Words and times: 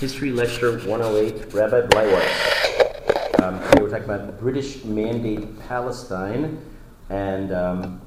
History 0.00 0.32
Lecture 0.32 0.78
108, 0.78 1.52
Rabbi 1.52 1.82
Bleiweiss. 1.82 3.42
Um, 3.42 3.60
today 3.60 3.82
we're 3.82 3.90
talking 3.90 4.04
about 4.06 4.40
British 4.40 4.82
Mandate 4.82 5.60
Palestine 5.68 6.58
and 7.10 7.52
um, 7.52 8.00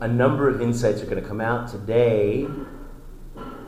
a 0.00 0.06
number 0.06 0.48
of 0.48 0.62
insights 0.62 1.02
are 1.02 1.06
going 1.06 1.20
to 1.20 1.28
come 1.28 1.40
out 1.40 1.68
today 1.68 2.46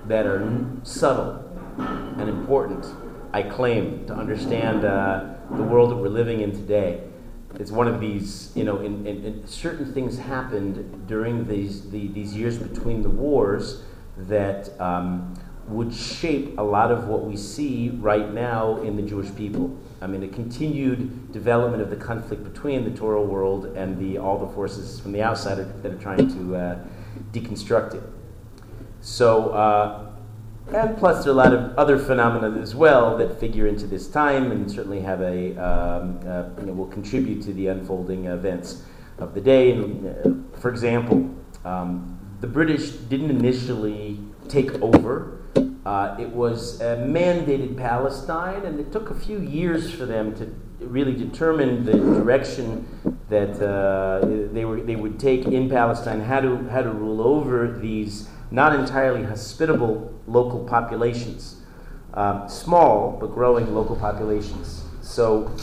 that 0.06 0.24
are 0.24 0.64
subtle 0.84 1.44
and 1.78 2.28
important, 2.28 2.86
I 3.32 3.42
claim, 3.42 4.06
to 4.06 4.14
understand 4.14 4.84
uh, 4.84 5.34
the 5.50 5.64
world 5.64 5.90
that 5.90 5.96
we're 5.96 6.08
living 6.10 6.42
in 6.42 6.52
today. 6.52 7.00
It's 7.56 7.72
one 7.72 7.88
of 7.88 7.98
these, 7.98 8.52
you 8.54 8.62
know, 8.62 8.78
in, 8.78 9.04
in, 9.04 9.24
in 9.24 9.46
certain 9.48 9.92
things 9.92 10.16
happened 10.16 11.08
during 11.08 11.48
these, 11.48 11.90
the, 11.90 12.06
these 12.06 12.36
years 12.36 12.56
between 12.56 13.02
the 13.02 13.10
wars 13.10 13.82
that 14.16 14.80
um, 14.80 15.34
would 15.68 15.92
shape 15.92 16.58
a 16.58 16.62
lot 16.62 16.92
of 16.92 17.08
what 17.08 17.24
we 17.24 17.36
see 17.36 17.90
right 17.90 18.32
now 18.32 18.76
in 18.82 18.96
the 18.96 19.02
Jewish 19.02 19.34
people. 19.34 19.76
I 20.00 20.06
mean, 20.06 20.22
a 20.22 20.28
continued 20.28 21.32
development 21.32 21.82
of 21.82 21.90
the 21.90 21.96
conflict 21.96 22.44
between 22.44 22.84
the 22.84 22.96
Torah 22.96 23.22
world 23.22 23.66
and 23.76 23.98
the, 23.98 24.18
all 24.18 24.38
the 24.38 24.52
forces 24.54 25.00
from 25.00 25.12
the 25.12 25.22
outside 25.22 25.56
that 25.82 25.92
are 25.92 25.98
trying 25.98 26.28
to 26.28 26.56
uh, 26.56 26.78
deconstruct 27.32 27.94
it. 27.94 28.02
So, 29.00 29.50
uh, 29.50 30.12
and 30.72 30.96
plus, 30.98 31.24
there 31.24 31.32
are 31.32 31.34
a 31.34 31.38
lot 31.38 31.52
of 31.52 31.76
other 31.78 31.98
phenomena 31.98 32.60
as 32.60 32.74
well 32.74 33.16
that 33.18 33.38
figure 33.38 33.66
into 33.66 33.86
this 33.86 34.08
time 34.08 34.50
and 34.50 34.70
certainly 34.70 35.00
have 35.00 35.20
a, 35.20 35.56
um, 35.56 36.20
uh, 36.26 36.48
you 36.60 36.66
know, 36.66 36.72
will 36.72 36.88
contribute 36.88 37.42
to 37.42 37.52
the 37.52 37.68
unfolding 37.68 38.26
events 38.26 38.82
of 39.18 39.34
the 39.34 39.40
day. 39.40 39.72
And, 39.72 40.06
uh, 40.06 40.58
for 40.58 40.70
example, 40.70 41.30
um, 41.64 42.18
the 42.40 42.48
British 42.48 42.90
didn't 42.90 43.30
initially 43.30 44.18
take 44.48 44.72
over. 44.82 45.35
Uh, 45.86 46.16
it 46.18 46.28
was 46.30 46.80
a 46.80 46.96
mandated 46.96 47.76
Palestine, 47.76 48.64
and 48.64 48.80
it 48.80 48.90
took 48.90 49.10
a 49.10 49.14
few 49.14 49.38
years 49.38 49.88
for 49.88 50.04
them 50.04 50.34
to 50.34 50.52
really 50.80 51.14
determine 51.14 51.84
the 51.84 51.92
direction 51.92 52.84
that 53.28 53.52
uh, 53.64 54.18
they, 54.52 54.64
were, 54.64 54.80
they 54.80 54.96
would 54.96 55.20
take 55.20 55.44
in 55.44 55.70
Palestine, 55.70 56.20
how 56.20 56.40
to, 56.40 56.56
how 56.70 56.82
to 56.82 56.90
rule 56.90 57.22
over 57.22 57.78
these 57.78 58.28
not 58.50 58.74
entirely 58.74 59.22
hospitable 59.22 60.12
local 60.26 60.64
populations. 60.64 61.62
Um, 62.14 62.48
small 62.48 63.16
but 63.20 63.28
growing 63.28 63.72
local 63.72 63.94
populations. 63.94 64.82
So, 65.02 65.54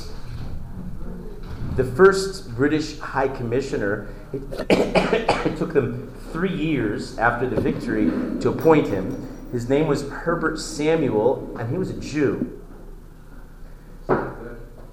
the 1.76 1.84
first 1.84 2.56
British 2.56 2.98
High 2.98 3.28
Commissioner, 3.28 4.08
it, 4.32 4.42
it 4.70 5.58
took 5.58 5.74
them 5.74 6.14
three 6.32 6.56
years 6.56 7.18
after 7.18 7.50
the 7.50 7.60
victory 7.60 8.06
to 8.40 8.50
appoint 8.52 8.88
him. 8.88 9.33
His 9.54 9.70
name 9.70 9.86
was 9.86 10.10
Herbert 10.10 10.58
Samuel, 10.60 11.56
and 11.60 11.70
he 11.70 11.78
was 11.78 11.92
a 11.92 12.00
Jew. 12.00 12.60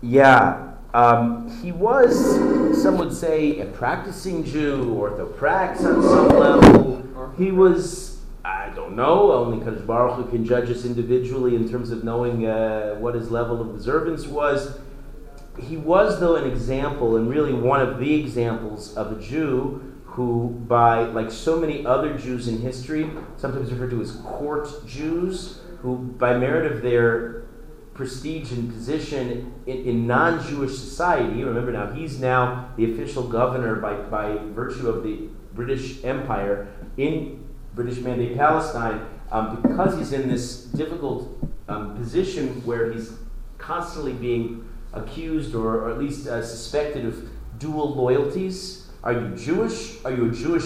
Yeah, 0.02 0.74
um, 0.92 1.50
he 1.62 1.72
was, 1.72 2.82
some 2.82 2.98
would 2.98 3.14
say, 3.14 3.60
a 3.60 3.64
practicing 3.64 4.44
Jew, 4.44 4.84
orthoprax 4.94 5.78
on 5.78 6.02
some 6.02 6.28
level. 6.38 7.32
He 7.38 7.50
was, 7.50 8.20
I 8.44 8.68
don't 8.76 8.94
know, 8.94 9.32
only 9.32 9.58
because 9.58 9.80
Baruch 9.80 10.16
Hu 10.16 10.30
can 10.30 10.44
judge 10.44 10.68
us 10.68 10.84
individually 10.84 11.56
in 11.56 11.66
terms 11.66 11.90
of 11.90 12.04
knowing 12.04 12.46
uh, 12.46 12.96
what 12.96 13.14
his 13.14 13.30
level 13.30 13.62
of 13.62 13.70
observance 13.70 14.26
was. 14.26 14.78
He 15.58 15.78
was, 15.78 16.20
though, 16.20 16.36
an 16.36 16.44
example, 16.44 17.16
and 17.16 17.30
really 17.30 17.54
one 17.54 17.80
of 17.80 17.98
the 17.98 18.14
examples 18.14 18.94
of 18.94 19.12
a 19.12 19.20
Jew 19.22 19.89
who, 20.10 20.48
by 20.66 21.04
like 21.04 21.30
so 21.30 21.58
many 21.58 21.86
other 21.86 22.16
Jews 22.18 22.48
in 22.48 22.60
history, 22.60 23.08
sometimes 23.36 23.70
referred 23.70 23.90
to 23.90 24.00
as 24.02 24.12
court 24.12 24.68
Jews, 24.86 25.60
who, 25.80 25.96
by 25.96 26.36
merit 26.36 26.70
of 26.70 26.82
their 26.82 27.44
prestige 27.94 28.52
and 28.52 28.72
position 28.72 29.52
in, 29.66 29.84
in 29.84 30.06
non 30.06 30.44
Jewish 30.46 30.72
society, 30.72 31.44
remember 31.44 31.72
now, 31.72 31.92
he's 31.92 32.18
now 32.18 32.70
the 32.76 32.92
official 32.92 33.28
governor 33.28 33.76
by, 33.76 33.94
by 33.94 34.36
virtue 34.52 34.88
of 34.88 35.04
the 35.04 35.28
British 35.54 36.02
Empire 36.04 36.68
in 36.96 37.46
British 37.74 37.98
Mandate 37.98 38.36
Palestine, 38.36 39.06
um, 39.30 39.62
because 39.62 39.96
he's 39.96 40.12
in 40.12 40.28
this 40.28 40.64
difficult 40.64 41.38
um, 41.68 41.96
position 41.96 42.64
where 42.64 42.92
he's 42.92 43.12
constantly 43.58 44.12
being 44.12 44.68
accused 44.92 45.54
or, 45.54 45.84
or 45.84 45.90
at 45.90 45.98
least 45.98 46.26
uh, 46.26 46.44
suspected 46.44 47.04
of 47.04 47.28
dual 47.58 47.94
loyalties. 47.94 48.79
Are 49.02 49.12
you 49.12 49.34
Jewish? 49.34 50.04
Are 50.04 50.10
you 50.10 50.30
a 50.30 50.32
Jewish 50.32 50.64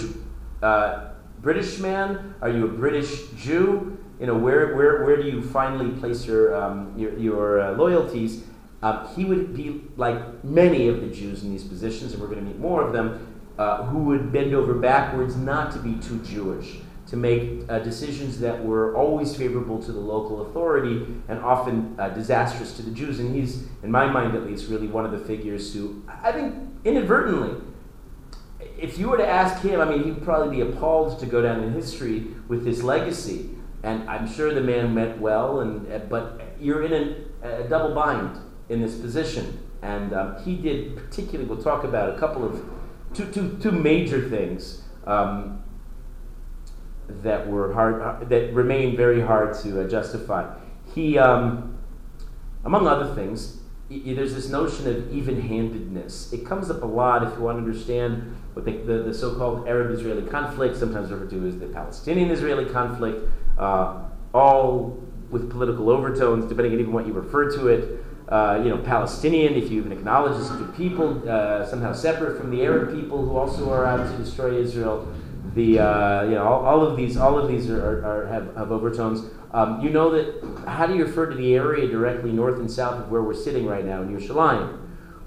uh, 0.62 1.10
British 1.40 1.78
man? 1.78 2.34
Are 2.40 2.48
you 2.48 2.64
a 2.64 2.68
British 2.68 3.28
Jew? 3.36 3.96
You 4.18 4.26
know, 4.26 4.34
where, 4.34 4.74
where, 4.74 5.04
where 5.04 5.16
do 5.16 5.28
you 5.28 5.40
finally 5.40 5.90
place 6.00 6.26
your, 6.26 6.54
um, 6.54 6.94
your, 6.96 7.16
your 7.18 7.60
uh, 7.60 7.72
loyalties? 7.72 8.44
Uh, 8.82 9.06
he 9.14 9.24
would 9.24 9.54
be 9.54 9.82
like 9.96 10.42
many 10.44 10.88
of 10.88 11.00
the 11.00 11.06
Jews 11.06 11.42
in 11.42 11.50
these 11.50 11.64
positions, 11.64 12.12
and 12.12 12.20
we're 12.20 12.28
going 12.28 12.40
to 12.40 12.44
meet 12.44 12.58
more 12.58 12.82
of 12.82 12.92
them, 12.92 13.34
uh, 13.56 13.84
who 13.84 14.00
would 14.00 14.32
bend 14.32 14.52
over 14.52 14.74
backwards 14.74 15.36
not 15.36 15.72
to 15.72 15.78
be 15.78 15.94
too 16.00 16.18
Jewish, 16.24 16.78
to 17.06 17.16
make 17.16 17.62
uh, 17.68 17.78
decisions 17.78 18.40
that 18.40 18.64
were 18.64 18.96
always 18.96 19.36
favorable 19.36 19.80
to 19.82 19.92
the 19.92 20.00
local 20.00 20.46
authority 20.48 21.06
and 21.28 21.38
often 21.38 21.94
uh, 21.98 22.08
disastrous 22.08 22.76
to 22.76 22.82
the 22.82 22.90
Jews. 22.90 23.20
And 23.20 23.34
he's, 23.34 23.68
in 23.82 23.90
my 23.90 24.06
mind 24.06 24.34
at 24.34 24.44
least, 24.44 24.68
really 24.68 24.88
one 24.88 25.04
of 25.04 25.12
the 25.12 25.20
figures 25.20 25.72
who, 25.72 26.02
I 26.08 26.32
think, 26.32 26.54
inadvertently, 26.84 27.60
if 28.78 28.98
you 28.98 29.08
were 29.08 29.16
to 29.16 29.26
ask 29.26 29.62
him, 29.62 29.80
I 29.80 29.84
mean, 29.84 30.04
he'd 30.04 30.22
probably 30.22 30.56
be 30.56 30.62
appalled 30.62 31.18
to 31.20 31.26
go 31.26 31.42
down 31.42 31.62
in 31.62 31.72
history 31.72 32.26
with 32.48 32.64
this 32.64 32.82
legacy. 32.82 33.50
And 33.82 34.08
I'm 34.08 34.26
sure 34.26 34.52
the 34.52 34.60
man 34.60 34.94
meant 34.94 35.20
well, 35.20 35.60
and, 35.60 35.90
uh, 35.92 35.98
but 35.98 36.40
you're 36.58 36.84
in 36.84 36.92
a, 37.42 37.68
double 37.68 37.94
bind 37.94 38.38
in 38.70 38.80
this 38.80 38.96
position. 38.96 39.60
And 39.82 40.14
um, 40.14 40.42
he 40.42 40.56
did 40.56 40.96
particularly, 40.96 41.44
we'll 41.44 41.62
talk 41.62 41.84
about 41.84 42.14
a 42.14 42.18
couple 42.18 42.44
of, 42.44 42.64
two, 43.12 43.30
two, 43.30 43.58
two 43.60 43.70
major 43.70 44.28
things 44.28 44.82
um, 45.06 45.62
that 47.08 47.46
were 47.46 47.74
hard, 47.74 48.00
uh, 48.00 48.24
that 48.24 48.54
remain 48.54 48.96
very 48.96 49.20
hard 49.20 49.54
to 49.58 49.82
uh, 49.82 49.88
justify. 49.88 50.52
He, 50.94 51.18
um, 51.18 51.78
among 52.64 52.86
other 52.86 53.14
things, 53.14 53.58
there's 53.90 54.34
this 54.34 54.48
notion 54.48 54.88
of 54.88 55.12
even-handedness. 55.12 56.32
It 56.32 56.46
comes 56.46 56.70
up 56.70 56.82
a 56.82 56.86
lot 56.86 57.22
if 57.22 57.34
you 57.34 57.44
want 57.44 57.58
to 57.58 57.62
understand 57.62 58.33
what 58.54 58.64
the, 58.64 58.72
the, 58.78 59.02
the 59.02 59.14
so-called 59.14 59.68
Arab-Israeli 59.68 60.22
conflict, 60.30 60.76
sometimes 60.76 61.10
referred 61.10 61.30
to 61.30 61.46
as 61.46 61.58
the 61.58 61.66
Palestinian-Israeli 61.66 62.66
conflict, 62.66 63.28
uh, 63.58 64.04
all 64.32 64.98
with 65.30 65.50
political 65.50 65.90
overtones, 65.90 66.46
depending 66.46 66.72
on 66.72 66.80
even 66.80 66.92
what 66.92 67.06
you 67.06 67.12
refer 67.12 67.50
to 67.56 67.68
it. 67.68 68.04
Uh, 68.28 68.60
you 68.62 68.70
know, 68.70 68.78
Palestinian, 68.78 69.54
if 69.54 69.70
you 69.70 69.80
even 69.80 69.92
acknowledge 69.92 70.38
this 70.38 70.48
a 70.48 70.64
people, 70.76 71.28
uh, 71.28 71.66
somehow 71.66 71.92
separate 71.92 72.40
from 72.40 72.50
the 72.50 72.62
Arab 72.62 72.94
people 72.94 73.24
who 73.24 73.36
also 73.36 73.70
are 73.70 73.84
out 73.84 74.10
to 74.10 74.16
destroy 74.16 74.56
Israel. 74.56 75.06
The 75.54 75.78
uh, 75.78 76.24
you 76.24 76.30
know 76.32 76.44
all, 76.44 76.64
all, 76.64 76.86
of 76.86 76.96
these 76.96 77.16
all 77.16 77.38
of 77.38 77.48
these 77.48 77.68
are, 77.68 77.78
are, 77.78 78.04
are 78.04 78.26
have, 78.26 78.56
have 78.56 78.72
overtones. 78.72 79.30
Um, 79.52 79.80
you 79.82 79.90
know 79.90 80.10
that 80.10 80.66
how 80.66 80.86
do 80.86 80.96
you 80.96 81.04
refer 81.04 81.26
to 81.26 81.36
the 81.36 81.54
area 81.54 81.86
directly 81.86 82.32
north 82.32 82.58
and 82.58 82.70
south 82.70 82.98
of 82.98 83.10
where 83.10 83.22
we're 83.22 83.34
sitting 83.34 83.66
right 83.66 83.84
now 83.84 84.02
in 84.02 84.08
Yerushalayim? 84.08 84.83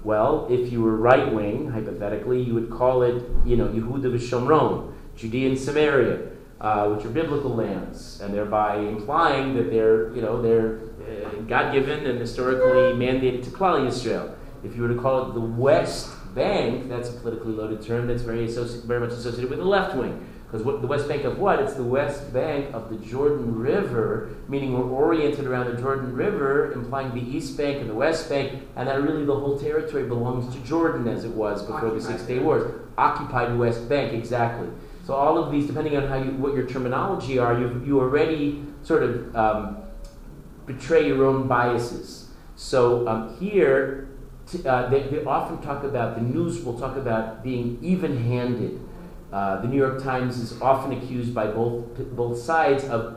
Well, 0.08 0.46
if 0.48 0.72
you 0.72 0.80
were 0.80 0.96
right 0.96 1.30
wing, 1.30 1.70
hypothetically, 1.70 2.40
you 2.40 2.54
would 2.54 2.70
call 2.70 3.02
it 3.02 3.22
you 3.44 3.58
know 3.58 3.68
Yehuda 3.68 4.08
v'Shomron, 4.14 4.94
Judea 5.14 5.50
and 5.50 5.58
Samaria, 5.58 6.30
uh, 6.62 6.88
which 6.88 7.04
are 7.04 7.10
biblical 7.10 7.54
lands, 7.54 8.18
and 8.22 8.32
thereby 8.32 8.78
implying 8.78 9.54
that 9.56 9.70
they're 9.70 10.10
you 10.16 10.22
know 10.22 10.40
they're 10.40 10.78
uh, 10.78 11.42
God 11.42 11.74
given 11.74 12.06
and 12.06 12.18
historically 12.18 12.96
mandated 12.96 13.44
to 13.44 13.50
Klal 13.50 13.86
Yisrael. 13.86 14.34
If 14.64 14.74
you 14.74 14.80
were 14.80 14.88
to 14.88 14.98
call 14.98 15.28
it 15.28 15.34
the 15.34 15.40
West 15.40 16.08
Bank, 16.34 16.88
that's 16.88 17.10
a 17.10 17.12
politically 17.12 17.52
loaded 17.52 17.82
term 17.82 18.06
that's 18.06 18.22
very, 18.22 18.46
very 18.46 19.00
much 19.00 19.10
associated 19.10 19.50
with 19.50 19.58
the 19.58 19.66
left 19.66 19.94
wing. 19.94 20.26
Because 20.50 20.64
the 20.64 20.86
West 20.86 21.08
Bank 21.08 21.24
of 21.24 21.38
what? 21.38 21.58
It's 21.60 21.74
the 21.74 21.84
West 21.84 22.32
Bank 22.32 22.72
of 22.72 22.88
the 22.88 22.96
Jordan 23.04 23.54
River, 23.58 24.30
meaning 24.48 24.72
we're 24.72 24.88
oriented 24.88 25.44
around 25.46 25.74
the 25.74 25.80
Jordan 25.80 26.14
River, 26.14 26.72
implying 26.72 27.14
the 27.14 27.20
East 27.20 27.58
Bank 27.58 27.80
and 27.80 27.90
the 27.90 27.94
West 27.94 28.30
Bank, 28.30 28.62
and 28.74 28.88
that 28.88 29.02
really 29.02 29.26
the 29.26 29.34
whole 29.34 29.58
territory 29.58 30.04
belongs 30.04 30.54
to 30.54 30.60
Jordan 30.62 31.06
as 31.06 31.24
it 31.24 31.32
was 31.32 31.60
before 31.60 31.76
Occupied 31.76 32.00
the 32.00 32.04
Six 32.04 32.22
Day 32.22 32.38
Wars. 32.38 32.72
Occupied 32.96 33.58
West 33.58 33.90
Bank, 33.90 34.14
exactly. 34.14 34.68
So 35.04 35.14
all 35.14 35.36
of 35.36 35.52
these, 35.52 35.66
depending 35.66 35.98
on 35.98 36.08
how 36.08 36.16
you, 36.16 36.30
what 36.32 36.54
your 36.54 36.66
terminology 36.66 37.38
are, 37.38 37.58
you 37.58 37.82
you 37.84 38.00
already 38.00 38.64
sort 38.82 39.02
of 39.02 39.36
um, 39.36 39.82
betray 40.64 41.06
your 41.06 41.26
own 41.26 41.46
biases. 41.46 42.28
So 42.56 43.06
um, 43.06 43.36
here, 43.38 44.08
t- 44.50 44.66
uh, 44.66 44.88
they, 44.88 45.02
they 45.02 45.24
often 45.24 45.60
talk 45.60 45.84
about 45.84 46.16
the 46.16 46.22
news 46.22 46.64
will 46.64 46.78
talk 46.78 46.96
about 46.96 47.44
being 47.44 47.78
even-handed. 47.82 48.80
Uh, 49.32 49.60
the 49.60 49.68
New 49.68 49.76
York 49.76 50.02
Times 50.02 50.38
is 50.38 50.60
often 50.62 50.92
accused 50.92 51.34
by 51.34 51.46
both 51.46 51.96
both 52.16 52.38
sides 52.38 52.84
of 52.84 53.16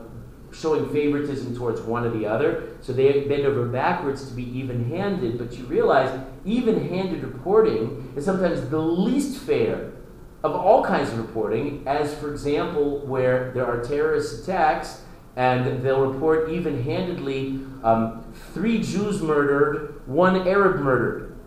showing 0.52 0.90
favoritism 0.92 1.56
towards 1.56 1.80
one 1.80 2.04
or 2.04 2.10
the 2.10 2.26
other. 2.26 2.76
So 2.82 2.92
they 2.92 3.24
bend 3.24 3.46
over 3.46 3.66
backwards 3.66 4.28
to 4.28 4.34
be 4.34 4.44
even-handed. 4.58 5.38
But 5.38 5.56
you 5.56 5.64
realize 5.64 6.20
even-handed 6.44 7.22
reporting 7.22 8.12
is 8.16 8.24
sometimes 8.24 8.68
the 8.68 8.78
least 8.78 9.40
fair 9.40 9.92
of 10.44 10.54
all 10.54 10.84
kinds 10.84 11.10
of 11.10 11.18
reporting. 11.18 11.82
As 11.86 12.14
for 12.14 12.30
example, 12.30 12.98
where 13.06 13.52
there 13.52 13.66
are 13.66 13.82
terrorist 13.82 14.42
attacks 14.42 15.02
and 15.36 15.82
they'll 15.82 16.06
report 16.06 16.50
even 16.50 16.82
handedly 16.82 17.60
um, 17.82 18.22
three 18.52 18.82
Jews 18.82 19.22
murdered, 19.22 20.02
one 20.06 20.46
Arab 20.46 20.80
murdered. 20.80 21.38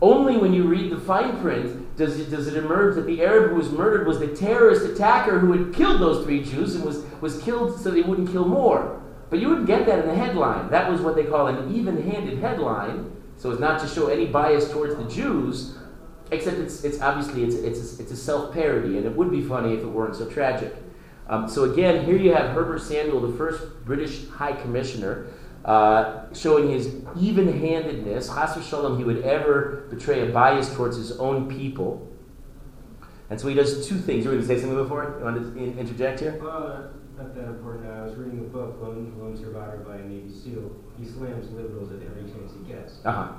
Only 0.00 0.36
when 0.36 0.52
you 0.52 0.64
read 0.64 0.92
the 0.92 1.00
fine 1.00 1.40
print 1.40 1.81
does 1.96 2.18
it, 2.18 2.30
does 2.30 2.46
it 2.46 2.56
emerge 2.56 2.94
that 2.94 3.06
the 3.06 3.22
Arab 3.22 3.50
who 3.50 3.56
was 3.56 3.70
murdered 3.70 4.06
was 4.06 4.18
the 4.18 4.28
terrorist 4.28 4.84
attacker 4.86 5.38
who 5.38 5.52
had 5.52 5.74
killed 5.74 6.00
those 6.00 6.24
three 6.24 6.42
Jews 6.42 6.74
and 6.74 6.84
was, 6.84 7.04
was 7.20 7.42
killed 7.42 7.78
so 7.78 7.90
they 7.90 8.02
wouldn't 8.02 8.30
kill 8.30 8.46
more. 8.46 9.02
But 9.30 9.40
you 9.40 9.48
wouldn't 9.48 9.66
get 9.66 9.86
that 9.86 10.00
in 10.00 10.06
the 10.06 10.14
headline. 10.14 10.70
That 10.70 10.90
was 10.90 11.00
what 11.00 11.14
they 11.14 11.24
call 11.24 11.46
an 11.46 11.74
even 11.74 12.10
handed 12.10 12.38
headline, 12.38 13.10
so 13.36 13.50
as 13.50 13.58
not 13.58 13.80
to 13.80 13.88
show 13.88 14.08
any 14.08 14.26
bias 14.26 14.70
towards 14.70 14.96
the 14.96 15.04
Jews, 15.04 15.76
except 16.30 16.58
it's, 16.58 16.84
it's 16.84 17.00
obviously 17.00 17.44
it's, 17.44 17.54
it's, 17.54 17.98
a, 17.98 18.02
it's 18.02 18.12
a 18.12 18.16
self 18.16 18.52
parody, 18.52 18.96
and 18.98 19.06
it 19.06 19.16
would 19.16 19.30
be 19.30 19.42
funny 19.42 19.74
if 19.74 19.80
it 19.80 19.86
weren't 19.86 20.16
so 20.16 20.28
tragic. 20.28 20.74
Um, 21.28 21.48
so 21.48 21.64
again, 21.64 22.04
here 22.04 22.16
you 22.16 22.34
have 22.34 22.50
Herbert 22.50 22.80
Samuel, 22.80 23.20
the 23.20 23.36
first 23.36 23.84
British 23.84 24.28
High 24.28 24.52
Commissioner, 24.52 25.28
uh, 25.64 26.32
showing 26.32 26.70
his 26.70 26.94
even-handedness. 27.20 28.28
Chas 28.28 28.66
Shalom, 28.66 28.98
he 28.98 29.04
would 29.04 29.22
ever 29.22 29.86
betray 29.90 30.28
a 30.28 30.32
bias 30.32 30.74
towards 30.74 30.96
his 30.96 31.12
own 31.18 31.48
people. 31.48 32.08
And 33.30 33.40
so 33.40 33.48
he 33.48 33.54
does 33.54 33.86
two 33.88 33.96
things. 33.96 34.24
You 34.24 34.30
were 34.30 34.36
going 34.36 34.46
to 34.46 34.54
say 34.54 34.60
something 34.60 34.76
before? 34.76 35.16
You 35.18 35.24
want 35.24 35.54
to 35.54 35.78
interject 35.78 36.20
here? 36.20 36.38
Uh, 36.46 36.88
not 37.16 37.34
that 37.34 37.44
important. 37.44 37.86
I 37.86 38.02
was 38.02 38.16
reading 38.16 38.40
a 38.40 38.42
book, 38.42 38.78
Lone, 38.82 39.14
Lone 39.18 39.36
Survivor 39.36 39.78
by 39.78 39.96
a 39.96 40.04
Navy 40.04 40.30
SEAL. 40.32 40.70
He 40.98 41.06
slams 41.06 41.50
liberals 41.50 41.92
at 41.92 42.02
every 42.02 42.24
chance 42.24 42.52
he 42.52 42.72
gets. 42.72 43.04
Uh-huh. 43.04 43.32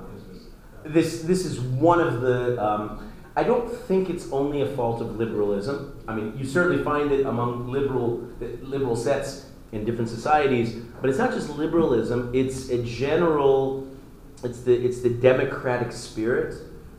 This, 0.84 1.22
this 1.22 1.44
is 1.44 1.60
one 1.60 2.00
of 2.00 2.22
the... 2.22 2.62
Um, 2.64 3.10
I 3.36 3.42
don't 3.42 3.68
think 3.68 4.10
it's 4.10 4.30
only 4.30 4.62
a 4.62 4.66
fault 4.76 5.00
of 5.00 5.16
liberalism. 5.16 6.00
I 6.06 6.14
mean, 6.14 6.34
you 6.38 6.44
certainly 6.44 6.82
find 6.84 7.10
it 7.10 7.26
among 7.26 7.68
liberal, 7.68 8.28
liberal 8.62 8.94
sets 8.94 9.46
in 9.72 9.84
different 9.84 10.08
societies, 10.08 10.74
but 11.00 11.10
it's 11.10 11.18
not 11.18 11.32
just 11.32 11.50
liberalism, 11.50 12.30
it's 12.34 12.70
a 12.70 12.82
general, 12.82 13.86
it's 14.42 14.60
the, 14.60 14.72
it's 14.72 15.00
the 15.00 15.10
democratic 15.10 15.92
spirit 15.92 16.54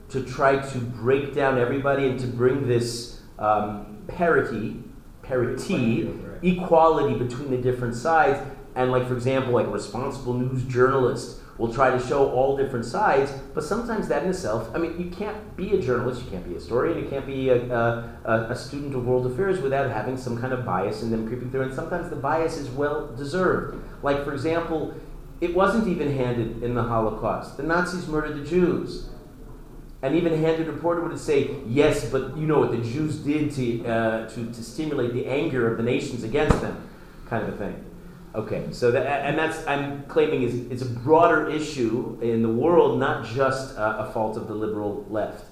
to 0.10 0.24
try 0.24 0.58
to 0.58 0.78
break 0.78 1.34
down 1.34 1.58
everybody 1.58 2.08
and 2.08 2.20
to 2.20 2.28
bring 2.28 2.68
this 2.68 3.22
um, 3.40 4.04
parity, 4.08 4.84
parity, 5.24 6.10
equality 6.44 7.18
between 7.18 7.50
the 7.50 7.58
different 7.58 7.96
sides. 7.96 8.40
And, 8.76 8.92
like, 8.92 9.08
for 9.08 9.14
example, 9.14 9.54
like 9.54 9.68
a 9.68 9.72
responsible 9.72 10.34
news 10.34 10.64
journalist 10.66 11.40
will 11.57 11.74
try 11.74 11.90
to 11.90 12.00
show 12.06 12.30
all 12.31 12.57
different 12.57 12.86
sides, 12.86 13.31
but 13.54 13.63
sometimes 13.63 14.07
that 14.10 14.24
in 14.24 14.30
itself, 14.30 14.69
I 14.74 14.78
mean, 14.78 15.00
you 15.00 15.10
can't 15.10 15.56
be 15.56 15.74
a 15.74 15.81
journalist, 15.81 16.24
you 16.24 16.30
can't 16.30 16.44
be 16.44 16.52
a 16.52 16.56
historian, 16.56 17.02
you 17.02 17.10
can't 17.10 17.25
be 17.25 17.50
a, 17.50 17.72
a, 17.74 18.48
a, 18.50 18.56
student 18.56 18.94
of 18.94 19.06
world 19.06 19.25
affairs 19.25 19.62
without 19.62 19.90
having 19.90 20.18
some 20.18 20.40
kind 20.40 20.52
of 20.52 20.66
bias 20.66 21.02
in 21.02 21.12
them 21.12 21.28
creeping 21.28 21.52
through, 21.52 21.62
and 21.62 21.74
sometimes 21.74 22.10
the 22.10 22.16
bias 22.16 22.57
is 22.57 22.69
well 22.69 23.07
deserved. 23.16 23.81
Like, 24.04 24.25
for 24.25 24.34
example, 24.34 24.94
it 25.40 25.56
wasn't 25.56 25.88
even 25.88 26.16
handed 26.16 26.62
in 26.62 26.75
the 26.75 26.84
Holocaust. 26.84 27.56
The 27.56 27.63
Nazis 27.63 28.07
murdered 28.07 28.38
the 28.38 28.48
Jews. 28.48 29.10
An 30.02 30.13
even 30.13 30.38
handed 30.42 30.68
reporter 30.68 31.02
would 31.02 31.18
say, 31.18 31.56
yes, 31.68 32.10
but 32.10 32.38
you 32.38 32.46
know 32.46 32.60
what 32.60 32.72
the 32.72 32.78
Jews 32.78 33.18
did 33.19 33.52
to, 33.54 33.86
uh, 33.86 34.30
to, 34.30 34.46
to 34.46 34.63
stimulate 34.63 35.13
the 35.13 35.25
anger 35.25 35.72
of 35.72 35.78
the 35.78 35.84
nations 35.84 36.24
against 36.24 36.62
them, 36.62 36.88
kind 37.28 37.48
of 37.48 37.54
a 37.54 37.57
thing. 37.57 37.86
Okay, 38.36 38.68
so 38.72 38.92
that, 38.92 39.06
and 39.06 39.40
that's 39.40 39.66
I'm 39.66 40.04
claiming 40.04 40.44
is 40.44 40.70
it's 40.70 40.82
a 40.82 40.90
broader 40.90 41.50
issue 41.50 42.20
in 42.22 42.42
the 42.42 42.50
world, 42.50 43.00
not 43.00 43.26
just 43.26 43.78
uh, 43.78 43.96
a 44.00 44.12
fault 44.12 44.36
of 44.36 44.50
the 44.50 44.54
liberal 44.54 45.06
left. 45.10 45.46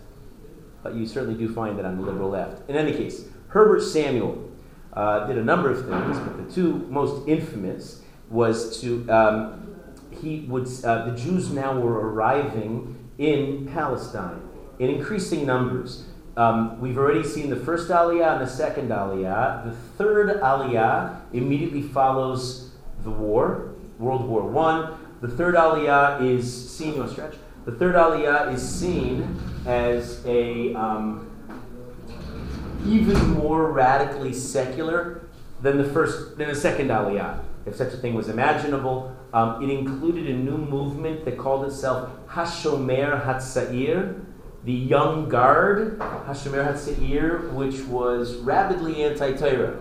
But 0.83 0.95
you 0.95 1.07
certainly 1.07 1.39
do 1.39 1.53
find 1.53 1.79
that 1.79 1.85
on 1.85 1.95
the 1.95 2.03
liberal 2.03 2.29
left. 2.29 2.69
In 2.69 2.75
any 2.75 2.91
case, 2.91 3.23
Herbert 3.47 3.81
Samuel 3.81 4.51
uh, 4.91 5.25
did 5.27 5.37
a 5.37 5.43
number 5.43 5.69
of 5.69 5.87
things, 5.87 6.19
but 6.19 6.45
the 6.45 6.53
two 6.53 6.85
most 6.89 7.25
infamous 7.25 8.01
was 8.29 8.81
to 8.81 9.09
um, 9.09 9.79
he 10.11 10.41
would 10.41 10.67
uh, 10.83 11.09
the 11.09 11.15
Jews 11.15 11.51
now 11.51 11.79
were 11.79 12.11
arriving 12.11 13.09
in 13.17 13.65
Palestine 13.67 14.41
in 14.79 14.89
increasing 14.89 15.45
numbers. 15.45 16.03
Um, 16.35 16.81
we've 16.81 16.97
already 16.97 17.23
seen 17.23 17.49
the 17.49 17.55
first 17.55 17.89
aliyah 17.89 18.33
and 18.33 18.41
the 18.41 18.51
second 18.51 18.89
aliyah. 18.89 19.63
The 19.63 19.75
third 19.97 20.41
aliyah 20.41 21.21
immediately 21.31 21.83
follows 21.83 22.71
the 23.03 23.09
war, 23.09 23.75
World 23.99 24.27
War 24.27 24.43
One. 24.43 24.97
The 25.21 25.27
third 25.27 25.55
aliyah 25.55 26.21
is 26.21 26.69
seen. 26.69 26.95
You 26.95 27.07
stretch? 27.07 27.35
The 27.65 27.71
third 27.71 27.95
aliyah 27.95 28.53
is 28.53 28.67
seen 28.67 29.39
as 29.65 30.25
a 30.25 30.73
um, 30.75 31.29
even 32.85 33.17
more 33.31 33.71
radically 33.71 34.33
secular 34.33 35.27
than 35.61 35.77
the 35.77 35.85
first, 35.85 36.37
than 36.37 36.49
the 36.49 36.55
second 36.55 36.89
aliyah, 36.89 37.39
if 37.65 37.75
such 37.75 37.93
a 37.93 37.97
thing 37.97 38.13
was 38.13 38.27
imaginable. 38.27 39.15
Um, 39.33 39.63
it 39.63 39.69
included 39.69 40.27
a 40.27 40.33
new 40.33 40.57
movement 40.57 41.25
that 41.25 41.37
called 41.37 41.65
itself 41.65 42.09
Hashomer 42.27 43.25
Hatzair, 43.25 44.23
the 44.65 44.73
Young 44.73 45.29
Guard, 45.29 45.97
Hashomer 45.99 46.67
Hatzair, 46.67 47.51
which 47.53 47.81
was 47.85 48.35
rabidly 48.37 49.03
anti-Torah 49.03 49.79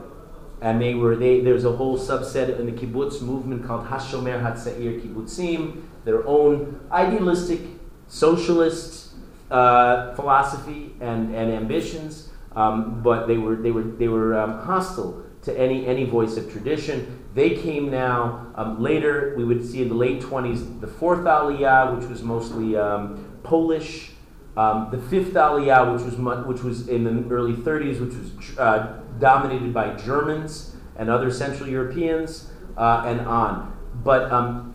and 0.63 0.81
they 0.81 0.95
were 0.95 1.17
they 1.17 1.41
there's 1.41 1.65
a 1.65 1.73
whole 1.73 1.99
subset 1.99 2.59
in 2.59 2.67
the 2.67 2.73
kibbutz 2.73 3.21
movement 3.21 3.67
called 3.67 3.87
Hashomer 3.87 4.41
Hatzair 4.41 5.03
Kibbutzim, 5.03 5.83
their 6.05 6.27
own 6.27 6.81
idealistic 6.91 7.61
socialist 8.07 9.13
uh, 9.51 10.15
philosophy 10.15 10.95
and, 11.01 11.35
and 11.35 11.53
ambitions, 11.53 12.31
um, 12.55 13.03
but 13.03 13.27
they 13.27 13.39
were 13.39 13.57
they 13.57 13.73
were 13.73 13.83
they 13.83 14.09
were 14.09 14.39
um, 14.39 14.61
hostile 14.61 15.25
to 15.43 15.59
any 15.59 15.85
any 15.87 16.05
voice 16.05 16.37
of 16.37 16.51
tradition. 16.51 17.19
They 17.35 17.57
came 17.57 17.91
now 17.91 18.53
um, 18.55 18.81
later. 18.81 19.35
We 19.37 19.45
would 19.45 19.67
see 19.67 19.83
in 19.83 19.89
the 19.89 19.97
late 19.97 20.21
twenties 20.21 20.63
the 20.79 20.87
fourth 20.87 21.25
Aliyah, 21.25 21.99
which 21.99 22.09
was 22.09 22.23
mostly 22.23 22.77
um, 22.77 23.39
Polish. 23.43 24.11
Um, 24.55 24.89
the 24.91 24.99
fifth 24.99 25.33
Aliyah, 25.33 25.93
which 25.95 26.03
was 26.05 26.47
which 26.47 26.63
was 26.63 26.87
in 26.87 27.05
the 27.05 27.35
early 27.35 27.55
30s, 27.55 28.01
which 28.01 28.15
was 28.15 28.59
uh, 28.59 29.02
dominated 29.23 29.73
by 29.73 29.95
Germans 29.95 30.75
and 30.97 31.09
other 31.09 31.31
Central 31.31 31.69
Europeans, 31.69 32.51
uh, 32.77 33.05
and 33.07 33.21
on. 33.21 33.73
But 34.05 34.31
um, 34.31 34.75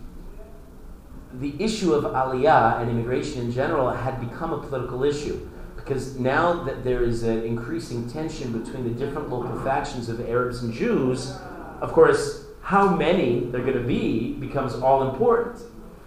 the 1.34 1.54
issue 1.62 1.92
of 1.94 2.04
Aliyah 2.04 2.80
and 2.80 2.90
immigration 2.90 3.42
in 3.42 3.52
general 3.52 3.90
had 3.90 4.18
become 4.18 4.52
a 4.52 4.58
political 4.58 5.04
issue 5.04 5.48
because 5.76 6.18
now 6.18 6.64
that 6.64 6.82
there 6.82 7.02
is 7.02 7.22
an 7.22 7.44
increasing 7.44 8.10
tension 8.10 8.58
between 8.58 8.84
the 8.84 8.90
different 8.90 9.30
local 9.30 9.58
factions 9.60 10.08
of 10.08 10.20
Arabs 10.28 10.62
and 10.62 10.72
Jews, 10.72 11.36
of 11.80 11.92
course, 11.92 12.46
how 12.62 12.94
many 12.94 13.40
there 13.50 13.60
are 13.62 13.64
going 13.64 13.76
to 13.76 13.88
be 13.88 14.34
becomes 14.34 14.74
all 14.74 15.08
important 15.08 15.62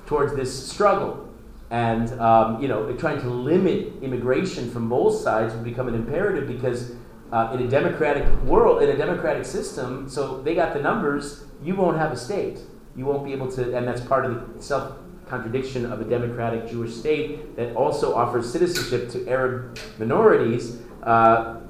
towards 0.06 0.36
this 0.36 0.52
struggle. 0.72 1.28
And 1.70 2.12
um, 2.20 2.62
you 2.62 2.68
know, 2.68 2.92
trying 2.98 3.22
to 3.22 3.30
limit 3.30 3.94
immigration 4.02 4.70
from 4.70 4.90
both 4.90 5.22
sides 5.22 5.54
would 5.54 5.64
become 5.64 5.88
an 5.88 5.96
imperative 5.96 6.48
because 6.48 6.92
uh, 7.32 7.52
in 7.54 7.62
a 7.62 7.68
democratic 7.68 8.28
world, 8.44 8.84
in 8.84 8.90
a 8.90 8.98
democratic 8.98 9.46
system, 9.46 10.10
so 10.10 10.42
they 10.42 10.54
got 10.54 10.74
the 10.74 10.82
numbers, 10.82 11.46
you 11.64 11.76
won't 11.76 11.98
have 11.98 12.12
a 12.12 12.18
state. 12.18 12.60
You 12.96 13.06
won't 13.06 13.24
be 13.24 13.32
able 13.32 13.50
to, 13.54 13.76
and 13.76 13.88
that's 13.88 14.02
part 14.02 14.26
of 14.26 14.56
the 14.56 14.62
self 14.62 14.98
contradiction 15.28 15.90
of 15.90 16.02
a 16.02 16.04
democratic 16.04 16.68
Jewish 16.68 16.94
state 16.94 17.56
that 17.56 17.74
also 17.74 18.14
offers 18.14 18.52
citizenship 18.52 19.10
to 19.12 19.30
Arab 19.30 19.80
minorities. 19.98 20.82
Uh, 21.04 21.62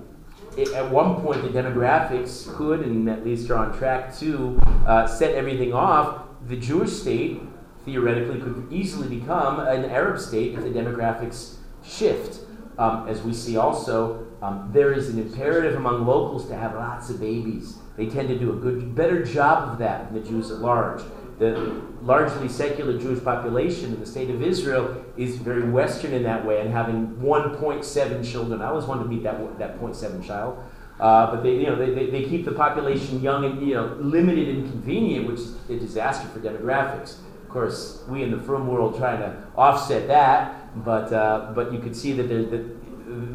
it, 0.57 0.69
at 0.73 0.89
one 0.89 1.21
point, 1.21 1.43
the 1.43 1.49
demographics 1.49 2.51
could, 2.55 2.81
and 2.81 3.07
at 3.07 3.23
least 3.23 3.49
are 3.51 3.57
on 3.57 3.77
track 3.77 4.17
to, 4.17 4.59
uh, 4.87 5.05
set 5.05 5.35
everything 5.35 5.73
off. 5.73 6.23
The 6.47 6.57
Jewish 6.57 6.91
state 6.91 7.41
theoretically 7.85 8.39
could 8.39 8.67
easily 8.71 9.19
become 9.19 9.59
an 9.59 9.85
Arab 9.85 10.19
state 10.19 10.55
if 10.55 10.63
the 10.63 10.69
demographics 10.69 11.55
shift. 11.83 12.39
Um, 12.79 13.07
as 13.07 13.21
we 13.21 13.33
see 13.33 13.57
also, 13.57 14.25
um, 14.41 14.69
there 14.73 14.91
is 14.91 15.09
an 15.09 15.19
imperative 15.19 15.75
among 15.75 16.05
locals 16.05 16.47
to 16.47 16.55
have 16.55 16.73
lots 16.73 17.09
of 17.09 17.19
babies. 17.19 17.75
They 17.95 18.07
tend 18.07 18.27
to 18.29 18.39
do 18.39 18.51
a 18.51 18.55
good, 18.55 18.95
better 18.95 19.23
job 19.23 19.69
of 19.69 19.77
that 19.79 20.11
than 20.11 20.21
the 20.21 20.27
Jews 20.27 20.49
at 20.49 20.57
large. 20.57 21.01
The 21.37 21.81
largely 22.01 22.47
secular 22.49 22.97
Jewish 22.97 23.23
population 23.23 23.93
in 23.93 23.99
the 23.99 24.05
state 24.05 24.29
of 24.29 24.41
Israel 24.41 25.03
is 25.17 25.37
very 25.37 25.69
Western 25.69 26.13
in 26.13 26.23
that 26.23 26.45
way, 26.45 26.61
and 26.61 26.71
having 26.71 27.15
1.7 27.17 28.31
children. 28.31 28.61
I 28.61 28.67
always 28.67 28.85
wanted 28.85 29.03
to 29.03 29.09
meet 29.09 29.23
that 29.23 29.59
that 29.59 29.79
0.7 29.79 30.25
child. 30.25 30.63
Uh, 30.99 31.33
but 31.33 31.41
they, 31.41 31.55
you 31.55 31.65
know, 31.65 31.75
they, 31.75 32.11
they, 32.11 32.23
keep 32.25 32.45
the 32.45 32.51
population 32.51 33.21
young 33.23 33.43
and 33.43 33.67
you 33.67 33.73
know 33.73 33.97
limited 33.99 34.49
and 34.49 34.69
convenient, 34.69 35.25
which 35.25 35.39
is 35.39 35.55
a 35.67 35.79
disaster 35.79 36.27
for 36.27 36.39
demographics. 36.39 37.15
Of 37.43 37.49
course, 37.49 38.03
we 38.07 38.21
in 38.21 38.29
the 38.29 38.39
frum 38.39 38.67
world 38.67 38.97
trying 38.97 39.17
to 39.19 39.35
offset 39.55 40.07
that, 40.09 40.83
but 40.85 41.11
uh, 41.11 41.53
but 41.55 41.73
you 41.73 41.79
could 41.79 41.95
see 41.95 42.13
that 42.13 42.29
there, 42.29 42.43
that 42.43 42.80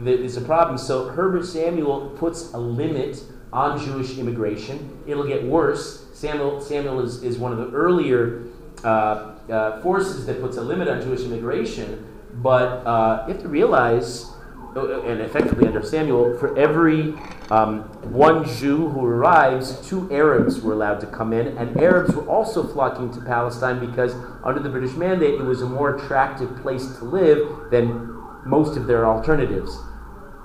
there's 0.03 0.37
a 0.37 0.43
problem. 0.43 0.79
So 0.79 1.09
Herbert 1.09 1.45
Samuel 1.45 2.11
puts 2.11 2.53
a 2.53 2.59
limit 2.59 3.23
on 3.53 3.79
Jewish 3.79 4.19
immigration. 4.19 5.03
It'll 5.07 5.27
get 5.27 5.45
worse. 5.45 6.07
Samuel, 6.13 6.61
Samuel 6.61 7.01
is, 7.01 7.23
is 7.23 7.39
one 7.39 7.53
of 7.53 7.59
the 7.59 7.71
earlier 7.77 8.45
uh, 8.85 9.37
uh, 9.51 9.81
forces 9.83 10.27
that 10.27 10.41
puts 10.41 10.57
a 10.57 10.63
limit 10.63 10.89
on 10.89 11.01
Jewish 11.01 11.21
immigration. 11.21 12.05
But 12.35 12.87
uh, 12.87 13.25
you 13.27 13.35
have 13.35 13.43
to 13.43 13.49
realize, 13.49 14.27
uh, 14.75 15.03
and 15.03 15.21
effectively 15.21 15.67
under 15.67 15.83
Samuel, 15.83 16.37
for 16.39 16.57
every 16.59 17.15
um, 17.51 17.83
one 18.13 18.45
Jew 18.45 18.89
who 18.89 19.05
arrives, 19.07 19.81
two 19.87 20.11
Arabs 20.13 20.61
were 20.61 20.73
allowed 20.73 21.01
to 21.01 21.07
come 21.07 21.33
in, 21.33 21.57
and 21.57 21.81
Arabs 21.81 22.15
were 22.15 22.29
also 22.29 22.67
flocking 22.67 23.13
to 23.15 23.21
Palestine 23.21 23.79
because 23.79 24.15
under 24.45 24.61
the 24.61 24.69
British 24.69 24.95
mandate, 24.97 25.35
it 25.35 25.45
was 25.45 25.63
a 25.63 25.67
more 25.67 25.97
attractive 25.97 26.55
place 26.57 26.87
to 26.99 27.05
live 27.05 27.71
than 27.71 28.16
most 28.47 28.77
of 28.77 28.87
their 28.87 29.07
alternatives. 29.07 29.77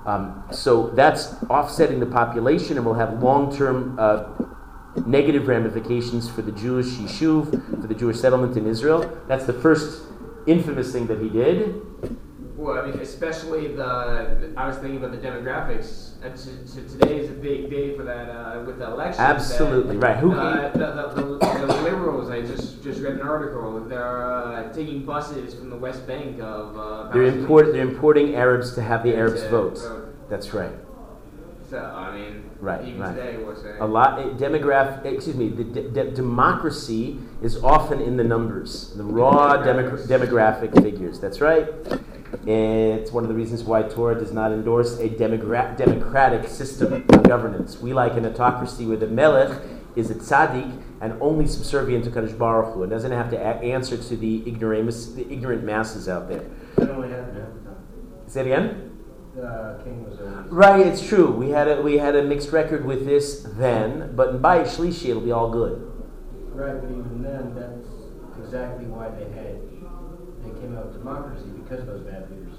Um, 0.06 0.44
so 0.52 0.90
that's 0.90 1.36
offsetting 1.50 2.00
the 2.00 2.06
population 2.08 2.78
and 2.78 2.86
will 2.86 2.96
have 2.96 3.22
long 3.22 3.56
term 3.56 3.98
uh, 4.00 4.26
negative 5.06 5.48
ramifications 5.48 6.30
for 6.30 6.42
the 6.42 6.52
Jewish 6.52 6.88
yishuv, 6.88 7.82
for 7.82 7.88
the 7.88 7.96
Jewish 7.96 8.20
settlement 8.20 8.58
in 8.58 8.66
Israel. 8.68 9.22
That's 9.28 9.46
the 9.46 9.54
first 9.54 10.04
infamous 10.48 10.92
thing 10.92 11.08
that 11.08 11.22
he 11.22 11.30
did. 11.30 11.82
Well, 12.56 12.80
I 12.80 12.88
mean, 12.88 13.00
especially 13.00 13.76
the. 13.76 14.54
I 14.58 14.68
was 14.68 14.78
thinking 14.78 14.98
about 14.98 15.12
the 15.12 15.18
demographics. 15.18 16.11
And 16.24 16.38
to, 16.38 16.76
to 16.76 16.88
today 16.88 17.18
is 17.18 17.32
a 17.32 17.34
big 17.34 17.72
day 17.72 17.98
for 17.98 18.04
that 18.04 18.30
uh, 18.30 18.64
with 18.64 18.78
the 18.78 18.86
election. 18.86 19.20
Absolutely 19.20 19.98
right. 19.98 20.18
Who? 20.18 20.34
Uh, 20.34 20.72
the, 20.72 20.78
the, 20.78 21.38
the, 21.40 21.66
the, 21.66 21.82
liberals. 21.82 22.30
I 22.30 22.42
just 22.42 22.84
just 22.84 23.02
read 23.02 23.14
an 23.14 23.22
article. 23.22 23.80
They're 23.80 24.32
uh, 24.32 24.72
taking 24.72 25.04
buses 25.04 25.56
from 25.56 25.72
the 25.72 25.78
West 25.78 26.06
Bank 26.06 26.40
of. 26.40 26.78
Uh, 26.78 27.12
they're 27.12 27.24
import, 27.24 27.74
They're 27.74 27.82
importing 27.82 28.36
Arabs 28.36 28.76
to 28.76 28.84
have 28.84 29.02
the 29.02 29.16
Arabs 29.16 29.42
vote. 29.46 29.80
vote. 29.80 30.30
That's 30.30 30.54
right. 30.54 30.72
So 31.72 31.80
I 31.80 32.16
mean, 32.16 32.52
right, 32.60 32.86
even 32.86 33.02
right. 33.02 33.16
today 33.16 33.38
we're 33.38 33.56
saying 33.56 33.78
a 33.80 33.88
lot. 33.88 34.20
Eh, 34.20 34.26
demograph. 34.34 35.04
Excuse 35.04 35.36
me. 35.36 35.50
The 35.50 35.64
de- 35.64 35.90
de- 35.90 36.12
democracy 36.12 37.18
is 37.42 37.64
often 37.64 38.00
in 38.00 38.18
the 38.18 38.24
numbers, 38.24 38.94
the 38.96 39.04
raw 39.04 39.58
demogra- 39.58 40.06
demographic 40.06 40.80
figures. 40.84 41.20
That's 41.20 41.42
right. 41.42 41.68
It's 42.46 43.12
one 43.12 43.24
of 43.24 43.30
the 43.30 43.36
reasons 43.36 43.64
why 43.64 43.84
Torah 43.84 44.18
does 44.18 44.32
not 44.32 44.52
endorse 44.52 45.00
a 45.00 45.10
demogra- 45.10 45.76
democratic 45.78 46.48
system 46.48 46.94
of 46.94 47.24
governance. 47.24 47.80
We 47.80 47.94
like 47.94 48.14
an 48.14 48.26
autocracy 48.26 48.86
where 48.86 48.98
the 48.98 49.08
melech 49.08 49.62
is 49.96 50.10
a 50.10 50.16
tzaddik 50.16 50.82
and 51.02 51.18
only 51.22 51.48
subservient 51.48 52.06
to 52.06 52.12
Kadosh 52.12 52.38
Baruch 52.38 52.74
Hu 52.74 52.84
and 52.84 52.92
doesn't 52.92 53.12
have 53.12 53.30
to 53.32 53.38
a- 53.38 53.62
answer 53.74 53.98
to 53.98 54.18
the 54.18 54.44
ignoramus, 54.48 55.14
the 55.14 55.32
ignorant 55.32 55.64
masses 55.64 56.08
out 56.08 56.30
there. 56.30 56.46
That 56.78 56.90
only 56.90 57.10
happened 57.10 57.48
Say 58.28 58.42
it 58.42 58.46
again. 58.48 58.92
The 59.36 59.82
king 59.84 60.10
was 60.10 60.20
always. 60.20 60.50
Right, 60.50 60.88
it's 60.88 61.06
true. 61.06 61.32
We 61.32 61.50
had 61.50 61.68
a 61.68 61.82
we 61.82 61.98
had 61.98 62.16
a 62.16 62.24
mixed 62.24 62.52
record 62.54 62.86
with 62.86 63.06
this 63.06 63.46
then, 63.58 64.14
but 64.16 64.30
in 64.30 64.40
Bayit 64.40 64.68
Shlishi 64.68 65.10
it'll 65.10 65.22
be 65.22 65.32
all 65.32 65.50
good. 65.50 65.92
Right, 66.54 66.80
but 66.82 66.90
even 66.92 67.22
then, 67.24 67.56
that's 67.56 67.90
exactly 68.40 68.86
why 68.86 69.10
they 69.10 69.24
had 69.36 69.60
they 69.70 69.71
came 70.62 70.78
out 70.78 70.86
with 70.86 70.98
democracy 70.98 71.50
because 71.64 71.80
of 71.82 71.88
those 71.88 72.02
bad 72.02 72.30
leaders. 72.30 72.54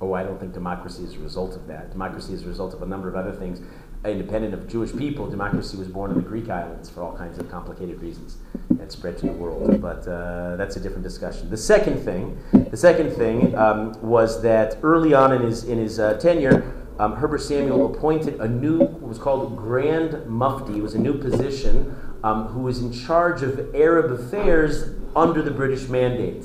Oh, 0.00 0.12
I 0.12 0.22
don't 0.22 0.38
think 0.38 0.52
democracy 0.54 1.02
is 1.02 1.14
a 1.14 1.18
result 1.18 1.56
of 1.56 1.66
that. 1.66 1.90
Democracy 1.90 2.32
is 2.32 2.44
a 2.44 2.48
result 2.48 2.72
of 2.72 2.82
a 2.82 2.86
number 2.86 3.08
of 3.08 3.16
other 3.16 3.32
things. 3.32 3.60
Independent 4.04 4.54
of 4.54 4.68
Jewish 4.68 4.94
people, 4.96 5.28
democracy 5.28 5.76
was 5.76 5.88
born 5.88 6.12
in 6.12 6.16
the 6.18 6.22
Greek 6.22 6.48
islands 6.48 6.88
for 6.88 7.02
all 7.02 7.16
kinds 7.16 7.36
of 7.38 7.50
complicated 7.50 8.00
reasons 8.00 8.36
and 8.70 8.92
spread 8.92 9.18
to 9.18 9.26
the 9.26 9.32
world. 9.32 9.82
But 9.82 10.06
uh, 10.06 10.54
that's 10.54 10.76
a 10.76 10.80
different 10.80 11.02
discussion. 11.02 11.50
The 11.50 11.56
second 11.56 11.98
thing, 11.98 12.38
the 12.70 12.76
second 12.76 13.10
thing 13.10 13.56
um, 13.56 14.00
was 14.00 14.40
that 14.42 14.78
early 14.84 15.14
on 15.14 15.32
in 15.32 15.42
his 15.42 15.64
in 15.64 15.78
his 15.78 15.98
uh, 15.98 16.14
tenure, 16.14 16.72
um, 17.00 17.16
Herbert 17.16 17.40
Samuel 17.40 17.92
appointed 17.92 18.40
a 18.40 18.46
new, 18.46 18.78
what 18.78 19.02
was 19.02 19.18
called 19.18 19.56
Grand 19.56 20.24
Mufti. 20.26 20.78
It 20.78 20.82
was 20.82 20.94
a 20.94 20.98
new 20.98 21.14
position 21.14 21.96
um, 22.24 22.48
who 22.48 22.60
was 22.60 22.80
in 22.80 22.92
charge 22.92 23.42
of 23.42 23.74
Arab 23.74 24.12
affairs 24.12 24.94
under 25.14 25.42
the 25.42 25.50
British 25.50 25.88
mandate. 25.88 26.44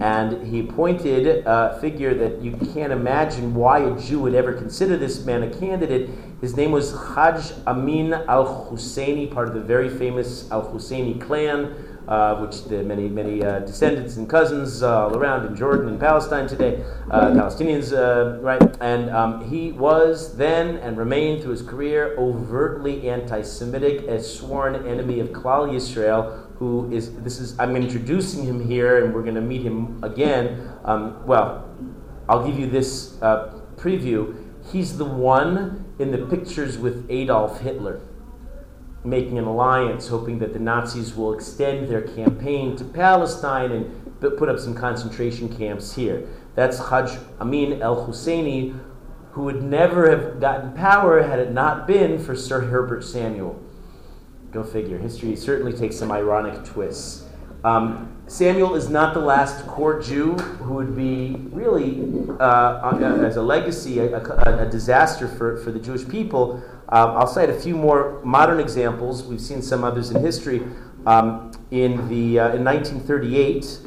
And 0.00 0.46
he 0.46 0.60
appointed 0.60 1.44
a 1.44 1.78
figure 1.80 2.14
that 2.14 2.40
you 2.40 2.52
can't 2.72 2.92
imagine 2.92 3.54
why 3.54 3.80
a 3.80 4.00
Jew 4.00 4.20
would 4.20 4.34
ever 4.34 4.52
consider 4.52 4.96
this 4.96 5.24
man 5.24 5.42
a 5.42 5.50
candidate. 5.50 6.08
His 6.40 6.56
name 6.56 6.70
was 6.70 6.92
Hajj 6.92 7.52
Amin 7.66 8.12
al 8.12 8.70
Husseini, 8.70 9.32
part 9.32 9.48
of 9.48 9.54
the 9.54 9.60
very 9.60 9.88
famous 9.88 10.50
al 10.50 10.72
Husseini 10.72 11.20
clan, 11.20 11.91
uh, 12.08 12.36
which 12.36 12.64
the 12.64 12.82
many, 12.82 13.08
many 13.08 13.44
uh, 13.44 13.60
descendants 13.60 14.16
and 14.16 14.28
cousins 14.28 14.82
uh, 14.82 15.06
all 15.06 15.16
around 15.16 15.46
in 15.46 15.54
Jordan 15.54 15.88
and 15.88 16.00
Palestine 16.00 16.46
today, 16.46 16.84
uh, 17.10 17.30
Palestinians, 17.30 17.92
uh, 17.92 18.40
right? 18.40 18.76
And 18.80 19.10
um, 19.10 19.48
he 19.48 19.72
was 19.72 20.36
then 20.36 20.76
and 20.78 20.96
remained 20.96 21.42
through 21.42 21.52
his 21.52 21.62
career 21.62 22.14
overtly 22.18 23.08
anti 23.08 23.42
Semitic, 23.42 24.06
a 24.08 24.22
sworn 24.22 24.86
enemy 24.86 25.20
of 25.20 25.28
Klal 25.28 25.70
Yisrael 25.70 26.48
who 26.58 26.92
is 26.92 27.12
this 27.22 27.40
is 27.40 27.58
I'm 27.58 27.74
introducing 27.74 28.44
him 28.44 28.68
here, 28.68 29.04
and 29.04 29.12
we're 29.12 29.22
going 29.22 29.34
to 29.34 29.40
meet 29.40 29.62
him 29.62 30.02
again. 30.04 30.70
Um, 30.84 31.26
well, 31.26 31.68
I'll 32.28 32.46
give 32.46 32.56
you 32.56 32.68
this 32.68 33.16
preview. 33.76 34.36
He's 34.70 34.96
the 34.96 35.04
one 35.04 35.92
in 35.98 36.12
the 36.12 36.18
pictures 36.18 36.78
with 36.78 37.06
Adolf 37.10 37.60
Hitler, 37.60 38.00
making 39.04 39.38
an 39.38 39.44
alliance, 39.44 40.08
hoping 40.08 40.38
that 40.38 40.52
the 40.52 40.58
Nazis 40.58 41.14
will 41.14 41.34
extend 41.34 41.88
their 41.88 42.02
campaign 42.02 42.76
to 42.76 42.84
Palestine 42.84 43.72
and 43.72 44.20
put 44.20 44.48
up 44.48 44.58
some 44.58 44.74
concentration 44.74 45.48
camps 45.48 45.94
here. 45.94 46.28
That's 46.54 46.78
Hajj 46.78 47.18
Amin 47.40 47.82
el 47.82 48.06
Husseini, 48.06 48.78
who 49.32 49.44
would 49.44 49.62
never 49.62 50.08
have 50.10 50.40
gotten 50.40 50.72
power 50.74 51.22
had 51.22 51.38
it 51.38 51.52
not 51.52 51.86
been 51.86 52.22
for 52.22 52.36
Sir 52.36 52.60
Herbert 52.60 53.02
Samuel. 53.02 53.60
Go 54.52 54.62
figure. 54.62 54.98
History 54.98 55.34
certainly 55.34 55.72
takes 55.72 55.96
some 55.96 56.12
ironic 56.12 56.64
twists. 56.64 57.26
Um, 57.64 58.21
Samuel 58.32 58.76
is 58.76 58.88
not 58.88 59.12
the 59.12 59.20
last 59.20 59.66
court 59.66 60.02
Jew 60.02 60.32
who 60.32 60.72
would 60.72 60.96
be 60.96 61.36
really, 61.50 62.24
uh, 62.40 62.98
as 63.22 63.36
a 63.36 63.42
legacy, 63.42 63.98
a, 63.98 64.16
a, 64.16 64.64
disaster 64.70 65.28
for, 65.28 65.58
for 65.58 65.70
the 65.70 65.78
Jewish 65.78 66.08
people. 66.08 66.54
Um, 66.88 67.10
I'll 67.10 67.26
cite 67.26 67.50
a 67.50 67.60
few 67.60 67.76
more 67.76 68.22
modern 68.24 68.58
examples. 68.58 69.22
We've 69.22 69.38
seen 69.38 69.60
some 69.60 69.84
others 69.84 70.12
in 70.12 70.22
history. 70.22 70.62
Um, 71.04 71.52
in, 71.70 72.08
the, 72.08 72.38
uh, 72.38 72.54
in 72.54 72.64
1938, 72.64 73.80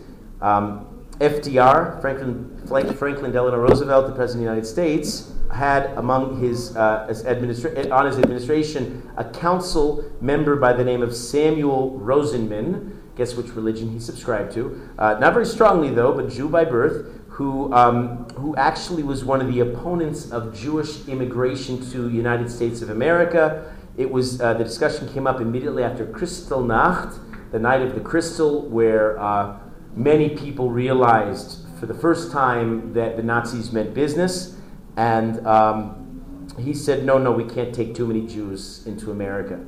um, 0.43 1.05
FDR, 1.13 1.99
Franklin, 1.99 2.93
Franklin 2.93 3.31
Delano 3.31 3.57
Roosevelt, 3.57 4.05
the 4.05 4.13
President 4.13 4.41
of 4.41 4.45
the 4.45 4.51
United 4.51 4.67
States, 4.67 5.31
had 5.51 5.85
among 5.97 6.39
his, 6.39 6.77
uh, 6.77 7.07
administra- 7.25 7.91
on 7.91 8.05
his 8.05 8.19
administration 8.19 9.09
a 9.17 9.23
council 9.23 10.05
member 10.21 10.55
by 10.55 10.71
the 10.71 10.83
name 10.83 11.01
of 11.01 11.15
Samuel 11.15 11.99
Rosenman. 11.99 13.01
Guess 13.15 13.35
which 13.35 13.47
religion 13.49 13.91
he 13.91 13.99
subscribed 13.99 14.53
to? 14.53 14.89
Uh, 14.97 15.17
not 15.19 15.33
very 15.33 15.45
strongly, 15.45 15.89
though, 15.89 16.13
but 16.13 16.29
Jew 16.29 16.49
by 16.49 16.65
birth, 16.65 17.07
who, 17.29 17.73
um, 17.73 18.25
who 18.35 18.55
actually 18.55 19.03
was 19.03 19.23
one 19.23 19.41
of 19.41 19.47
the 19.47 19.61
opponents 19.61 20.31
of 20.31 20.57
Jewish 20.57 21.07
immigration 21.07 21.89
to 21.91 22.09
United 22.09 22.49
States 22.49 22.81
of 22.81 22.89
America. 22.89 23.73
It 23.97 24.11
was 24.11 24.41
uh, 24.41 24.53
the 24.53 24.63
discussion 24.63 25.11
came 25.13 25.27
up 25.27 25.39
immediately 25.39 25.83
after 25.83 26.05
Kristallnacht, 26.05 27.19
the 27.51 27.59
night 27.59 27.81
of 27.81 27.95
the 27.95 28.01
crystal, 28.01 28.67
where 28.67 29.17
uh, 29.17 29.57
many 29.95 30.29
people 30.29 30.69
realized 30.69 31.65
for 31.79 31.85
the 31.85 31.93
first 31.93 32.31
time 32.31 32.93
that 32.93 33.15
the 33.15 33.23
Nazis 33.23 33.71
meant 33.71 33.93
business. 33.93 34.57
And 34.97 35.45
um, 35.45 36.47
he 36.59 36.73
said, 36.73 37.05
no, 37.05 37.17
no, 37.17 37.31
we 37.31 37.43
can't 37.43 37.73
take 37.73 37.95
too 37.95 38.07
many 38.07 38.25
Jews 38.25 38.85
into 38.85 39.11
America, 39.11 39.65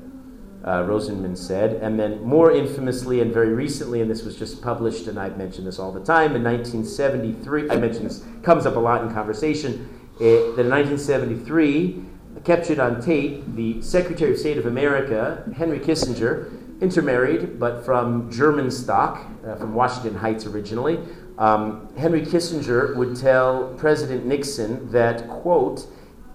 uh, 0.64 0.84
Rosenman 0.84 1.38
said. 1.38 1.76
And 1.82 2.00
then, 2.00 2.22
more 2.24 2.52
infamously 2.52 3.22
and 3.22 3.34
very 3.34 3.54
recently, 3.54 4.02
and 4.02 4.10
this 4.10 4.24
was 4.24 4.36
just 4.36 4.62
published, 4.62 5.08
and 5.08 5.20
I've 5.20 5.38
mentioned 5.38 5.68
this 5.68 5.80
all 5.80 5.92
the 5.92 6.04
time, 6.04 6.36
in 6.36 6.44
1973, 6.44 7.70
I 7.70 7.78
mentioned 7.78 8.06
this, 8.06 8.24
comes 8.44 8.66
up 8.66 8.76
a 8.76 8.80
lot 8.80 9.04
in 9.04 9.14
conversation, 9.14 9.90
uh, 10.16 10.20
that 10.20 10.62
in 10.62 10.70
1973, 10.70 12.04
captured 12.44 12.80
on 12.80 13.02
tape, 13.02 13.44
the 13.56 13.82
Secretary 13.82 14.32
of 14.32 14.38
State 14.38 14.58
of 14.58 14.66
America, 14.66 15.44
Henry 15.56 15.80
Kissinger, 15.80 16.52
intermarried, 16.82 17.60
but 17.60 17.84
from 17.84 18.32
German 18.32 18.70
stock, 18.70 19.26
uh, 19.46 19.56
from 19.56 19.74
Washington 19.74 20.16
Heights 20.16 20.46
originally, 20.46 21.00
um, 21.38 21.88
Henry 21.98 22.22
Kissinger 22.22 22.96
would 22.96 23.16
tell 23.16 23.74
President 23.78 24.26
Nixon 24.26 24.92
that, 24.92 25.28
quote, 25.28 25.88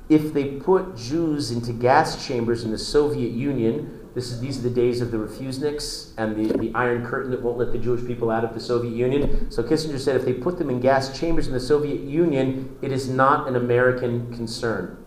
if 0.08 0.32
they 0.32 0.44
put 0.44 0.96
Jews 0.96 1.50
into 1.50 1.72
gas 1.72 2.26
chambers 2.26 2.64
in 2.64 2.70
the 2.70 2.78
Soviet 2.78 3.32
Union, 3.32 4.01
this 4.14 4.30
is, 4.30 4.40
these 4.40 4.58
are 4.58 4.62
the 4.62 4.74
days 4.74 5.00
of 5.00 5.10
the 5.10 5.16
refuseniks 5.16 6.10
and 6.18 6.36
the, 6.36 6.58
the 6.58 6.72
Iron 6.74 7.04
Curtain 7.06 7.30
that 7.30 7.42
won't 7.42 7.56
let 7.56 7.72
the 7.72 7.78
Jewish 7.78 8.06
people 8.06 8.30
out 8.30 8.44
of 8.44 8.52
the 8.52 8.60
Soviet 8.60 8.94
Union. 8.94 9.50
So 9.50 9.62
Kissinger 9.62 9.98
said 9.98 10.16
if 10.16 10.24
they 10.24 10.34
put 10.34 10.58
them 10.58 10.68
in 10.68 10.80
gas 10.80 11.18
chambers 11.18 11.46
in 11.46 11.54
the 11.54 11.60
Soviet 11.60 12.00
Union, 12.00 12.76
it 12.82 12.92
is 12.92 13.08
not 13.08 13.48
an 13.48 13.56
American 13.56 14.34
concern. 14.34 15.02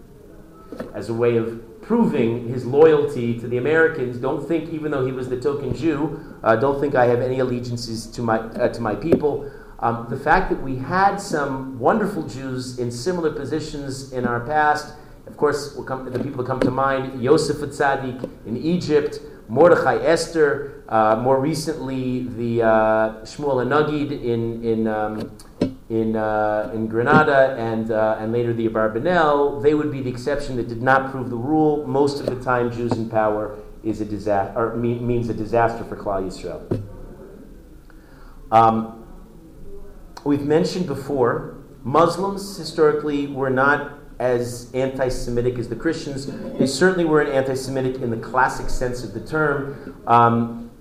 As 0.96 1.10
a 1.10 1.14
way 1.14 1.38
of 1.38 1.82
proving 1.84 2.48
his 2.50 2.66
loyalty 2.66 3.40
to 3.40 3.48
the 3.48 3.58
Americans, 3.58 4.18
don't 4.18 4.46
think, 4.48 4.72
even 4.72 4.92
though 4.92 5.06
he 5.06 5.12
was 5.12 5.30
the 5.30 5.40
token 5.40 5.76
Jew, 5.76 6.36
uh, 6.44 6.56
don't 6.56 6.80
think 6.80 6.96
I 6.96 7.06
have 7.06 7.22
any 7.22 7.40
allegiances 7.40 8.08
to 8.08 8.24
my, 8.24 8.40
uh, 8.40 8.70
to 8.70 8.82
my 8.82 8.96
people. 8.96 9.52
Um, 9.80 10.08
the 10.10 10.18
fact 10.18 10.50
that 10.50 10.62
we 10.64 10.78
had 10.78 11.18
some 11.18 11.78
wonderful 11.78 12.28
Jews 12.28 12.80
in 12.80 12.92
similar 12.92 13.32
positions 13.32 14.14
in 14.14 14.26
our 14.26 14.40
past, 14.40 14.96
of 15.28 15.38
course, 15.38 15.78
come, 15.86 16.12
the 16.12 16.20
people 16.20 16.44
that 16.44 16.48
come 16.48 16.60
to 16.62 16.72
mind, 16.72 17.22
Yosef 17.22 17.58
Tzaddik 17.58 18.30
in 18.46 18.58
Egypt, 18.58 19.20
Mordechai 19.48 19.98
Esther, 19.98 20.84
uh, 20.90 21.16
more 21.16 21.40
recently 21.40 22.28
the 22.28 22.64
uh, 22.64 23.22
Shmuel 23.24 23.66
HaNagid 23.66 24.12
in, 24.24 24.64
in, 24.64 24.88
um, 24.88 25.32
in, 25.90 26.16
uh, 26.16 26.72
in 26.74 26.88
Granada 26.88 27.56
and, 27.58 27.92
uh, 27.92 28.18
and 28.20 28.32
later 28.32 28.54
the 28.54 28.68
Abarbanel, 28.68 29.62
they 29.62 29.74
would 29.74 29.92
be 29.92 30.02
the 30.02 30.10
exception 30.10 30.56
that 30.58 30.68
did 30.68 30.82
not 30.82 31.12
prove 31.12 31.30
the 31.30 31.36
rule. 31.36 31.86
Most 31.88 32.20
of 32.20 32.26
the 32.28 32.44
time, 32.44 32.72
Jews 32.72 32.94
in 32.94 33.10
power 33.10 33.58
is 33.84 34.02
a 34.02 34.06
disaster, 34.06 34.58
or 34.58 34.76
means 34.76 35.30
a 35.30 35.34
disaster 35.34 35.84
for 35.84 35.96
Klal 35.96 36.26
Yisrael. 36.26 36.84
Um, 38.52 39.06
we've 40.24 40.46
mentioned 40.46 40.88
before, 40.88 41.58
Muslims 41.84 42.58
historically 42.58 43.28
were 43.28 43.52
not 43.52 43.95
as 44.20 44.72
anti 44.74 45.10
Semitic 45.10 45.58
as 45.60 45.70
the 45.70 45.76
Christians. 45.76 46.28
They 46.58 46.68
certainly 46.68 47.06
weren't 47.06 47.30
anti 47.30 47.56
Semitic 47.56 48.02
in 48.02 48.10
the 48.10 48.18
classic 48.18 48.70
sense 48.70 49.04
of 49.04 49.14
the 49.14 49.22
term. 49.22 50.02
Um, 50.08 50.72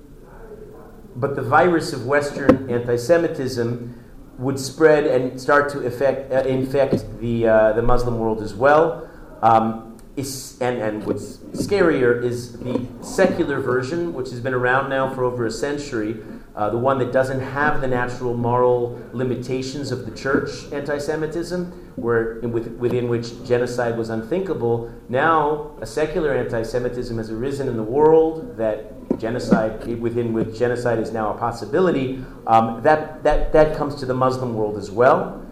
but 1.16 1.36
the 1.36 1.42
virus 1.42 1.92
of 1.92 2.06
Western 2.06 2.70
anti 2.70 2.96
Semitism 2.96 4.00
would 4.38 4.58
spread 4.58 5.06
and 5.06 5.40
start 5.40 5.70
to 5.70 5.78
uh, 5.78 6.42
infect 6.42 7.20
the, 7.20 7.46
uh, 7.46 7.72
the 7.72 7.82
Muslim 7.82 8.18
world 8.18 8.42
as 8.42 8.54
well. 8.54 9.08
Um, 9.42 9.96
is, 10.16 10.58
and, 10.60 10.78
and 10.80 11.04
what's 11.04 11.38
scarier 11.54 12.22
is 12.22 12.58
the 12.58 12.86
secular 13.02 13.60
version, 13.60 14.14
which 14.14 14.30
has 14.30 14.40
been 14.40 14.54
around 14.54 14.88
now 14.88 15.12
for 15.12 15.24
over 15.24 15.44
a 15.44 15.50
century, 15.50 16.16
uh, 16.56 16.70
the 16.70 16.78
one 16.78 16.98
that 16.98 17.12
doesn't 17.12 17.40
have 17.40 17.80
the 17.80 17.88
natural 17.88 18.36
moral 18.36 19.00
limitations 19.12 19.90
of 19.90 20.06
the 20.06 20.16
church 20.16 20.72
anti 20.72 20.98
Semitism, 20.98 21.72
where, 21.96 22.40
within 22.40 23.08
which 23.08 23.44
genocide 23.44 23.98
was 23.98 24.08
unthinkable. 24.08 24.92
Now, 25.08 25.76
a 25.80 25.86
secular 25.86 26.32
anti 26.32 26.62
Semitism 26.62 27.16
has 27.18 27.30
arisen 27.30 27.66
in 27.68 27.76
the 27.76 27.82
world 27.82 28.56
that 28.56 29.18
genocide, 29.18 29.86
within 30.00 30.32
which 30.32 30.56
genocide 30.56 30.98
is 31.00 31.12
now 31.12 31.34
a 31.34 31.38
possibility. 31.38 32.24
Um, 32.46 32.82
that, 32.82 33.22
that, 33.24 33.52
that 33.52 33.76
comes 33.76 33.96
to 33.96 34.06
the 34.06 34.14
Muslim 34.14 34.54
world 34.54 34.76
as 34.76 34.90
well 34.90 35.44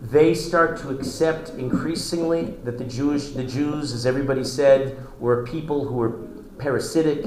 they 0.00 0.32
start 0.32 0.78
to 0.78 0.90
accept 0.90 1.50
increasingly 1.50 2.54
that 2.62 2.78
the 2.78 2.84
Jewish, 2.84 3.30
the 3.30 3.42
Jews, 3.42 3.92
as 3.92 4.06
everybody 4.06 4.44
said, 4.44 4.96
were 5.18 5.44
people 5.44 5.86
who 5.86 5.94
were 5.94 6.10
parasitic, 6.58 7.26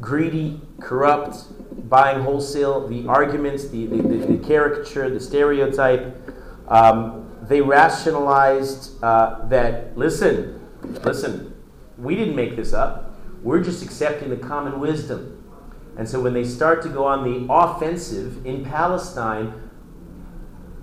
greedy, 0.00 0.60
corrupt, 0.80 1.44
buying 1.84 2.22
wholesale 2.22 2.86
the 2.88 3.06
arguments, 3.06 3.68
the, 3.68 3.86
the, 3.86 3.96
the, 3.96 4.36
the 4.36 4.46
caricature, 4.46 5.08
the 5.10 5.20
stereotype. 5.20 6.16
Um, 6.68 7.30
they 7.42 7.60
rationalized 7.60 9.02
uh, 9.02 9.46
that, 9.48 9.96
listen, 9.96 10.60
listen, 10.82 11.54
we 11.96 12.14
didn't 12.14 12.36
make 12.36 12.56
this 12.56 12.72
up. 12.72 13.14
We're 13.42 13.62
just 13.62 13.82
accepting 13.82 14.30
the 14.30 14.36
common 14.36 14.80
wisdom. 14.80 15.34
And 15.96 16.08
so 16.08 16.20
when 16.20 16.34
they 16.34 16.44
start 16.44 16.82
to 16.82 16.88
go 16.88 17.04
on 17.06 17.24
the 17.24 17.52
offensive 17.52 18.46
in 18.46 18.64
Palestine, 18.64 19.70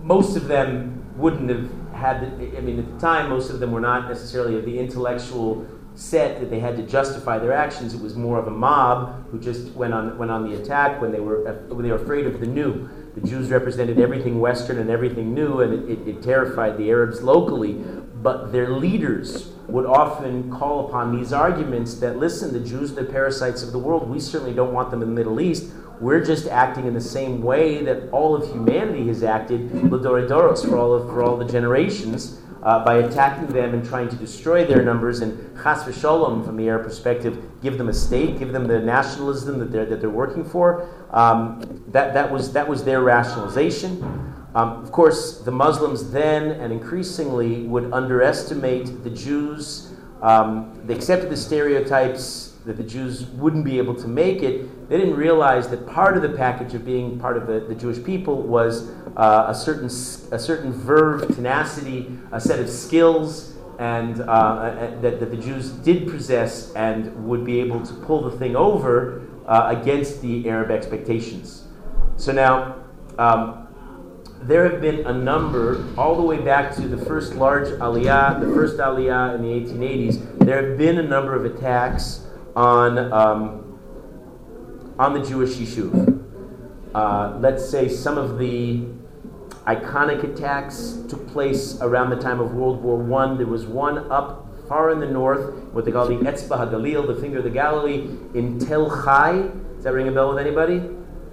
most 0.01 0.35
of 0.35 0.47
them 0.47 1.05
wouldn't 1.17 1.49
have 1.49 1.69
had, 1.93 2.39
the, 2.39 2.57
I 2.57 2.61
mean, 2.61 2.79
at 2.79 2.93
the 2.93 2.99
time, 2.99 3.29
most 3.29 3.49
of 3.49 3.59
them 3.59 3.71
were 3.71 3.79
not 3.79 4.09
necessarily 4.09 4.57
of 4.57 4.65
the 4.65 4.77
intellectual 4.77 5.65
set 5.95 6.39
that 6.39 6.49
they 6.49 6.59
had 6.59 6.75
to 6.77 6.83
justify 6.83 7.39
their 7.39 7.53
actions. 7.53 7.93
It 7.93 8.01
was 8.01 8.15
more 8.15 8.37
of 8.37 8.47
a 8.47 8.51
mob 8.51 9.29
who 9.29 9.39
just 9.39 9.71
went 9.73 9.93
on, 9.93 10.17
went 10.17 10.31
on 10.31 10.49
the 10.49 10.61
attack 10.61 11.01
when 11.01 11.11
they, 11.11 11.19
were, 11.19 11.51
when 11.69 11.83
they 11.83 11.91
were 11.91 12.01
afraid 12.01 12.27
of 12.27 12.39
the 12.39 12.45
new. 12.45 12.89
The 13.15 13.21
Jews 13.21 13.49
represented 13.49 13.99
everything 13.99 14.39
Western 14.39 14.77
and 14.77 14.89
everything 14.89 15.33
new, 15.33 15.61
and 15.61 15.73
it, 15.73 15.99
it, 15.99 16.07
it 16.07 16.21
terrified 16.21 16.77
the 16.77 16.89
Arabs 16.89 17.21
locally. 17.21 17.73
But 18.21 18.51
their 18.51 18.71
leaders 18.71 19.53
would 19.67 19.85
often 19.85 20.51
call 20.51 20.87
upon 20.87 21.15
these 21.15 21.31
arguments 21.31 21.95
that, 21.95 22.17
listen, 22.17 22.51
the 22.51 22.59
Jews 22.59 22.91
are 22.91 22.95
the 22.95 23.05
parasites 23.05 23.63
of 23.63 23.71
the 23.71 23.79
world. 23.79 24.09
We 24.09 24.19
certainly 24.19 24.53
don't 24.53 24.73
want 24.73 24.91
them 24.91 25.01
in 25.01 25.09
the 25.09 25.15
Middle 25.15 25.39
East. 25.39 25.71
We're 26.01 26.23
just 26.23 26.47
acting 26.47 26.87
in 26.87 26.93
the 26.93 27.01
same 27.01 27.41
way 27.41 27.83
that 27.83 28.09
all 28.09 28.35
of 28.35 28.51
humanity 28.51 29.07
has 29.07 29.23
acted, 29.23 29.69
Ladoridoros, 29.69 30.67
for 30.67 30.77
all 30.77 30.93
of 30.93 31.07
for 31.07 31.23
all 31.23 31.37
the 31.37 31.45
generations, 31.45 32.41
uh, 32.65 32.83
by 32.83 32.95
attacking 32.95 33.47
them 33.47 33.75
and 33.75 33.85
trying 33.85 34.09
to 34.09 34.15
destroy 34.15 34.65
their 34.65 34.83
numbers 34.83 35.21
and 35.21 35.55
chas 35.61 35.83
v'sholom, 35.83 36.43
from 36.43 36.57
the 36.57 36.67
Arab 36.67 36.83
perspective, 36.83 37.37
give 37.61 37.77
them 37.77 37.89
a 37.89 37.93
state, 37.93 38.39
give 38.39 38.51
them 38.51 38.67
the 38.67 38.79
nationalism 38.79 39.59
that 39.59 39.71
they're 39.71 39.85
that 39.85 40.01
they're 40.01 40.09
working 40.09 40.43
for. 40.43 40.89
Um, 41.11 41.83
that 41.89 42.15
that 42.15 42.31
was 42.31 42.51
that 42.53 42.67
was 42.67 42.83
their 42.83 43.01
rationalization. 43.01 44.01
Um, 44.55 44.83
of 44.83 44.91
course, 44.91 45.41
the 45.41 45.51
Muslims 45.51 46.11
then 46.11 46.51
and 46.51 46.73
increasingly 46.73 47.63
would 47.63 47.93
underestimate 47.93 49.03
the 49.03 49.11
Jews. 49.11 49.93
Um, 50.21 50.81
they 50.85 50.95
accepted 50.95 51.29
the 51.29 51.37
stereotypes 51.37 52.55
that 52.65 52.77
the 52.77 52.83
Jews 52.83 53.25
wouldn't 53.25 53.63
be 53.63 53.77
able 53.77 53.93
to 53.95 54.07
make 54.07 54.41
it, 54.41 54.67
they 54.87 54.97
didn't 54.97 55.15
realize 55.15 55.67
that 55.69 55.87
part 55.87 56.15
of 56.15 56.21
the 56.21 56.29
package 56.29 56.73
of 56.73 56.85
being 56.85 57.19
part 57.19 57.37
of 57.37 57.47
the, 57.47 57.61
the 57.61 57.75
Jewish 57.75 58.03
people 58.03 58.41
was 58.41 58.89
uh, 59.17 59.45
a, 59.47 59.55
certain, 59.55 59.87
a 59.87 60.39
certain 60.39 60.71
verve, 60.71 61.33
tenacity, 61.35 62.17
a 62.31 62.39
set 62.39 62.59
of 62.59 62.69
skills, 62.69 63.55
and 63.79 64.21
uh, 64.21 64.91
that, 65.01 65.19
that 65.19 65.31
the 65.31 65.37
Jews 65.37 65.69
did 65.69 66.07
possess 66.07 66.73
and 66.73 67.27
would 67.27 67.43
be 67.43 67.59
able 67.59 67.85
to 67.85 67.93
pull 67.93 68.29
the 68.29 68.37
thing 68.37 68.55
over 68.55 69.27
uh, 69.47 69.75
against 69.79 70.21
the 70.21 70.47
Arab 70.49 70.71
expectations. 70.71 71.63
So 72.17 72.31
now, 72.31 72.75
um, 73.17 73.67
there 74.41 74.69
have 74.69 74.81
been 74.81 75.05
a 75.07 75.13
number, 75.13 75.83
all 75.97 76.15
the 76.15 76.21
way 76.21 76.37
back 76.37 76.75
to 76.75 76.87
the 76.87 77.03
first 77.05 77.33
large 77.33 77.67
aliyah, 77.79 78.39
the 78.39 78.53
first 78.53 78.77
aliyah 78.77 79.35
in 79.35 79.41
the 79.41 79.49
1880s, 79.49 80.39
there 80.39 80.69
have 80.69 80.77
been 80.77 80.99
a 80.99 81.03
number 81.03 81.35
of 81.35 81.45
attacks 81.45 82.25
on, 82.55 83.11
um, 83.11 83.64
on 84.97 85.13
the 85.13 85.25
Jewish 85.25 85.55
Yishuv. 85.55 86.23
Uh, 86.93 87.37
let's 87.39 87.67
say 87.69 87.89
some 87.89 88.17
of 88.17 88.37
the 88.39 88.85
iconic 89.67 90.23
attacks 90.23 90.99
took 91.09 91.27
place 91.27 91.79
around 91.81 92.09
the 92.09 92.15
time 92.15 92.39
of 92.39 92.53
World 92.53 92.81
War 92.81 93.01
I. 93.21 93.35
There 93.35 93.47
was 93.47 93.65
one 93.65 94.09
up 94.11 94.47
far 94.67 94.91
in 94.91 94.99
the 94.99 95.07
north, 95.07 95.53
what 95.73 95.85
they 95.85 95.91
call 95.91 96.07
the 96.07 96.15
Etzba 96.15 96.57
HaGalil, 96.57 97.07
the 97.07 97.21
finger 97.21 97.39
of 97.39 97.43
the 97.43 97.49
Galilee, 97.49 98.07
in 98.33 98.59
Tel 98.59 98.89
Chai. 99.03 99.49
Does 99.75 99.83
that 99.83 99.93
ring 99.93 100.07
a 100.07 100.11
bell 100.11 100.29
with 100.29 100.39
anybody? 100.39 100.81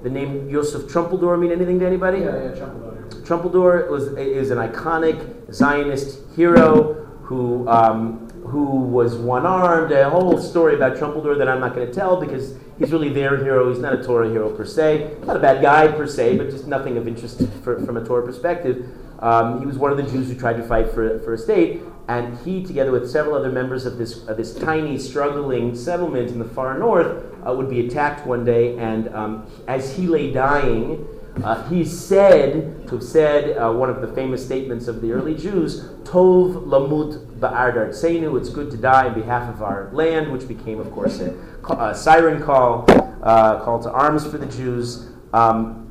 The 0.02 0.10
name 0.10 0.48
Yosef 0.48 0.82
Trumpeldor 0.82 1.38
mean 1.38 1.52
anything 1.52 1.78
to 1.78 1.86
anybody? 1.86 2.18
Yeah, 2.18 2.26
yeah, 2.26 2.50
Trumpeldor. 2.50 3.24
Trumpeldor 3.24 3.88
was, 3.88 4.08
is 4.18 4.50
an 4.50 4.58
iconic 4.58 5.52
Zionist 5.52 6.18
hero 6.34 6.94
who 7.22 7.68
um, 7.68 8.28
who 8.52 8.66
was 8.66 9.16
one 9.16 9.46
armed, 9.46 9.92
a 9.92 10.10
whole 10.10 10.38
story 10.38 10.74
about 10.74 10.94
Trumpeldor 10.98 11.38
that 11.38 11.48
I'm 11.48 11.60
not 11.60 11.74
going 11.74 11.86
to 11.86 11.92
tell 11.92 12.20
because 12.20 12.54
he's 12.78 12.92
really 12.92 13.08
their 13.08 13.42
hero. 13.42 13.70
He's 13.70 13.78
not 13.78 13.94
a 13.94 14.04
Torah 14.04 14.28
hero 14.28 14.54
per 14.54 14.66
se, 14.66 15.16
not 15.24 15.36
a 15.36 15.38
bad 15.38 15.62
guy 15.62 15.88
per 15.88 16.06
se, 16.06 16.36
but 16.36 16.50
just 16.50 16.66
nothing 16.66 16.98
of 16.98 17.08
interest 17.08 17.40
for, 17.64 17.82
from 17.86 17.96
a 17.96 18.04
Torah 18.04 18.26
perspective. 18.26 18.86
Um, 19.20 19.60
he 19.60 19.64
was 19.64 19.78
one 19.78 19.90
of 19.90 19.96
the 19.96 20.02
Jews 20.02 20.28
who 20.28 20.34
tried 20.38 20.58
to 20.58 20.62
fight 20.62 20.90
for, 20.92 21.18
for 21.20 21.32
a 21.32 21.38
state, 21.38 21.80
and 22.08 22.36
he, 22.40 22.62
together 22.62 22.92
with 22.92 23.10
several 23.10 23.34
other 23.36 23.50
members 23.50 23.86
of 23.86 23.96
this, 23.96 24.26
of 24.28 24.36
this 24.36 24.54
tiny, 24.54 24.98
struggling 24.98 25.74
settlement 25.74 26.30
in 26.30 26.38
the 26.38 26.44
far 26.44 26.78
north, 26.78 27.24
uh, 27.46 27.54
would 27.54 27.70
be 27.70 27.86
attacked 27.86 28.26
one 28.26 28.44
day, 28.44 28.76
and 28.76 29.08
um, 29.14 29.46
as 29.66 29.96
he 29.96 30.06
lay 30.06 30.30
dying, 30.30 31.06
uh, 31.42 31.68
he's 31.68 31.98
said 31.98 32.86
to 32.88 32.96
have 32.96 33.02
said 33.02 33.56
uh, 33.56 33.72
one 33.72 33.88
of 33.88 34.00
the 34.00 34.08
famous 34.08 34.44
statements 34.44 34.86
of 34.86 35.00
the 35.00 35.12
early 35.12 35.34
Jews, 35.34 35.84
Tov 36.04 36.66
lamut 36.66 37.38
ba'ad 37.38 37.74
artzeinu, 37.74 38.38
it's 38.38 38.50
good 38.50 38.70
to 38.70 38.76
die 38.76 39.08
on 39.08 39.14
behalf 39.14 39.48
of 39.48 39.62
our 39.62 39.90
land, 39.92 40.30
which 40.30 40.46
became, 40.46 40.78
of 40.78 40.90
course, 40.92 41.20
a, 41.20 41.34
a 41.70 41.94
siren 41.94 42.42
call, 42.42 42.84
uh, 43.22 43.64
call 43.64 43.82
to 43.82 43.90
arms 43.90 44.26
for 44.26 44.36
the 44.36 44.46
Jews. 44.46 45.08
Um, 45.32 45.90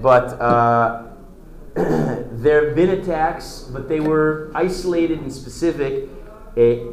but 0.00 0.40
uh, 0.40 1.08
there 1.74 2.66
have 2.66 2.76
been 2.76 2.90
attacks, 2.90 3.68
but 3.72 3.88
they 3.88 4.00
were 4.00 4.52
isolated 4.54 5.18
and 5.18 5.32
specific. 5.32 6.08
A 6.56 6.86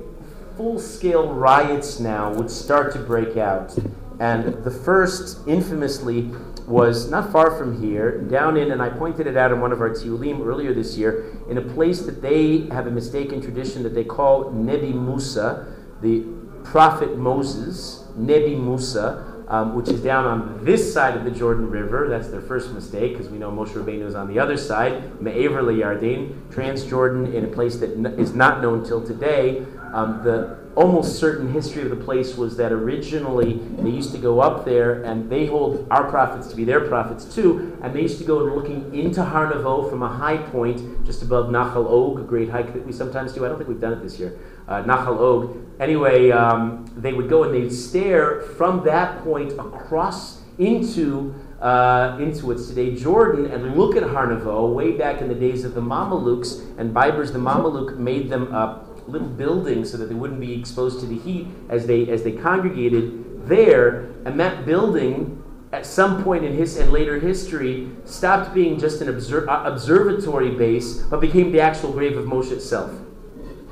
full-scale 0.55 1.31
riots 1.33 1.99
now 1.99 2.33
would 2.33 2.49
start 2.49 2.91
to 2.93 2.99
break 2.99 3.37
out. 3.37 3.77
And 4.19 4.63
the 4.63 4.71
first, 4.71 5.47
infamously, 5.47 6.31
was 6.67 7.09
not 7.09 7.31
far 7.31 7.57
from 7.57 7.81
here, 7.81 8.19
down 8.23 8.57
in, 8.57 8.71
and 8.71 8.81
I 8.81 8.89
pointed 8.89 9.25
it 9.25 9.37
out 9.37 9.53
in 9.53 9.61
one 9.61 9.71
of 9.71 9.79
our 9.79 9.89
tiulim 9.89 10.45
earlier 10.45 10.73
this 10.73 10.97
year, 10.97 11.37
in 11.49 11.57
a 11.57 11.61
place 11.61 12.01
that 12.01 12.21
they 12.21 12.67
have 12.67 12.87
a 12.87 12.91
mistaken 12.91 13.41
tradition 13.41 13.83
that 13.83 13.95
they 13.95 14.03
call 14.03 14.51
Nebi 14.51 14.91
Musa, 14.91 15.73
the 16.01 16.25
prophet 16.65 17.17
Moses, 17.17 18.03
Nebi 18.17 18.55
Musa, 18.55 19.45
um, 19.47 19.75
which 19.75 19.87
is 19.87 20.01
down 20.01 20.25
on 20.25 20.65
this 20.65 20.93
side 20.93 21.15
of 21.15 21.23
the 21.23 21.31
Jordan 21.31 21.69
River. 21.69 22.09
That's 22.09 22.27
their 22.27 22.41
first 22.41 22.73
mistake, 22.73 23.13
because 23.13 23.29
we 23.29 23.37
know 23.37 23.49
Moshe 23.49 23.69
Rabbeinu 23.69 24.05
is 24.05 24.13
on 24.13 24.27
the 24.27 24.37
other 24.37 24.57
side, 24.57 25.21
Me'aver 25.21 25.63
Yarden, 25.63 26.49
Transjordan, 26.49 27.33
in 27.33 27.45
a 27.45 27.47
place 27.47 27.77
that 27.77 27.91
n- 27.91 28.07
is 28.17 28.35
not 28.35 28.61
known 28.61 28.83
till 28.83 29.01
today. 29.01 29.65
Um, 29.93 30.23
the 30.23 30.57
almost 30.77 31.17
certain 31.17 31.51
history 31.51 31.81
of 31.81 31.89
the 31.89 31.95
place 31.95 32.37
was 32.37 32.55
that 32.57 32.71
originally 32.71 33.53
they 33.79 33.89
used 33.89 34.11
to 34.11 34.17
go 34.19 34.39
up 34.39 34.63
there 34.63 35.03
and 35.03 35.27
they 35.27 35.47
hold 35.47 35.87
our 35.89 36.07
prophets 36.07 36.47
to 36.49 36.55
be 36.55 36.63
their 36.63 36.81
prophets 36.81 37.25
too, 37.25 37.75
and 37.81 37.95
they 37.95 38.01
used 38.01 38.19
to 38.19 38.23
go 38.23 38.37
looking 38.37 38.93
into 38.93 39.23
Har 39.23 39.51
Nevo 39.51 39.89
from 39.89 40.03
a 40.03 40.07
high 40.07 40.37
point 40.37 41.03
just 41.03 41.23
above 41.23 41.47
Nachal 41.47 41.87
Og, 41.87 42.19
a 42.19 42.23
great 42.23 42.49
hike 42.49 42.73
that 42.73 42.85
we 42.85 42.91
sometimes 42.91 43.33
do. 43.33 43.43
I 43.43 43.47
don't 43.47 43.57
think 43.57 43.69
we've 43.69 43.81
done 43.81 43.93
it 43.93 44.03
this 44.03 44.19
year. 44.19 44.37
Uh, 44.67 44.83
Nachal 44.83 45.17
Og. 45.17 45.57
Anyway, 45.79 46.29
um, 46.29 46.85
they 46.95 47.13
would 47.13 47.27
go 47.27 47.43
and 47.43 47.53
they'd 47.53 47.73
stare 47.73 48.41
from 48.41 48.83
that 48.83 49.23
point 49.23 49.53
across 49.53 50.41
into 50.59 51.33
uh, 51.61 52.17
into 52.19 52.45
what's 52.45 52.67
today 52.67 52.95
Jordan 52.95 53.45
and 53.47 53.75
look 53.75 53.95
at 53.95 54.03
Har 54.03 54.27
Nevo 54.27 54.71
way 54.73 54.91
back 54.91 55.21
in 55.21 55.27
the 55.27 55.35
days 55.35 55.65
of 55.65 55.73
the 55.73 55.81
Mamelukes 55.81 56.77
and 56.77 56.93
Berbers. 56.93 57.31
The 57.31 57.39
Mameluke 57.39 57.97
made 57.97 58.29
them 58.29 58.53
a 58.53 58.86
little 59.07 59.27
buildings 59.27 59.91
so 59.91 59.97
that 59.97 60.09
they 60.09 60.15
wouldn't 60.15 60.39
be 60.39 60.57
exposed 60.59 60.99
to 60.99 61.05
the 61.05 61.17
heat 61.17 61.47
as 61.69 61.87
they 61.87 62.09
as 62.09 62.23
they 62.23 62.33
congregated 62.33 63.47
there. 63.47 64.11
And 64.25 64.39
that 64.39 64.65
building, 64.65 65.43
at 65.71 65.85
some 65.85 66.23
point 66.23 66.43
in 66.43 66.53
his 66.53 66.77
and 66.77 66.91
later 66.91 67.19
history, 67.19 67.89
stopped 68.05 68.53
being 68.53 68.79
just 68.79 69.01
an 69.01 69.09
uh, 69.09 69.63
observatory 69.65 70.51
base, 70.51 71.01
but 71.03 71.21
became 71.21 71.51
the 71.51 71.61
actual 71.61 71.91
grave 71.91 72.17
of 72.17 72.25
Moshe 72.25 72.51
itself. 72.51 72.91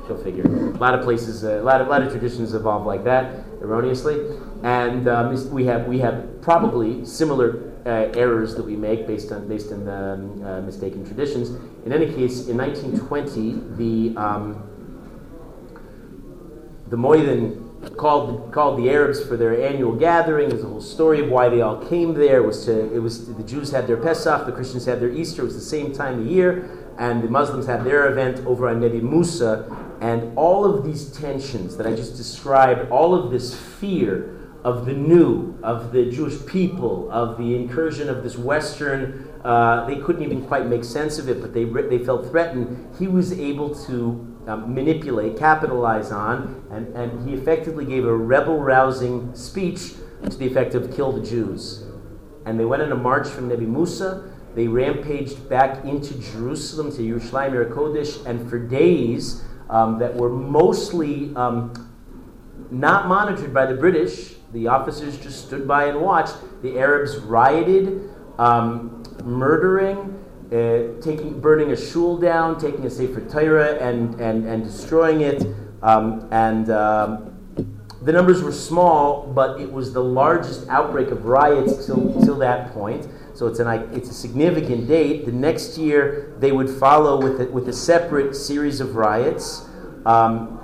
Go 0.08 0.16
figure. 0.16 0.44
A 0.44 0.78
lot 0.78 0.94
of 0.94 1.02
places, 1.02 1.44
uh, 1.44 1.60
a 1.60 1.62
lot 1.62 1.80
of 1.80 1.88
a 1.88 1.90
lot 1.90 2.02
of 2.02 2.10
traditions 2.10 2.54
evolve 2.54 2.86
like 2.86 3.02
that 3.04 3.44
erroneously, 3.60 4.38
and 4.62 5.08
um, 5.08 5.50
we 5.50 5.64
have 5.66 5.86
we 5.86 5.98
have 5.98 6.40
probably 6.40 7.04
similar 7.04 7.72
uh, 7.84 8.12
errors 8.14 8.54
that 8.54 8.64
we 8.64 8.76
make 8.76 9.06
based 9.06 9.32
on 9.32 9.48
based 9.48 9.72
on 9.72 9.88
um, 9.88 10.44
uh, 10.44 10.60
mistaken 10.60 11.04
traditions. 11.04 11.50
In 11.84 11.92
any 11.92 12.06
case, 12.06 12.46
in 12.46 12.56
1920, 12.56 13.76
the 13.76 14.16
um, 14.16 14.62
the 16.88 16.96
Moyden 16.96 17.96
called 17.96 18.52
called 18.52 18.78
the 18.78 18.90
Arabs 18.90 19.22
for 19.22 19.36
their 19.36 19.60
annual 19.64 19.94
gathering. 19.94 20.48
There's 20.48 20.62
a 20.62 20.68
whole 20.68 20.80
story 20.80 21.20
of 21.20 21.30
why 21.30 21.48
they 21.48 21.60
all 21.60 21.84
came 21.86 22.14
there. 22.14 22.38
It 22.38 22.46
was 22.46 22.64
to 22.66 22.94
it 22.94 22.98
was 22.98 23.26
the 23.34 23.42
Jews 23.42 23.70
had 23.70 23.86
their 23.86 23.96
Pesach, 23.96 24.46
the 24.46 24.52
Christians 24.52 24.84
had 24.84 25.00
their 25.00 25.10
Easter. 25.10 25.42
It 25.42 25.46
was 25.46 25.54
the 25.54 25.60
same 25.60 25.92
time 25.92 26.20
of 26.20 26.26
year, 26.26 26.68
and 26.98 27.22
the 27.22 27.28
Muslims 27.28 27.66
had 27.66 27.84
their 27.84 28.10
event 28.10 28.44
over 28.46 28.68
on 28.68 28.80
Nebi 28.80 29.00
Musa. 29.00 29.64
And 30.00 30.36
all 30.36 30.64
of 30.64 30.84
these 30.84 31.10
tensions 31.10 31.76
that 31.78 31.86
I 31.86 31.94
just 31.94 32.16
described, 32.16 32.90
all 32.90 33.14
of 33.14 33.30
this 33.30 33.54
fear 33.54 34.36
of 34.62 34.84
the 34.84 34.92
new, 34.92 35.58
of 35.62 35.92
the 35.92 36.10
Jewish 36.10 36.44
people, 36.44 37.10
of 37.10 37.38
the 37.38 37.54
incursion 37.54 38.08
of 38.10 38.22
this 38.22 38.36
Western, 38.36 39.32
uh, 39.44 39.86
they 39.86 39.96
couldn't 39.96 40.22
even 40.22 40.44
quite 40.44 40.66
make 40.66 40.84
sense 40.84 41.18
of 41.18 41.28
it, 41.28 41.40
but 41.40 41.54
they, 41.54 41.64
they 41.64 42.04
felt 42.04 42.28
threatened. 42.28 42.94
He 42.98 43.06
was 43.06 43.32
able 43.32 43.74
to 43.86 44.35
um, 44.46 44.74
manipulate, 44.74 45.36
capitalize 45.36 46.10
on, 46.10 46.64
and, 46.70 46.88
and 46.94 47.28
he 47.28 47.34
effectively 47.34 47.84
gave 47.84 48.04
a 48.04 48.16
rebel 48.16 48.58
rousing 48.58 49.34
speech 49.34 49.94
to 50.22 50.36
the 50.36 50.46
effect 50.46 50.74
of 50.74 50.94
kill 50.94 51.12
the 51.12 51.22
Jews. 51.22 51.84
And 52.44 52.58
they 52.58 52.64
went 52.64 52.82
on 52.82 52.92
a 52.92 52.96
march 52.96 53.28
from 53.28 53.48
Nebi 53.48 53.66
Musa. 53.66 54.30
They 54.54 54.68
rampaged 54.68 55.48
back 55.48 55.84
into 55.84 56.14
Jerusalem, 56.14 56.90
to 56.92 56.98
Yerushalayim, 56.98 57.72
Kodesh, 57.72 58.24
and 58.24 58.48
for 58.48 58.58
days 58.58 59.42
um, 59.68 59.98
that 59.98 60.14
were 60.14 60.30
mostly 60.30 61.34
um, 61.34 61.92
not 62.70 63.08
monitored 63.08 63.52
by 63.52 63.66
the 63.66 63.74
British. 63.74 64.36
The 64.52 64.68
officers 64.68 65.18
just 65.18 65.46
stood 65.46 65.66
by 65.66 65.86
and 65.86 66.00
watched. 66.00 66.36
The 66.62 66.78
Arabs 66.78 67.16
rioted, 67.18 68.08
um, 68.38 69.02
murdering, 69.24 70.24
uh, 70.52 71.00
taking, 71.00 71.40
burning 71.40 71.72
a 71.72 71.76
shul 71.76 72.16
down, 72.16 72.58
taking 72.58 72.84
a 72.86 72.90
Sefer 72.90 73.20
Torah, 73.22 73.74
and, 73.78 74.20
and, 74.20 74.46
and 74.46 74.64
destroying 74.64 75.20
it. 75.20 75.44
Um, 75.82 76.28
and 76.30 76.70
um, 76.70 77.32
the 78.02 78.12
numbers 78.12 78.42
were 78.42 78.52
small, 78.52 79.26
but 79.26 79.60
it 79.60 79.70
was 79.70 79.92
the 79.92 80.02
largest 80.02 80.68
outbreak 80.68 81.08
of 81.08 81.24
riots 81.24 81.86
till, 81.86 82.20
till 82.24 82.38
that 82.38 82.72
point. 82.72 83.08
So 83.34 83.46
it's, 83.46 83.58
an, 83.58 83.68
it's 83.92 84.08
a 84.08 84.14
significant 84.14 84.88
date. 84.88 85.26
The 85.26 85.32
next 85.32 85.76
year, 85.76 86.34
they 86.38 86.52
would 86.52 86.70
follow 86.70 87.20
with 87.20 87.40
a, 87.40 87.46
with 87.50 87.68
a 87.68 87.72
separate 87.72 88.34
series 88.34 88.80
of 88.80 88.96
riots. 88.96 89.68
Um, 90.06 90.55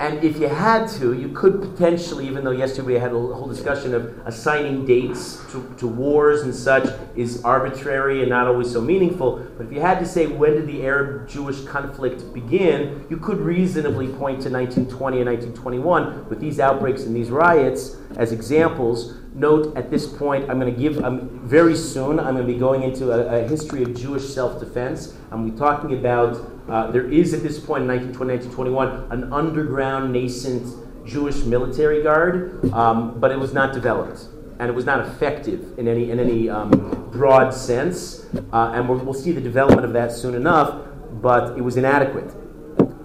and 0.00 0.22
if 0.22 0.38
you 0.38 0.46
had 0.48 0.88
to, 0.90 1.12
you 1.12 1.30
could 1.30 1.60
potentially, 1.60 2.26
even 2.26 2.44
though 2.44 2.52
yesterday 2.52 2.86
we 2.86 2.94
had 2.94 3.10
a 3.10 3.14
whole 3.14 3.48
discussion 3.48 3.94
of 3.94 4.16
assigning 4.26 4.86
dates 4.86 5.42
to, 5.50 5.74
to, 5.78 5.88
wars 5.88 6.42
and 6.42 6.54
such 6.54 6.88
is 7.16 7.42
arbitrary 7.44 8.20
and 8.20 8.30
not 8.30 8.46
always 8.46 8.70
so 8.70 8.80
meaningful, 8.80 9.44
but 9.56 9.66
if 9.66 9.72
you 9.72 9.80
had 9.80 9.98
to 9.98 10.06
say 10.06 10.26
when 10.26 10.52
did 10.52 10.68
the 10.68 10.86
Arab 10.86 11.28
Jewish 11.28 11.64
conflict 11.64 12.32
begin, 12.32 13.04
you 13.10 13.16
could 13.16 13.38
reasonably 13.38 14.06
point 14.06 14.40
to 14.42 14.50
1920 14.50 15.16
and 15.18 15.26
1921 15.26 16.28
with 16.28 16.38
these 16.38 16.60
outbreaks 16.60 17.02
and 17.02 17.16
these 17.16 17.30
riots 17.30 17.96
as 18.16 18.32
examples. 18.32 19.14
Note 19.34 19.76
at 19.76 19.90
this 19.90 20.06
point, 20.06 20.50
I'm 20.50 20.58
going 20.58 20.74
to 20.74 20.80
give, 20.80 21.02
um, 21.04 21.46
very 21.46 21.76
soon, 21.76 22.18
I'm 22.18 22.34
going 22.34 22.46
to 22.46 22.52
be 22.52 22.58
going 22.58 22.82
into 22.82 23.12
a, 23.12 23.44
a 23.44 23.48
history 23.48 23.82
of 23.82 23.94
Jewish 23.94 24.24
self 24.24 24.58
defense. 24.58 25.14
I'm 25.30 25.50
be 25.50 25.56
talking 25.56 25.94
about 25.94 26.50
uh, 26.68 26.90
there 26.90 27.10
is 27.10 27.34
at 27.34 27.42
this 27.42 27.58
point 27.58 27.82
in 27.82 27.88
1920, 27.88 28.32
1921 28.68 29.12
an 29.12 29.32
underground 29.32 30.12
nascent 30.12 30.66
Jewish 31.06 31.44
military 31.44 32.02
guard, 32.02 32.72
um, 32.72 33.18
but 33.18 33.30
it 33.30 33.38
was 33.38 33.52
not 33.52 33.72
developed 33.72 34.28
and 34.58 34.68
it 34.68 34.74
was 34.74 34.84
not 34.84 35.06
effective 35.06 35.78
in 35.78 35.86
any 35.86 36.10
in 36.10 36.18
any 36.18 36.48
um, 36.48 37.08
broad 37.12 37.54
sense. 37.54 38.26
Uh, 38.52 38.72
and 38.74 38.88
we'll, 38.88 38.98
we'll, 38.98 39.14
see 39.14 39.32
the 39.32 39.40
development 39.40 39.84
of 39.84 39.92
that 39.92 40.12
soon 40.12 40.34
enough, 40.34 40.84
but 41.22 41.56
it 41.56 41.62
was 41.62 41.76
inadequate, 41.76 42.30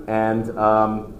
and 0.07 0.57
um, 0.57 1.12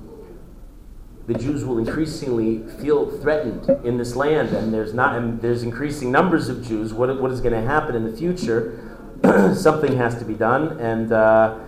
the 1.28 1.34
Jews 1.34 1.64
will 1.64 1.78
increasingly 1.78 2.68
feel 2.82 3.10
threatened 3.20 3.70
in 3.86 3.98
this 3.98 4.16
land, 4.16 4.50
and 4.50 4.74
there's 4.74 4.94
not 4.94 5.18
and 5.18 5.42
there's 5.42 5.64
increasing 5.64 6.12
numbers 6.12 6.50
of 6.50 6.66
Jews. 6.66 6.94
What 6.94 7.22
what 7.22 7.32
is 7.32 7.42
going 7.42 7.54
to 7.54 7.62
happen 7.62 7.96
in 7.96 8.10
the 8.10 8.16
future? 8.16 8.98
Something 9.56 9.98
has 9.98 10.18
to 10.20 10.26
be 10.26 10.34
done, 10.34 10.80
and. 10.80 11.12
Uh, 11.12 11.60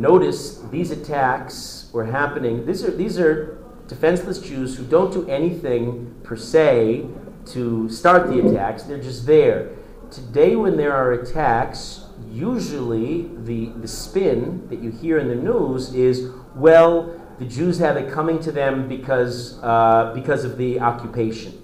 Notice 0.00 0.62
these 0.70 0.90
attacks 0.90 1.90
were 1.92 2.06
happening. 2.06 2.64
These 2.64 2.84
are, 2.84 2.90
these 2.90 3.18
are 3.18 3.58
defenseless 3.86 4.38
Jews 4.38 4.76
who 4.76 4.84
don't 4.84 5.12
do 5.12 5.28
anything 5.28 6.14
per 6.22 6.36
se 6.36 7.06
to 7.46 7.86
start 7.90 8.28
the 8.28 8.38
attacks, 8.48 8.84
they're 8.84 9.02
just 9.02 9.26
there. 9.26 9.76
Today, 10.10 10.56
when 10.56 10.78
there 10.78 10.94
are 10.94 11.12
attacks, 11.12 12.04
usually 12.30 13.28
the, 13.44 13.66
the 13.76 13.88
spin 13.88 14.66
that 14.70 14.80
you 14.80 14.90
hear 14.90 15.18
in 15.18 15.28
the 15.28 15.34
news 15.34 15.92
is 15.92 16.30
well, 16.54 17.19
the 17.40 17.46
Jews 17.46 17.78
have 17.78 17.96
it 17.96 18.12
coming 18.12 18.38
to 18.40 18.52
them 18.52 18.86
because, 18.86 19.58
uh, 19.62 20.12
because 20.14 20.44
of 20.44 20.58
the 20.58 20.78
occupation. 20.78 21.54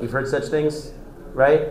You've 0.00 0.10
heard 0.10 0.26
such 0.26 0.46
things, 0.46 0.92
right? 1.32 1.68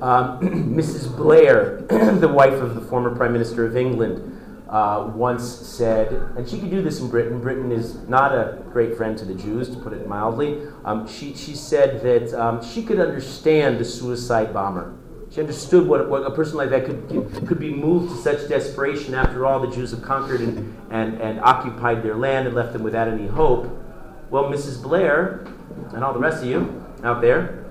Um, 0.00 0.40
Mrs. 0.74 1.14
Blair, 1.14 1.82
the 1.88 2.28
wife 2.28 2.54
of 2.54 2.74
the 2.74 2.80
former 2.80 3.14
Prime 3.14 3.34
Minister 3.34 3.66
of 3.66 3.76
England, 3.76 4.30
uh, 4.70 5.12
once 5.14 5.44
said, 5.44 6.12
and 6.38 6.48
she 6.48 6.58
could 6.58 6.70
do 6.70 6.80
this 6.80 7.00
in 7.00 7.10
Britain. 7.10 7.42
Britain 7.42 7.70
is 7.70 7.94
not 8.08 8.32
a 8.32 8.62
great 8.72 8.96
friend 8.96 9.18
to 9.18 9.26
the 9.26 9.34
Jews, 9.34 9.68
to 9.68 9.76
put 9.76 9.92
it 9.92 10.08
mildly. 10.08 10.66
Um, 10.86 11.06
she, 11.06 11.34
she 11.34 11.54
said 11.54 12.02
that 12.02 12.32
um, 12.32 12.64
she 12.64 12.82
could 12.82 12.98
understand 12.98 13.78
the 13.78 13.84
suicide 13.84 14.54
bomber. 14.54 14.96
She 15.34 15.40
understood 15.40 15.88
what, 15.88 16.08
what 16.08 16.22
a 16.22 16.30
person 16.30 16.56
like 16.56 16.70
that 16.70 16.84
could, 16.84 17.08
could 17.48 17.58
be 17.58 17.74
moved 17.74 18.14
to 18.14 18.22
such 18.22 18.48
desperation 18.48 19.14
after 19.14 19.44
all 19.44 19.58
the 19.58 19.74
Jews 19.74 19.90
have 19.90 20.02
conquered 20.02 20.40
and, 20.40 20.76
and, 20.90 21.20
and 21.20 21.40
occupied 21.40 22.04
their 22.04 22.14
land 22.14 22.46
and 22.46 22.54
left 22.54 22.72
them 22.72 22.84
without 22.84 23.08
any 23.08 23.26
hope. 23.26 23.66
Well, 24.30 24.44
Mrs. 24.44 24.80
Blair 24.80 25.44
and 25.92 26.04
all 26.04 26.12
the 26.12 26.20
rest 26.20 26.44
of 26.44 26.48
you 26.48 26.84
out 27.02 27.20
there, 27.20 27.64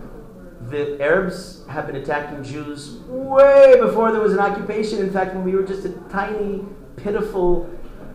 the 0.69 1.01
Arabs 1.01 1.65
have 1.69 1.87
been 1.87 1.95
attacking 1.95 2.43
Jews 2.43 2.97
way 3.07 3.75
before 3.79 4.11
there 4.11 4.21
was 4.21 4.33
an 4.33 4.39
occupation. 4.39 4.99
In 4.99 5.11
fact, 5.11 5.33
when 5.33 5.45
we 5.45 5.55
were 5.55 5.63
just 5.63 5.85
a 5.85 5.91
tiny 6.09 6.65
pitiful, 6.97 7.69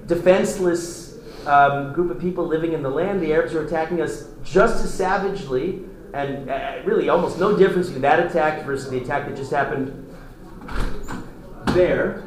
defenseless 0.06 1.18
um, 1.46 1.94
group 1.94 2.10
of 2.10 2.20
people 2.20 2.46
living 2.46 2.74
in 2.74 2.82
the 2.82 2.90
land. 2.90 3.22
The 3.22 3.32
Arabs 3.32 3.54
were 3.54 3.64
attacking 3.64 4.02
us 4.02 4.28
just 4.44 4.84
as 4.84 4.92
savagely, 4.92 5.84
and 6.14 6.48
uh, 6.48 6.78
really 6.84 7.08
almost 7.08 7.38
no 7.38 7.56
difference 7.56 7.88
in 7.90 8.00
that 8.02 8.24
attack 8.24 8.64
versus 8.64 8.90
the 8.90 8.98
attack 8.98 9.28
that 9.28 9.36
just 9.36 9.50
happened 9.50 10.14
there, 11.68 12.24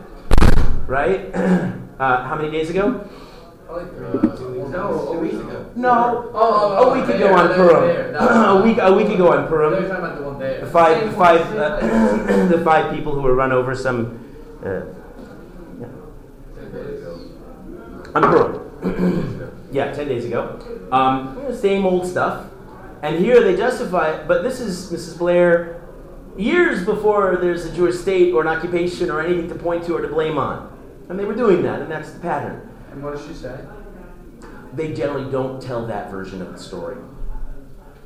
right? 0.88 1.34
Uh, 2.02 2.24
how 2.24 2.36
many 2.36 2.50
days 2.50 2.68
ago? 2.72 3.08
Uh, 3.70 3.84
no, 4.70 5.14
a 5.14 5.20
week 5.20 5.34
ago. 5.34 5.72
No, 5.76 6.32
oh, 6.34 6.34
oh, 6.34 6.78
oh, 6.80 6.90
a 6.90 6.98
week 6.98 7.06
there, 7.06 7.18
ago 7.18 7.36
on 7.36 7.48
there, 7.50 7.58
Purim. 7.58 8.14
No, 8.14 8.58
a 8.58 8.64
week, 8.64 8.78
a 8.82 8.92
week 8.92 9.10
ago 9.10 9.32
on 9.32 9.48
Purim. 9.48 9.84
They're 9.84 9.96
about 9.96 10.18
the 10.18 10.24
one 10.24 10.40
there. 10.40 10.62
The 10.62 10.72
five, 10.72 11.16
five, 11.16 11.42
uh, 11.56 11.78
the 12.48 12.60
five 12.66 12.92
people 12.92 13.14
who 13.14 13.22
were 13.22 13.36
run 13.36 13.52
over 13.52 13.76
some. 13.76 14.18
Uh, 14.66 14.82
on 18.16 18.24
Purim. 18.24 19.52
yeah, 19.72 19.94
10 19.94 20.08
days 20.08 20.26
ago. 20.26 20.60
Um, 20.92 21.56
same 21.56 21.86
old 21.86 22.08
stuff. 22.08 22.48
And 23.02 23.18
here 23.18 23.42
they 23.42 23.56
justify 23.56 24.12
it, 24.12 24.28
but 24.28 24.44
this 24.44 24.60
is 24.60 24.92
Mrs. 24.92 25.18
Blair 25.18 25.82
years 26.38 26.86
before 26.86 27.38
there's 27.38 27.66
a 27.66 27.74
Jewish 27.74 27.98
state 27.98 28.34
or 28.34 28.42
an 28.42 28.48
occupation 28.48 29.10
or 29.10 29.22
anything 29.22 29.50
to 29.50 29.56
point 29.56 29.86
to 29.86 29.96
or 29.96 30.02
to 30.02 30.08
blame 30.08 30.38
on. 30.38 30.72
And 31.10 31.20
they 31.20 31.26
were 31.26 31.36
doing 31.36 31.64
that, 31.64 31.82
and 31.82 31.92
that's 31.92 32.12
the 32.12 32.20
pattern. 32.20 32.70
And 32.92 33.04
what 33.04 33.16
does 33.16 33.26
she 33.26 33.34
say? 33.34 33.60
They 34.74 34.94
generally 34.94 35.30
don't 35.32 35.62
tell 35.62 35.86
that 35.88 36.10
version 36.10 36.42
of 36.42 36.54
the 36.54 36.60
story. 36.60 36.98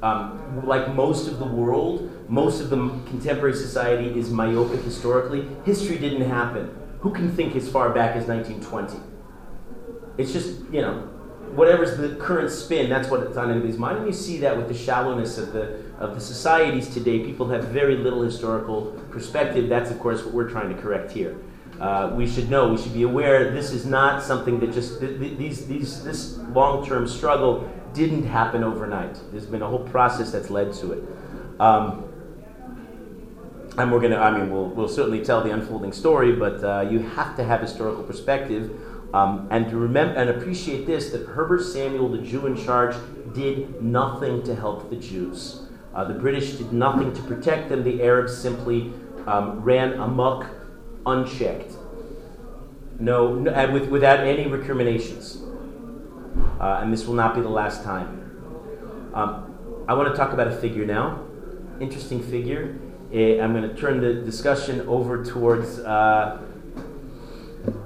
Um, 0.02 0.66
like 0.66 0.94
most 0.94 1.28
of 1.28 1.40
the 1.40 1.46
world, 1.46 2.10
most 2.30 2.62
of 2.62 2.70
the 2.70 2.78
contemporary 3.08 3.56
society 3.56 4.18
is 4.18 4.30
myopic 4.30 4.82
historically. 4.82 5.48
History 5.66 5.98
didn't 5.98 6.28
happen. 6.30 6.76
Who 7.00 7.12
can 7.12 7.32
think 7.32 7.56
as 7.56 7.70
far 7.70 7.90
back 7.90 8.16
as 8.16 8.28
1920? 8.28 9.00
It's 10.18 10.32
just, 10.32 10.60
you 10.72 10.82
know, 10.82 11.10
whatever's 11.56 11.98
the 11.98 12.16
current 12.16 12.52
spin, 12.52 12.90
that's 12.90 13.10
what 13.10 13.22
it's 13.22 13.38
on 13.38 13.50
anybody's 13.50 13.78
mind. 13.78 13.98
And 14.00 14.08
you 14.08 14.14
see 14.14 14.38
that 14.40 14.56
with 14.56 14.68
the 14.68 14.74
shallowness 14.74 15.38
of 15.38 15.54
the 15.54 15.84
of 15.98 16.14
the 16.14 16.22
societies 16.22 16.94
today. 16.94 17.20
People 17.20 17.48
have 17.50 17.66
very 17.66 17.96
little 17.96 18.22
historical 18.22 18.92
perspective. 19.10 19.70
That's 19.70 19.92
of 19.92 20.00
course 20.00 20.24
what 20.24 20.34
we're 20.34 20.50
trying 20.50 20.76
to 20.76 20.82
correct 20.82 21.12
here. 21.12 21.38
Uh, 21.80 22.14
we 22.16 22.26
should 22.28 22.50
know, 22.50 22.70
we 22.70 22.78
should 22.78 22.94
be 22.94 23.04
aware. 23.04 23.52
This 23.52 23.72
is 23.72 23.86
not 23.86 24.24
something 24.24 24.60
that 24.60 24.72
just 24.72 25.00
th- 25.00 25.20
th- 25.20 25.38
these 25.38 25.68
these 25.68 26.04
this 26.04 26.38
long 26.54 26.86
term 26.86 27.08
struggle 27.08 27.70
didn't 27.94 28.24
happen 28.24 28.64
overnight. 28.64 29.18
There's 29.32 29.46
been 29.46 29.62
a 29.62 29.68
whole 29.68 29.88
process 29.88 30.32
that's 30.32 30.50
led 30.50 30.74
to 30.74 30.92
it. 30.94 31.04
Um, 31.60 32.04
and 33.78 33.92
we're 33.92 34.00
going 34.00 34.12
to, 34.12 34.18
I 34.18 34.32
mean, 34.38 34.52
we'll, 34.52 34.68
we'll 34.68 34.88
certainly 34.88 35.24
tell 35.24 35.44
the 35.44 35.52
unfolding 35.52 35.92
story, 35.92 36.34
but 36.34 36.64
uh, 36.64 36.88
you 36.90 37.00
have 37.00 37.36
to 37.36 37.44
have 37.44 37.60
historical 37.60 38.04
perspective 38.04 38.72
um, 39.16 39.48
and 39.50 39.70
to 39.70 39.78
remember 39.78 40.16
and 40.16 40.30
appreciate 40.30 40.86
this 40.86 41.12
that 41.12 41.26
Herbert 41.26 41.64
Samuel, 41.64 42.10
the 42.10 42.18
Jew 42.18 42.48
in 42.48 42.58
charge, 42.58 42.98
did 43.34 43.82
nothing 43.82 44.44
to 44.44 44.54
help 44.54 44.90
the 44.90 44.98
Jews. 44.98 45.62
Uh, 45.94 46.04
the 46.04 46.14
British 46.14 46.56
did 46.56 46.74
nothing 46.74 47.14
to 47.14 47.22
protect 47.22 47.70
them. 47.70 47.86
The 47.86 48.04
Arabs 48.04 48.38
simply 48.38 48.92
um, 49.26 49.62
ran 49.64 49.94
amok 49.94 50.48
unchecked, 51.06 51.72
no, 53.00 53.36
no 53.36 53.72
with, 53.72 53.88
without 53.88 54.20
any 54.20 54.48
recriminations. 54.48 55.42
Uh, 56.60 56.80
and 56.82 56.92
this 56.92 57.06
will 57.06 57.14
not 57.14 57.36
be 57.36 57.42
the 57.42 57.48
last 57.48 57.84
time. 57.84 58.22
Um, 59.14 59.86
I 59.88 59.94
want 59.94 60.12
to 60.12 60.18
talk 60.18 60.34
about 60.34 60.50
a 60.50 60.56
figure 60.58 60.86
now. 60.86 61.24
Interesting 61.80 62.22
figure. 62.22 62.78
Uh, 63.14 63.42
I'm 63.42 63.54
going 63.54 63.70
to 63.70 63.76
turn 63.76 64.02
the 64.02 64.16
discussion 64.16 64.82
over 64.90 65.24
towards 65.24 65.80
uh, 65.80 66.42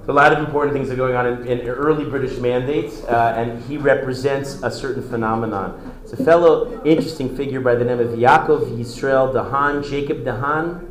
a 0.09 0.13
lot 0.13 0.33
of 0.33 0.39
important 0.39 0.75
things 0.75 0.89
are 0.89 0.95
going 0.95 1.15
on 1.15 1.27
in, 1.27 1.47
in 1.47 1.67
early 1.67 2.03
British 2.03 2.39
mandates, 2.39 3.03
uh, 3.03 3.35
and 3.37 3.61
he 3.65 3.77
represents 3.77 4.61
a 4.63 4.71
certain 4.71 5.07
phenomenon. 5.07 5.95
It's 6.03 6.13
a 6.13 6.23
fellow 6.23 6.83
interesting 6.83 7.35
figure 7.37 7.61
by 7.61 7.75
the 7.75 7.85
name 7.85 7.99
of 7.99 8.07
Yaakov 8.09 8.75
Yisrael 8.75 9.31
de 9.31 9.43
Haan, 9.43 9.83
Jacob 9.83 10.25
de 10.25 10.35
Haan, 10.35 10.89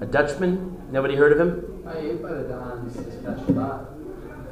a 0.00 0.06
Dutchman. 0.06 0.80
Nobody 0.92 1.16
heard 1.16 1.32
of 1.32 1.40
him? 1.40 1.82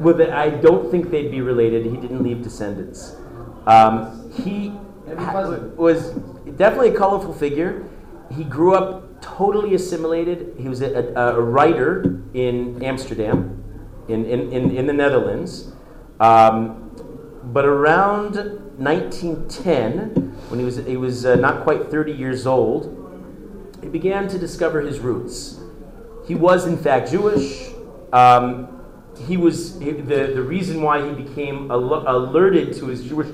Well, 0.00 0.14
the, 0.14 0.34
I 0.34 0.50
don't 0.50 0.90
think 0.90 1.10
they'd 1.10 1.30
be 1.30 1.40
related. 1.40 1.84
He 1.84 1.96
didn't 1.96 2.22
leave 2.24 2.42
descendants. 2.42 3.14
Um, 3.66 4.32
he 4.32 4.72
was 5.76 6.10
definitely 6.56 6.90
a 6.90 6.98
colorful 6.98 7.34
figure. 7.34 7.84
He 8.34 8.42
grew 8.42 8.74
up 8.74 9.20
totally 9.20 9.74
assimilated. 9.74 10.54
He 10.58 10.68
was 10.68 10.80
a, 10.80 11.12
a, 11.14 11.36
a 11.36 11.40
writer 11.40 12.22
in 12.34 12.82
Amsterdam 12.82 13.59
in, 14.10 14.24
in, 14.24 14.52
in, 14.52 14.76
in 14.76 14.86
the 14.86 14.92
Netherlands. 14.92 15.72
Um, 16.18 16.90
but 17.44 17.64
around 17.64 18.34
1910, 18.78 20.34
when 20.48 20.58
he 20.58 20.64
was, 20.64 20.76
he 20.76 20.96
was 20.96 21.24
uh, 21.24 21.36
not 21.36 21.64
quite 21.64 21.90
30 21.90 22.12
years 22.12 22.46
old, 22.46 22.96
he 23.82 23.88
began 23.88 24.28
to 24.28 24.38
discover 24.38 24.80
his 24.82 24.98
roots. 25.00 25.60
He 26.26 26.34
was, 26.34 26.66
in 26.66 26.76
fact, 26.76 27.10
Jewish. 27.10 27.70
Um, 28.12 28.82
he 29.26 29.36
was 29.36 29.78
he, 29.80 29.92
the, 29.92 30.32
the 30.34 30.42
reason 30.42 30.82
why 30.82 31.06
he 31.06 31.12
became 31.12 31.70
al- 31.70 32.08
alerted 32.08 32.74
to 32.76 32.86
his 32.86 33.04
Jewish 33.04 33.28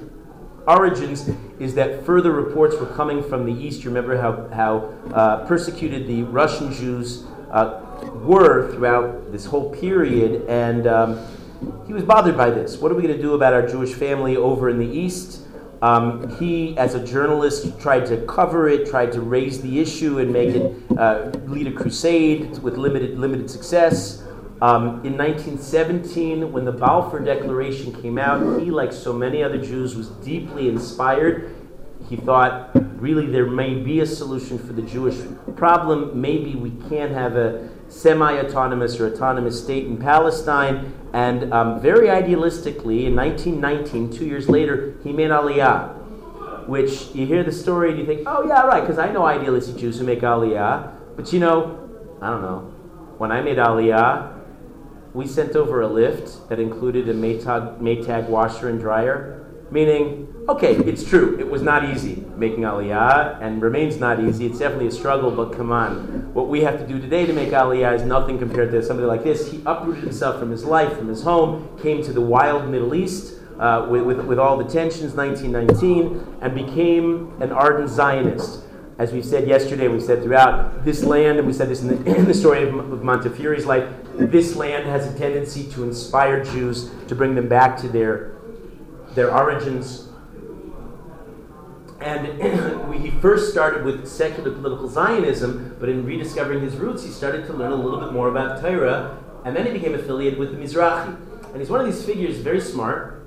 origins 0.67 1.31
is 1.59 1.75
that 1.75 2.05
further 2.05 2.33
reports 2.33 2.77
were 2.77 2.87
coming 2.87 3.23
from 3.23 3.45
the 3.45 3.53
east. 3.53 3.85
You 3.85 3.91
remember 3.91 4.17
how, 4.21 4.49
how 4.53 4.95
uh, 5.15 5.47
persecuted 5.47 6.07
the 6.07 6.23
Russian 6.25 6.73
Jews 6.73 7.25
uh, 7.51 7.86
were 8.15 8.73
throughout 8.73 9.33
this 9.33 9.45
whole 9.45 9.75
period, 9.75 10.43
and 10.49 10.87
um, 10.87 11.27
he 11.87 11.93
was 11.93 12.03
bothered 12.03 12.37
by 12.37 12.51
this. 12.51 12.77
What 12.79 12.93
are 12.93 12.95
we 12.95 13.03
going 13.03 13.17
to 13.17 13.23
do 13.23 13.35
about 13.35 13.55
our 13.55 13.67
Jewish 13.67 13.95
family 13.95 14.37
over 14.37 14.69
in 14.69 14.79
the 14.79 14.87
East? 14.87 15.43
Um, 15.83 16.37
he, 16.39 16.77
as 16.79 16.95
a 16.95 17.05
journalist, 17.05 17.79
tried 17.79 18.07
to 18.07 18.25
cover 18.27 18.69
it, 18.69 18.89
tried 18.89 19.13
to 19.13 19.21
raise 19.21 19.61
the 19.61 19.79
issue 19.79 20.19
and 20.19 20.33
make 20.33 20.55
it 20.55 20.75
uh, 20.99 21.31
lead 21.45 21.67
a 21.67 21.73
crusade 21.73 22.59
with 22.59 22.77
limited 22.77 23.19
limited 23.19 23.51
success. 23.51 24.23
Um, 24.63 25.05
in 25.05 25.19
1917, 25.19 26.51
when 26.51 26.65
the 26.65 26.73
Balfour 26.73 27.21
Declaration 27.21 27.93
came 28.01 28.17
out, 28.17 28.63
he, 28.63 28.71
like 28.71 28.91
so 28.91 29.13
many 29.13 29.43
other 29.43 29.59
Jews, 29.59 29.95
was 29.95 30.09
deeply 30.09 30.71
inspired. 30.71 31.55
He 32.09 32.17
thought, 32.17 32.75
really, 33.01 33.27
there 33.27 33.47
may 33.47 33.75
be 33.75 34.01
a 34.01 34.07
solution 34.07 34.59
for 34.59 34.73
the 34.73 34.83
Jewish 34.83 35.17
problem. 35.57 36.21
Maybe 36.21 36.55
we 36.55 36.71
can 36.89 37.13
have 37.13 37.37
a 37.37 37.69
semi 37.89 38.39
autonomous 38.39 38.99
or 39.01 39.13
autonomous 39.13 39.63
state 39.63 39.87
in 39.87 39.97
Palestine. 39.97 40.93
And 41.13 41.53
um, 41.53 41.81
very 41.81 42.09
idealistically, 42.09 43.05
in 43.07 43.17
1919, 43.17 44.13
two 44.13 44.27
years 44.27 44.49
later, 44.49 44.95
he 45.03 45.13
made 45.13 45.31
Aliyah, 45.31 46.67
which 46.67 47.15
you 47.15 47.27
hear 47.27 47.43
the 47.43 47.53
story 47.53 47.91
and 47.91 47.99
you 47.99 48.07
think, 48.07 48.23
oh, 48.27 48.47
yeah, 48.47 48.63
right, 48.63 48.81
because 48.81 48.99
I 48.99 49.11
know 49.11 49.25
idealistic 49.25 49.77
Jews 49.77 49.99
who 49.99 50.05
make 50.05 50.21
Aliyah. 50.21 50.93
But 51.17 51.33
you 51.33 51.41
know, 51.41 51.89
I 52.21 52.31
don't 52.31 52.43
know. 52.43 52.73
When 53.19 53.33
I 53.33 53.41
made 53.41 53.57
Aliyah, 53.57 54.35
we 55.15 55.27
sent 55.27 55.57
over 55.57 55.81
a 55.81 55.87
lift 55.89 56.49
that 56.51 56.61
included 56.61 57.09
a 57.09 57.15
Maytag, 57.15 57.81
Maytag 57.81 58.29
washer 58.29 58.69
and 58.69 58.79
dryer 58.79 59.47
Meaning, 59.71 60.33
okay, 60.49 60.77
it's 60.77 61.03
true, 61.09 61.39
it 61.39 61.49
was 61.49 61.63
not 61.63 61.85
easy 61.91 62.25
making 62.37 62.61
Aliyah 62.61 63.41
and 63.41 63.63
remains 63.63 63.97
not 63.97 64.23
easy. 64.23 64.47
It's 64.47 64.59
definitely 64.59 64.89
a 64.89 64.93
struggle, 64.93 65.31
but 65.31 65.57
come 65.57 65.73
on. 65.73 66.35
What 66.35 66.49
we 66.49 66.61
have 66.63 66.79
to 66.79 66.87
do 66.87 67.01
today 67.01 67.27
to 67.27 67.33
make 67.33 67.51
Aliyah 67.51 67.95
is 67.95 68.03
nothing 68.03 68.39
compared 68.39 68.71
to 68.73 68.83
somebody 68.83 69.07
like 69.07 69.25
this. 69.25 69.51
He 69.51 69.63
uprooted 69.65 70.05
himself 70.05 70.39
from 70.39 70.51
his 70.51 70.65
life, 70.65 70.97
from 70.97 71.09
his 71.09 71.23
home, 71.23 71.79
came 71.83 72.03
to 72.05 72.13
the 72.13 72.21
wild 72.21 72.69
Middle 72.69 72.95
East. 72.95 73.35
Uh, 73.59 73.87
with, 73.89 74.03
with, 74.03 74.21
with 74.27 74.39
all 74.39 74.59
the 74.59 74.71
tensions, 74.71 75.15
1919, 75.15 76.41
and 76.43 76.55
became 76.55 77.33
an 77.41 77.51
ardent 77.51 77.89
Zionist 77.89 78.67
as 78.99 79.13
we 79.13 79.23
said 79.23 79.47
yesterday, 79.47 79.89
we 79.89 80.01
said 80.01 80.23
throughout 80.23 80.85
this 80.85 81.05
land, 81.05 81.39
and 81.39 81.47
we 81.47 81.53
said 81.53 81.69
this 81.69 81.83
in 81.83 81.89
the, 81.89 82.17
in 82.17 82.25
the 82.25 82.35
story 82.35 82.67
of, 82.67 82.75
of 82.75 83.05
life, 83.05 83.89
this 84.15 84.57
land 84.57 84.87
has 84.87 85.07
a 85.07 85.19
tendency 85.19 85.71
to 85.73 85.85
inspire 85.85 86.43
Jews 86.43 86.91
to 87.09 87.15
bring 87.15 87.35
them 87.35 87.49
back 87.49 87.77
to 87.79 87.89
their 87.89 88.33
their 89.15 89.35
origins. 89.35 90.06
And 92.01 92.93
he 93.03 93.11
first 93.21 93.51
started 93.51 93.85
with 93.85 94.07
secular 94.07 94.51
political 94.51 94.89
Zionism, 94.89 95.77
but 95.81 95.89
in 95.89 96.05
rediscovering 96.05 96.61
his 96.61 96.77
roots, 96.77 97.05
he 97.05 97.11
started 97.11 97.47
to 97.47 97.53
learn 97.53 97.73
a 97.73 97.77
little 97.77 98.01
bit 98.01 98.13
more 98.13 98.29
about 98.29 98.61
Torah, 98.61 99.19
and 99.45 99.57
then 99.57 99.67
he 99.67 99.73
became 99.73 99.95
affiliated 99.95 100.39
with 100.39 100.51
the 100.51 100.57
Mizrahi. 100.57 101.17
And 101.53 101.57
he's 101.57 101.71
one 101.71 101.81
of 101.81 101.87
these 101.87 102.05
figures, 102.05 102.39
very 102.39 102.61
smart, 102.61 103.27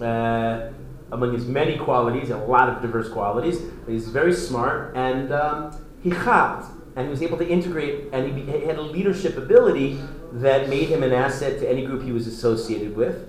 uh, 0.00 0.70
among 1.12 1.32
his 1.32 1.46
many 1.46 1.78
qualities, 1.78 2.30
a 2.30 2.38
lot 2.38 2.68
of 2.68 2.82
diverse 2.82 3.08
qualities. 3.08 3.60
He's 3.86 4.08
very 4.08 4.32
smart, 4.32 4.96
and 4.96 5.32
um, 5.32 5.76
he 6.02 6.10
chat, 6.10 6.64
and 6.96 7.06
he 7.06 7.10
was 7.10 7.22
able 7.22 7.38
to 7.38 7.48
integrate, 7.48 8.08
and 8.12 8.36
he, 8.36 8.44
he 8.44 8.66
had 8.66 8.78
a 8.78 8.82
leadership 8.82 9.36
ability 9.36 10.00
that 10.32 10.68
made 10.68 10.88
him 10.88 11.02
an 11.04 11.12
asset 11.12 11.60
to 11.60 11.70
any 11.70 11.86
group 11.86 12.02
he 12.02 12.12
was 12.12 12.26
associated 12.26 12.96
with. 12.96 13.28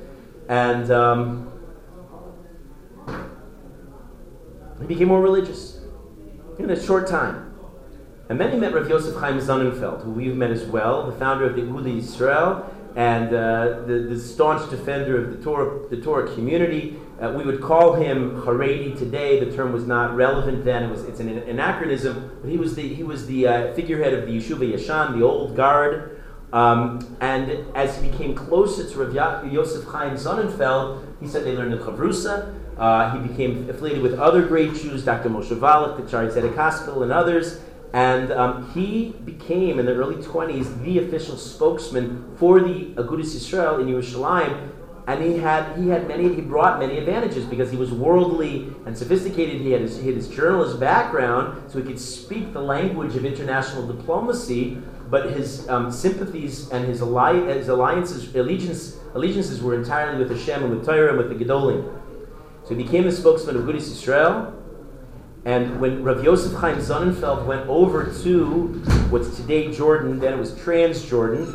And 0.50 0.90
um, 0.92 1.52
He 4.80 4.88
became 4.88 5.08
more 5.08 5.22
religious 5.22 5.80
in 6.60 6.70
a 6.70 6.82
short 6.82 7.08
time. 7.08 7.54
And 8.30 8.40
then 8.40 8.52
he 8.52 8.58
met 8.58 8.74
Rav 8.74 8.90
Yosef 8.90 9.16
Chaim 9.16 9.40
Sonnenfeld, 9.40 10.04
who 10.04 10.12
we've 10.12 10.36
met 10.36 10.52
as 10.52 10.64
well, 10.66 11.06
the 11.06 11.18
founder 11.18 11.46
of 11.46 11.56
the 11.56 11.62
Uli 11.62 12.02
Yisrael 12.02 12.66
and 12.96 13.28
uh, 13.28 13.82
the, 13.86 14.08
the 14.10 14.20
staunch 14.20 14.70
defender 14.70 15.24
of 15.24 15.38
the 15.38 15.44
Torah, 15.44 15.88
the 15.90 15.98
Torah 15.98 16.34
community. 16.34 16.98
Uh, 17.22 17.34
we 17.36 17.44
would 17.44 17.62
call 17.62 17.94
him 17.94 18.42
Haredi 18.42 18.98
today. 18.98 19.44
The 19.44 19.54
term 19.54 19.74
was 19.74 19.86
not 19.86 20.16
relevant 20.16 20.66
then. 20.66 20.84
It 20.84 20.90
was, 20.90 21.04
it's 21.04 21.20
an 21.20 21.30
anachronism. 21.30 22.40
But 22.42 22.50
he 22.50 22.58
was 22.58 22.76
the, 22.76 22.82
he 22.82 23.04
was 23.04 23.28
the 23.28 23.48
uh, 23.48 23.74
figurehead 23.74 24.14
of 24.14 24.26
the 24.26 24.38
Yishuv 24.38 24.58
HaYashan, 24.58 25.18
the 25.18 25.26
old 25.26 25.56
guard. 25.56 26.22
Um, 26.54 27.18
and 27.20 27.66
as 27.76 28.02
he 28.02 28.10
became 28.10 28.34
closer 28.34 28.90
to 28.90 29.04
Rav 29.04 29.52
Yosef 29.52 29.86
Chaim 29.86 30.14
Sonnenfeld, 30.14 31.04
he 31.20 31.28
said 31.28 31.44
they 31.44 31.54
learned 31.54 31.74
the 31.74 31.78
Chavrusa. 31.78 32.54
Uh, 32.78 33.12
he 33.18 33.28
became 33.28 33.70
affiliated 33.70 34.04
with 34.04 34.20
other 34.20 34.46
great 34.46 34.74
Jews, 34.74 35.06
Dr. 35.06 35.30
Moshe 35.30 35.58
Wallach, 35.58 35.98
the 35.98 36.04
Chari 36.04 36.56
Haskell, 36.56 37.04
and 37.04 37.12
others. 37.12 37.62
And 37.94 38.32
um, 38.34 38.70
he 38.74 39.16
became, 39.24 39.80
in 39.80 39.86
the 39.86 39.94
early 39.94 40.16
20s, 40.16 40.84
the 40.84 41.00
official 41.00 41.38
spokesman 41.38 42.36
for 42.38 42.60
the 42.60 42.88
Agudas 42.96 43.34
Yisrael 43.34 43.80
in 43.80 43.88
Yerushalayim. 43.88 44.72
And 45.08 45.24
he 45.24 45.38
had, 45.38 45.78
he 45.78 45.88
had 45.88 46.08
many, 46.08 46.34
he 46.34 46.42
brought 46.42 46.80
many 46.80 46.98
advantages 46.98 47.46
because 47.46 47.72
he 47.72 47.78
was 47.78 47.92
worldly 47.92 48.74
and 48.86 48.98
sophisticated. 48.98 49.62
He 49.62 49.72
had 49.72 49.82
his, 49.82 49.98
he 49.98 50.08
had 50.08 50.16
his 50.16 50.28
journalist 50.28 50.80
background, 50.80 51.72
so 51.72 51.78
he 51.78 51.86
could 51.86 52.00
speak 52.00 52.54
the 52.54 52.62
language 52.62 53.16
of 53.16 53.24
international 53.24 53.88
diplomacy. 53.88 54.78
But 55.10 55.32
his 55.32 55.70
um, 55.70 55.92
sympathies 55.92 56.70
and 56.72 56.86
his, 56.86 57.02
alli- 57.02 57.54
his 57.54 57.70
alliances, 57.70 58.36
allegiance, 58.36 58.98
allegiances 59.14 59.62
were 59.62 59.76
entirely 59.76 60.18
with 60.18 60.36
Hashem 60.36 60.64
and 60.64 60.76
with 60.76 60.86
Torah 60.86 61.10
and 61.10 61.18
with 61.20 61.30
the 61.30 61.46
Gedolim. 61.46 62.02
So 62.66 62.74
he 62.74 62.84
became 62.84 63.04
the 63.04 63.12
spokesman 63.12 63.56
of 63.58 63.64
Agudas 63.64 63.92
Israel. 63.92 64.52
And 65.46 65.80
when 65.80 66.04
Rav 66.04 66.24
Yosef 66.24 66.54
Chaim 66.54 66.78
Sonnenfeld 66.78 67.46
went 67.46 67.70
over 67.70 68.12
to 68.24 68.68
what's 69.12 69.38
today 69.38 69.72
Jordan, 69.72 70.20
then 70.20 70.34
it 70.34 70.40
was 70.40 70.54
Transjordan, 70.54 71.46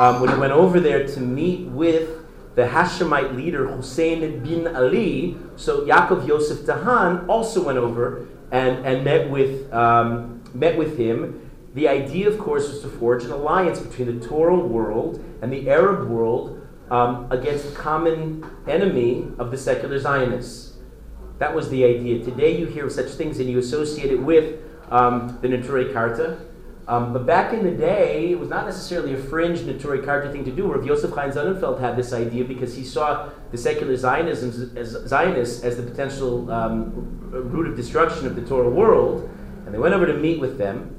um, 0.00 0.22
when 0.22 0.30
he 0.30 0.36
went 0.36 0.54
over 0.54 0.80
there 0.80 1.06
to 1.06 1.20
meet 1.20 1.68
with 1.68 2.24
the 2.54 2.62
Hashemite 2.62 3.36
leader 3.36 3.68
Hussein 3.68 4.42
bin 4.42 4.74
Ali, 4.74 5.36
so 5.56 5.84
Yaakov 5.84 6.26
Yosef 6.26 6.64
de 6.64 6.72
Haan 6.72 7.26
also 7.28 7.62
went 7.62 7.76
over 7.76 8.26
and, 8.50 8.86
and 8.86 9.04
met, 9.04 9.28
with, 9.28 9.70
um, 9.74 10.42
met 10.54 10.78
with 10.78 10.96
him. 10.96 11.50
The 11.74 11.88
idea, 11.88 12.28
of 12.28 12.38
course, 12.38 12.68
was 12.68 12.80
to 12.80 12.88
forge 12.88 13.24
an 13.24 13.32
alliance 13.32 13.80
between 13.80 14.18
the 14.18 14.26
Torah 14.26 14.56
world 14.56 15.22
and 15.42 15.52
the 15.52 15.68
Arab 15.68 16.08
world 16.08 16.63
um, 16.94 17.26
against 17.32 17.68
the 17.68 17.74
common 17.74 18.48
enemy 18.68 19.26
of 19.40 19.50
the 19.50 19.58
secular 19.58 19.98
Zionists. 19.98 20.74
That 21.38 21.52
was 21.52 21.68
the 21.68 21.84
idea. 21.84 22.24
Today 22.24 22.56
you 22.56 22.66
hear 22.66 22.88
such 22.88 23.08
things 23.08 23.40
and 23.40 23.50
you 23.50 23.58
associate 23.58 24.12
it 24.12 24.22
with 24.22 24.60
um, 24.90 25.36
the 25.42 25.48
Neturei 25.48 25.92
Karta. 25.92 26.38
Um, 26.86 27.12
but 27.12 27.26
back 27.26 27.52
in 27.52 27.64
the 27.64 27.72
day, 27.72 28.30
it 28.30 28.38
was 28.38 28.48
not 28.48 28.64
necessarily 28.64 29.14
a 29.14 29.16
fringe 29.16 29.58
Neturei 29.60 30.04
Karta 30.04 30.30
thing 30.30 30.44
to 30.44 30.52
do. 30.52 30.70
Rav 30.70 30.86
Yosef 30.86 31.10
Chaim 31.12 31.32
Sonnenfeld 31.32 31.80
had 31.80 31.96
this 31.96 32.12
idea 32.12 32.44
because 32.44 32.76
he 32.76 32.84
saw 32.84 33.30
the 33.50 33.58
secular 33.58 33.96
Zionism 33.96 34.76
as, 34.76 34.90
Zionists 35.08 35.64
as 35.64 35.76
the 35.76 35.82
potential 35.82 36.48
um, 36.52 36.92
root 37.30 37.66
of 37.66 37.74
destruction 37.74 38.24
of 38.24 38.36
the 38.36 38.42
Torah 38.42 38.70
world. 38.70 39.28
And 39.64 39.74
they 39.74 39.78
went 39.78 39.94
over 39.94 40.06
to 40.06 40.14
meet 40.14 40.38
with 40.38 40.58
them. 40.58 40.94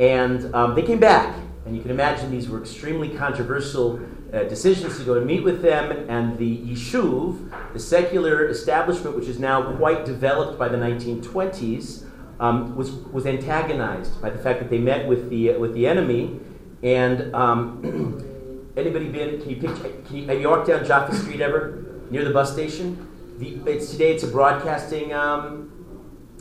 And 0.00 0.52
um, 0.52 0.74
they 0.74 0.82
came 0.82 0.98
back. 0.98 1.38
And 1.64 1.76
you 1.76 1.82
can 1.82 1.92
imagine 1.92 2.32
these 2.32 2.48
were 2.48 2.60
extremely 2.60 3.10
controversial 3.10 4.00
uh, 4.32 4.44
decisions 4.44 4.98
to 4.98 5.04
go 5.04 5.14
and 5.14 5.26
meet 5.26 5.44
with 5.44 5.60
them, 5.60 5.92
and 6.08 6.38
the 6.38 6.58
Yishuv, 6.58 7.72
the 7.72 7.78
secular 7.78 8.48
establishment, 8.48 9.14
which 9.16 9.28
is 9.28 9.38
now 9.38 9.76
quite 9.76 10.04
developed 10.04 10.58
by 10.58 10.68
the 10.68 10.76
1920s, 10.76 12.04
um, 12.40 12.74
was, 12.74 12.90
was 12.90 13.26
antagonized 13.26 14.20
by 14.22 14.30
the 14.30 14.38
fact 14.38 14.58
that 14.60 14.70
they 14.70 14.78
met 14.78 15.06
with 15.06 15.28
the, 15.30 15.50
uh, 15.50 15.58
with 15.58 15.74
the 15.74 15.86
enemy. 15.86 16.40
And 16.82 17.34
um, 17.34 18.72
anybody 18.76 19.08
been, 19.08 19.40
can 19.40 19.50
you 19.50 19.56
picture, 19.56 19.92
can 20.06 20.16
you, 20.16 20.26
have 20.26 20.40
you 20.40 20.48
walked 20.48 20.68
down 20.68 20.84
Jaffa 20.84 21.14
Street 21.14 21.40
ever, 21.40 21.84
near 22.10 22.24
the 22.24 22.32
bus 22.32 22.52
station? 22.52 23.08
The, 23.38 23.70
it's, 23.70 23.90
today 23.90 24.12
it's 24.12 24.24
a 24.24 24.28
broadcasting 24.28 25.12
um, 25.12 25.70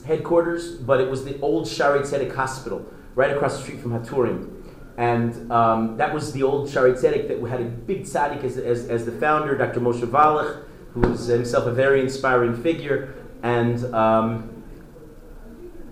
headquarters, 0.06 0.76
but 0.78 1.02
it 1.02 1.10
was 1.10 1.26
the 1.26 1.40
old 1.42 1.68
Shaarei 1.68 2.02
Tzedek 2.02 2.34
Hospital, 2.36 2.86
right 3.16 3.32
across 3.32 3.58
the 3.58 3.64
street 3.64 3.82
from 3.82 3.92
Haturim. 3.92 4.61
And 4.98 5.52
um, 5.52 5.98
that 5.98 6.14
was 6.14 6.34
the 6.34 6.44
old 6.44 6.68
Shaarei 6.68 6.94
Tzedek 6.94 7.28
that 7.28 7.42
had 7.50 7.62
a 7.62 7.66
big 7.66 8.04
tzaddik 8.04 8.44
as, 8.44 8.58
as, 8.58 8.88
as 8.90 9.06
the 9.06 9.12
founder, 9.12 9.58
Dr. 9.58 9.80
Moshe 9.80 10.10
Wallach, 10.10 10.66
who 10.94 11.02
was 11.02 11.28
himself 11.28 11.66
a 11.66 11.72
very 11.72 12.02
inspiring 12.02 12.62
figure. 12.62 13.16
And 13.42 13.84
um, 13.96 14.64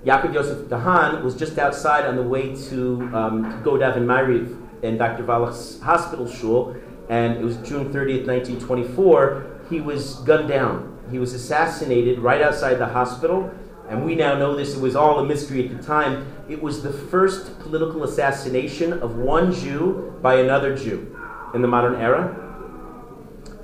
Yaakov 0.06 0.34
Yosef 0.34 0.70
de 0.70 0.78
Haan 0.78 1.24
was 1.24 1.36
just 1.36 1.58
outside 1.58 2.06
on 2.06 2.16
the 2.16 2.24
way 2.24 2.56
to, 2.70 3.10
um, 3.14 3.44
to 3.44 3.70
Godav 3.70 3.98
and 3.98 4.84
in 4.84 4.98
Dr. 4.98 5.26
Wallach's 5.26 5.82
hospital 5.82 6.30
shul. 6.30 6.76
And 7.10 7.38
it 7.38 7.44
was 7.44 7.58
June 7.58 7.92
30th, 7.92 8.28
1924. 8.28 9.62
He 9.70 9.82
was 9.82 10.16
gunned 10.20 10.50
down. 10.50 10.98
He 11.10 11.20
was 11.20 11.34
assassinated 11.34 12.20
right 12.20 12.42
outside 12.42 12.76
the 12.76 12.86
hospital 12.86 13.52
and 13.90 14.06
we 14.06 14.14
now 14.14 14.38
know 14.38 14.56
this, 14.56 14.76
it 14.76 14.80
was 14.80 14.96
all 14.96 15.20
a 15.20 15.26
mystery 15.26 15.68
at 15.68 15.76
the 15.76 15.84
time. 15.84 16.32
It 16.48 16.62
was 16.62 16.84
the 16.84 16.94
first 16.94 17.60
political 17.60 18.04
assassination 18.04 18.94
of 18.94 19.18
one 19.18 19.52
Jew 19.52 20.16
by 20.22 20.36
another 20.36 20.78
Jew 20.78 21.18
in 21.56 21.64
the 21.64 21.68
modern 21.68 21.96
era. 21.96 22.36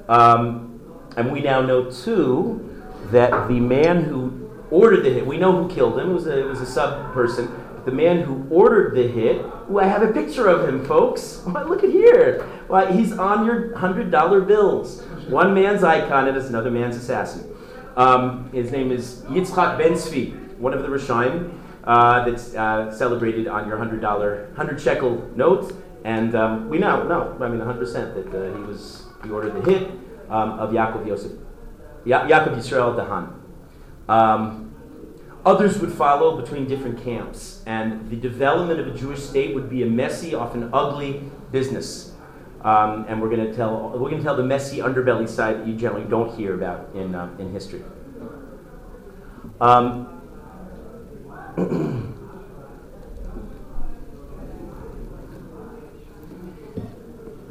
Um, 0.10 0.82
and 1.16 1.32
we 1.32 1.42
now 1.42 1.62
know, 1.62 1.92
too, 1.92 2.84
that 3.12 3.48
the 3.48 3.60
man 3.60 4.04
who 4.04 4.50
ordered 4.72 5.04
the 5.04 5.12
hit, 5.12 5.26
we 5.28 5.38
know 5.38 5.52
who 5.64 5.74
killed 5.74 6.00
him, 6.00 6.10
it 6.10 6.14
was 6.14 6.26
a, 6.26 6.40
it 6.40 6.48
was 6.48 6.60
a 6.60 6.66
sub 6.66 7.14
person. 7.14 7.48
The 7.86 7.92
man 7.92 8.22
who 8.22 8.48
ordered 8.50 8.96
the 8.96 9.08
hit, 9.08 9.44
who 9.68 9.80
I 9.80 9.86
have 9.86 10.02
a 10.02 10.12
picture 10.12 10.48
of 10.48 10.68
him, 10.68 10.84
folks. 10.86 11.46
look 11.46 11.84
at 11.84 11.92
here. 11.92 12.42
Why, 12.68 12.92
he's 12.92 13.12
on 13.12 13.46
your 13.46 13.70
$100 13.70 14.48
bills. 14.48 15.04
One 15.28 15.54
man's 15.54 15.84
icon 15.84 16.28
and 16.28 16.36
it's 16.36 16.48
another 16.48 16.72
man's 16.72 16.96
assassin. 16.96 17.55
Um, 17.96 18.50
his 18.52 18.72
name 18.72 18.92
is 18.92 19.22
Yitzchak 19.30 19.78
Ben 19.78 19.94
Tzvi, 19.94 20.58
one 20.58 20.74
of 20.74 20.82
the 20.82 20.90
Rishaim 20.90 21.58
uh, 21.86 22.26
that's 22.26 22.54
uh, 22.56 22.92
celebrated 22.92 23.48
on 23.48 23.68
your 23.68 23.78
hundred 23.78 24.02
dollar, 24.02 24.52
hundred 24.56 24.82
shekel 24.82 25.30
note. 25.36 25.74
And 26.04 26.36
um, 26.36 26.70
we 26.70 26.78
know, 26.78 27.08
no, 27.08 27.36
I 27.44 27.48
mean, 27.50 27.58
100 27.58 27.80
percent 27.80 28.14
that 28.16 28.28
uh, 28.28 28.56
he 28.56 28.64
was 28.64 29.06
he 29.24 29.30
ordered 29.32 29.56
the 29.56 29.72
hit 29.72 29.90
um, 30.30 30.52
of 30.60 30.72
Yaakov 30.72 31.08
Yosef, 31.08 31.32
ya- 32.04 32.28
Yaakov 32.28 32.56
Yisrael 32.58 32.96
de 32.96 33.04
Haan. 33.06 33.42
Um, 34.08 34.72
others 35.46 35.80
would 35.80 35.92
follow 35.92 36.40
between 36.40 36.68
different 36.68 37.04
camps, 37.04 37.64
and 37.66 38.08
the 38.10 38.16
development 38.18 38.80
of 38.80 38.88
a 38.88 38.92
Jewish 38.92 39.24
state 39.24 39.56
would 39.56 39.70
be 39.70 39.82
a 39.82 39.88
messy, 39.88 40.36
often 40.36 40.70
ugly 40.74 41.24
business. 41.52 42.12
Um, 42.66 43.06
and 43.08 43.22
we're 43.22 43.30
going 43.30 43.46
to 43.46 43.54
tell 43.56 43.92
we're 43.92 44.10
going 44.10 44.18
to 44.18 44.24
tell 44.24 44.36
the 44.36 44.44
messy 44.44 44.80
underbelly 44.80 45.30
side 45.30 45.60
that 45.60 45.68
you 45.68 45.76
generally 45.76 46.10
don't 46.10 46.36
hear 46.36 46.56
about 46.56 46.90
in 46.96 47.14
uh, 47.14 47.30
in 47.38 47.54
history. 47.54 47.84
Um, 49.62 50.12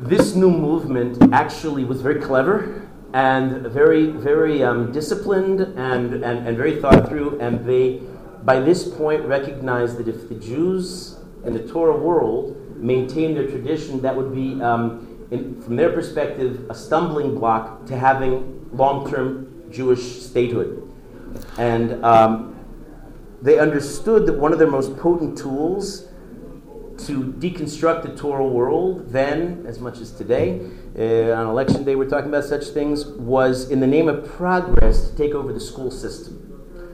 this 0.00 0.34
new 0.34 0.50
movement 0.50 1.32
actually 1.32 1.84
was 1.84 2.02
very 2.02 2.20
clever 2.20 2.90
and 3.12 3.68
very 3.68 4.08
very 4.08 4.64
um, 4.64 4.90
disciplined 4.90 5.60
and, 5.60 6.14
and, 6.24 6.48
and 6.48 6.56
very 6.56 6.80
thought 6.80 7.08
through 7.08 7.38
and 7.38 7.64
they 7.64 8.02
by 8.42 8.58
this 8.58 8.88
point 8.88 9.22
recognized 9.22 9.96
that 9.96 10.08
if 10.08 10.28
the 10.28 10.34
Jews 10.34 11.18
in 11.44 11.52
the 11.52 11.64
Torah 11.64 11.96
world 11.96 12.60
maintain 12.84 13.34
their 13.34 13.48
tradition, 13.48 14.00
that 14.02 14.14
would 14.14 14.34
be, 14.34 14.60
um, 14.62 15.26
in, 15.30 15.60
from 15.62 15.76
their 15.76 15.90
perspective, 15.90 16.66
a 16.70 16.74
stumbling 16.74 17.34
block 17.34 17.86
to 17.86 17.96
having 17.96 18.68
long 18.72 19.10
term 19.10 19.70
Jewish 19.70 20.22
statehood. 20.22 20.82
And 21.58 22.04
um, 22.04 22.54
they 23.40 23.58
understood 23.58 24.26
that 24.26 24.34
one 24.34 24.52
of 24.52 24.58
their 24.58 24.70
most 24.70 24.96
potent 24.98 25.38
tools 25.38 26.08
to 27.06 27.32
deconstruct 27.38 28.02
the 28.02 28.14
Torah 28.14 28.46
world 28.46 29.10
then, 29.10 29.64
as 29.66 29.80
much 29.80 29.98
as 29.98 30.12
today, 30.12 30.60
uh, 30.96 31.32
on 31.32 31.46
election 31.48 31.84
day 31.84 31.96
we're 31.96 32.08
talking 32.08 32.28
about 32.28 32.44
such 32.44 32.66
things, 32.66 33.06
was 33.06 33.70
in 33.70 33.80
the 33.80 33.86
name 33.86 34.08
of 34.08 34.24
progress 34.28 35.10
to 35.10 35.16
take 35.16 35.32
over 35.32 35.52
the 35.52 35.60
school 35.60 35.90
system. 35.90 36.40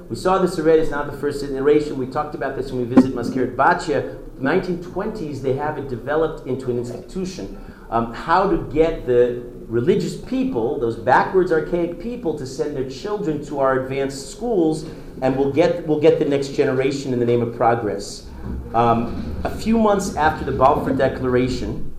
We 0.09 0.17
saw 0.17 0.39
this 0.39 0.59
already, 0.59 0.83
it's 0.83 0.91
not 0.91 1.11
the 1.11 1.17
first 1.17 1.45
iteration. 1.45 1.99
We 1.99 2.07
talked 2.07 2.35
about 2.35 2.57
this 2.57 2.73
when 2.73 2.89
we 2.89 2.95
visited 2.95 3.15
Mazkeret 3.15 3.55
Batya. 3.55 4.19
1920s, 4.41 5.41
they 5.41 5.55
have 5.55 5.79
it 5.79 5.89
developed 5.89 6.47
into 6.47 6.71
an 6.71 6.79
institution. 6.79 7.59
Um, 7.91 8.13
how 8.13 8.49
to 8.49 8.59
get 8.73 9.07
the 9.07 9.43
religious 9.67 10.17
people, 10.17 10.79
those 10.79 10.97
backwards, 10.97 11.53
archaic 11.53 12.01
people, 12.01 12.39
to 12.39 12.47
send 12.47 12.77
their 12.77 12.89
children 12.89 13.45
to 13.47 13.61
our 13.61 13.85
advanced 13.85 14.31
schools, 14.31 14.85
and 15.23 15.37
we'll 15.37 15.53
get, 15.53 15.87
we'll 15.87 16.01
get 16.01 16.19
the 16.19 16.25
next 16.25 16.49
generation 16.55 17.13
in 17.13 17.21
the 17.21 17.27
name 17.27 17.43
of 17.43 17.55
progress. 17.57 18.27
Um, 18.75 19.37
a 19.45 19.51
few 19.51 19.79
months 19.79 20.17
after 20.17 20.45
the 20.45 20.53
Balfour 20.53 20.95
Declaration, 20.95 21.95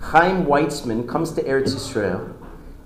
Chaim 0.00 0.44
Weizmann 0.44 1.08
comes 1.08 1.32
to 1.32 1.42
Eretz 1.42 1.74
Yisrael, 1.74 2.34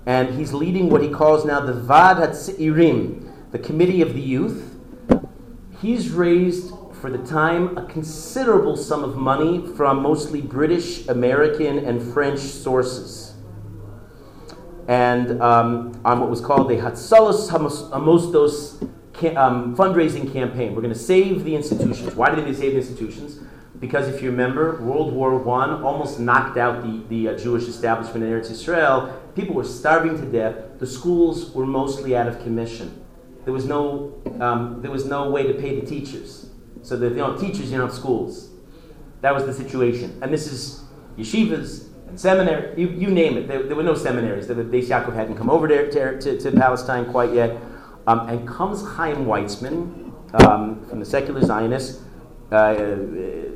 and 0.05 0.33
he's 0.35 0.53
leading 0.53 0.89
what 0.89 1.01
he 1.01 1.09
calls 1.09 1.45
now 1.45 1.59
the 1.59 1.73
Vad 1.73 2.17
HaTzirim, 2.17 3.51
the 3.51 3.59
Committee 3.59 4.01
of 4.01 4.13
the 4.13 4.21
Youth. 4.21 4.75
He's 5.79 6.09
raised 6.09 6.71
for 7.03 7.09
the 7.09 7.25
time 7.25 7.77
a 7.77 7.85
considerable 7.87 8.77
sum 8.77 9.03
of 9.03 9.17
money 9.17 9.67
from 9.75 10.01
mostly 10.01 10.39
British, 10.39 11.05
American, 11.09 11.79
and 11.79 12.01
French 12.13 12.39
sources. 12.39 13.33
And 14.87 15.41
um, 15.41 15.99
on 16.05 16.21
what 16.21 16.29
was 16.29 16.39
called 16.39 16.69
the 16.69 16.75
Hatzalos 16.75 17.49
Hamostos 17.49 18.81
um, 19.35 19.75
fundraising 19.75 20.31
campaign. 20.31 20.73
We're 20.73 20.81
going 20.81 20.93
to 20.93 20.97
save 20.97 21.43
the 21.43 21.53
institutions. 21.53 22.15
Why 22.15 22.33
did 22.33 22.45
they 22.45 22.53
save 22.53 22.71
the 22.71 22.77
institutions? 22.77 23.37
Because 23.81 24.07
if 24.07 24.21
you 24.21 24.31
remember, 24.31 24.81
World 24.81 25.11
War 25.11 25.33
I 25.59 25.81
almost 25.81 26.21
knocked 26.21 26.57
out 26.57 26.83
the, 26.83 27.03
the 27.09 27.35
uh, 27.35 27.37
Jewish 27.37 27.67
establishment 27.67 28.23
in 28.23 28.31
Eretz 28.31 28.49
Israel. 28.49 29.21
People 29.35 29.55
were 29.55 29.65
starving 29.65 30.15
to 30.21 30.25
death. 30.25 30.79
The 30.79 30.87
schools 30.87 31.51
were 31.53 31.65
mostly 31.65 32.15
out 32.15 32.29
of 32.29 32.41
commission. 32.43 33.03
There 33.43 33.51
was 33.51 33.65
no, 33.65 34.21
um, 34.39 34.81
there 34.81 34.89
was 34.89 35.03
no 35.03 35.29
way 35.29 35.45
to 35.47 35.53
pay 35.55 35.77
the 35.77 35.85
teachers. 35.85 36.49
So 36.83 36.97
that 36.97 37.09
you 37.09 37.15
know, 37.15 37.35
teachers, 37.37 37.71
you 37.71 37.77
know, 37.77 37.89
schools. 37.89 38.49
That 39.21 39.33
was 39.33 39.45
the 39.45 39.53
situation. 39.53 40.19
And 40.21 40.31
this 40.31 40.51
is 40.51 40.83
yeshivas 41.17 41.87
and 42.07 42.19
seminary, 42.19 42.79
you, 42.79 42.89
you 42.89 43.07
name 43.07 43.37
it. 43.37 43.47
There, 43.47 43.63
there, 43.63 43.75
were 43.75 43.83
no 43.83 43.95
seminaries. 43.95 44.47
The 44.47 44.55
Beis 44.55 44.87
Yaakov 44.87 45.15
hadn't 45.15 45.35
come 45.35 45.49
over 45.49 45.67
to, 45.67 46.19
to, 46.19 46.39
to 46.39 46.51
Palestine 46.51 47.05
quite 47.05 47.33
yet. 47.33 47.57
Um, 48.05 48.27
and 48.27 48.47
comes 48.47 48.85
Chaim 48.85 49.25
Weizmann 49.25 50.13
um, 50.43 50.85
from 50.87 50.99
the 50.99 51.05
secular 51.05 51.41
Zionists, 51.41 52.03
uh, 52.51 52.75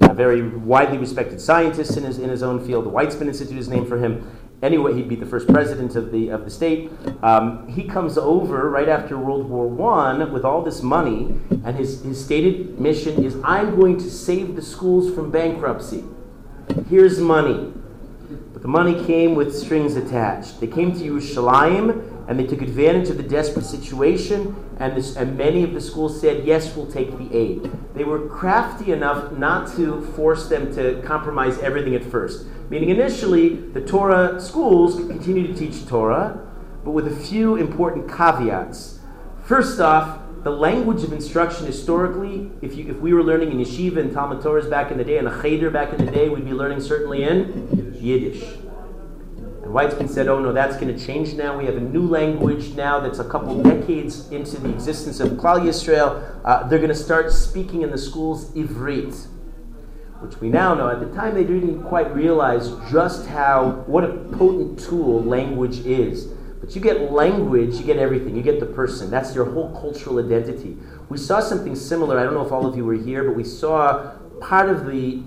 a 0.01 0.13
very 0.13 0.47
widely 0.57 0.97
respected 0.97 1.41
scientist 1.41 1.97
in 1.97 2.03
his, 2.03 2.17
in 2.17 2.29
his 2.29 2.41
own 2.41 2.65
field. 2.65 2.85
The 2.85 2.89
Weizmann 2.89 3.27
Institute 3.27 3.57
is 3.57 3.67
named 3.67 3.89
for 3.89 3.97
him 3.97 4.25
anyway, 4.61 4.93
he'd 4.93 5.09
be 5.09 5.15
the 5.15 5.25
first 5.25 5.47
president 5.47 5.95
of 5.95 6.11
the, 6.11 6.29
of 6.29 6.45
the 6.45 6.51
state. 6.51 6.91
Um, 7.21 7.67
he 7.67 7.83
comes 7.83 8.17
over 8.17 8.69
right 8.69 8.89
after 8.89 9.17
World 9.17 9.49
War 9.49 9.93
I 9.99 10.23
with 10.25 10.45
all 10.45 10.61
this 10.61 10.81
money, 10.81 11.35
and 11.49 11.75
his, 11.75 12.03
his 12.03 12.23
stated 12.23 12.79
mission 12.79 13.23
is 13.23 13.37
I'm 13.43 13.79
going 13.79 13.97
to 13.97 14.09
save 14.09 14.55
the 14.55 14.61
schools 14.61 15.13
from 15.13 15.31
bankruptcy. 15.31 16.03
Here's 16.89 17.19
money. 17.19 17.73
But 18.53 18.61
the 18.61 18.67
money 18.67 19.05
came 19.05 19.35
with 19.35 19.55
strings 19.55 19.95
attached. 19.95 20.59
They 20.59 20.67
came 20.67 20.91
to 20.93 20.99
Yerushalayim 20.99 22.16
and 22.27 22.37
they 22.37 22.45
took 22.45 22.61
advantage 22.61 23.09
of 23.09 23.17
the 23.17 23.23
desperate 23.23 23.65
situation, 23.65 24.55
and, 24.79 24.95
this, 24.95 25.15
and 25.15 25.37
many 25.37 25.63
of 25.63 25.73
the 25.73 25.81
schools 25.81 26.19
said, 26.19 26.45
Yes, 26.45 26.75
we'll 26.75 26.91
take 26.91 27.17
the 27.17 27.35
aid. 27.35 27.71
They 27.95 28.03
were 28.03 28.27
crafty 28.27 28.91
enough 28.91 29.31
not 29.31 29.73
to 29.77 30.01
force 30.15 30.49
them 30.49 30.73
to 30.75 31.01
compromise 31.03 31.57
everything 31.59 31.95
at 31.95 32.03
first. 32.03 32.45
Meaning, 32.69 32.89
initially, 32.89 33.55
the 33.55 33.81
Torah 33.81 34.41
schools 34.41 34.95
could 34.95 35.09
continue 35.09 35.47
to 35.47 35.53
teach 35.53 35.87
Torah, 35.87 36.45
but 36.83 36.91
with 36.91 37.07
a 37.07 37.15
few 37.15 37.55
important 37.55 38.09
caveats. 38.09 38.99
First 39.43 39.79
off, 39.79 40.19
the 40.43 40.51
language 40.51 41.03
of 41.03 41.13
instruction 41.13 41.65
historically, 41.65 42.51
if, 42.61 42.75
you, 42.75 42.89
if 42.89 42.97
we 42.97 43.13
were 43.13 43.23
learning 43.23 43.51
in 43.51 43.57
yeshiva 43.57 43.97
and 43.97 44.13
Talmud 44.13 44.39
Torahs 44.39 44.69
back 44.69 44.91
in 44.91 44.97
the 44.97 45.03
day, 45.03 45.17
and 45.17 45.27
a 45.27 45.41
cheder 45.41 45.69
back 45.69 45.93
in 45.93 46.05
the 46.05 46.11
day, 46.11 46.27
we'd 46.29 46.45
be 46.45 46.53
learning 46.53 46.81
certainly 46.81 47.23
in 47.23 47.95
Yiddish. 47.99 48.43
And 49.67 49.75
Weizmann 49.75 50.09
said, 50.09 50.29
oh 50.29 50.39
no, 50.39 50.53
that's 50.53 50.77
going 50.77 50.97
to 50.97 51.05
change 51.05 51.33
now. 51.33 51.57
We 51.57 51.65
have 51.65 51.75
a 51.75 51.81
new 51.81 52.07
language 52.07 52.69
now 52.69 53.01
that's 53.01 53.19
a 53.19 53.27
couple 53.27 53.61
decades 53.61 54.31
into 54.31 54.61
the 54.61 54.69
existence 54.69 55.19
of 55.19 55.31
Klal 55.31 55.59
Yisrael. 55.59 56.39
Uh, 56.45 56.65
they're 56.69 56.79
going 56.79 56.87
to 56.87 56.95
start 56.95 57.33
speaking 57.33 57.81
in 57.81 57.91
the 57.91 57.97
schools 57.97 58.49
Ivrit, 58.51 59.27
which 60.21 60.39
we 60.39 60.47
now 60.47 60.73
know. 60.73 60.87
At 60.87 61.01
the 61.01 61.13
time, 61.13 61.35
they 61.35 61.43
didn't 61.43 61.83
quite 61.83 62.15
realize 62.15 62.69
just 62.89 63.27
how, 63.27 63.83
what 63.87 64.05
a 64.05 64.13
potent 64.37 64.79
tool 64.79 65.21
language 65.21 65.79
is. 65.79 66.27
But 66.61 66.73
you 66.73 66.79
get 66.79 67.11
language, 67.11 67.75
you 67.75 67.83
get 67.83 67.97
everything. 67.97 68.37
You 68.37 68.43
get 68.43 68.61
the 68.61 68.67
person. 68.67 69.11
That's 69.11 69.35
your 69.35 69.51
whole 69.51 69.77
cultural 69.81 70.25
identity. 70.25 70.77
We 71.09 71.17
saw 71.17 71.41
something 71.41 71.75
similar. 71.75 72.17
I 72.17 72.23
don't 72.23 72.35
know 72.35 72.45
if 72.45 72.53
all 72.53 72.65
of 72.65 72.77
you 72.77 72.85
were 72.85 72.93
here, 72.93 73.25
but 73.25 73.35
we 73.35 73.43
saw 73.43 74.13
part 74.39 74.69
of 74.69 74.85
the 74.85 75.23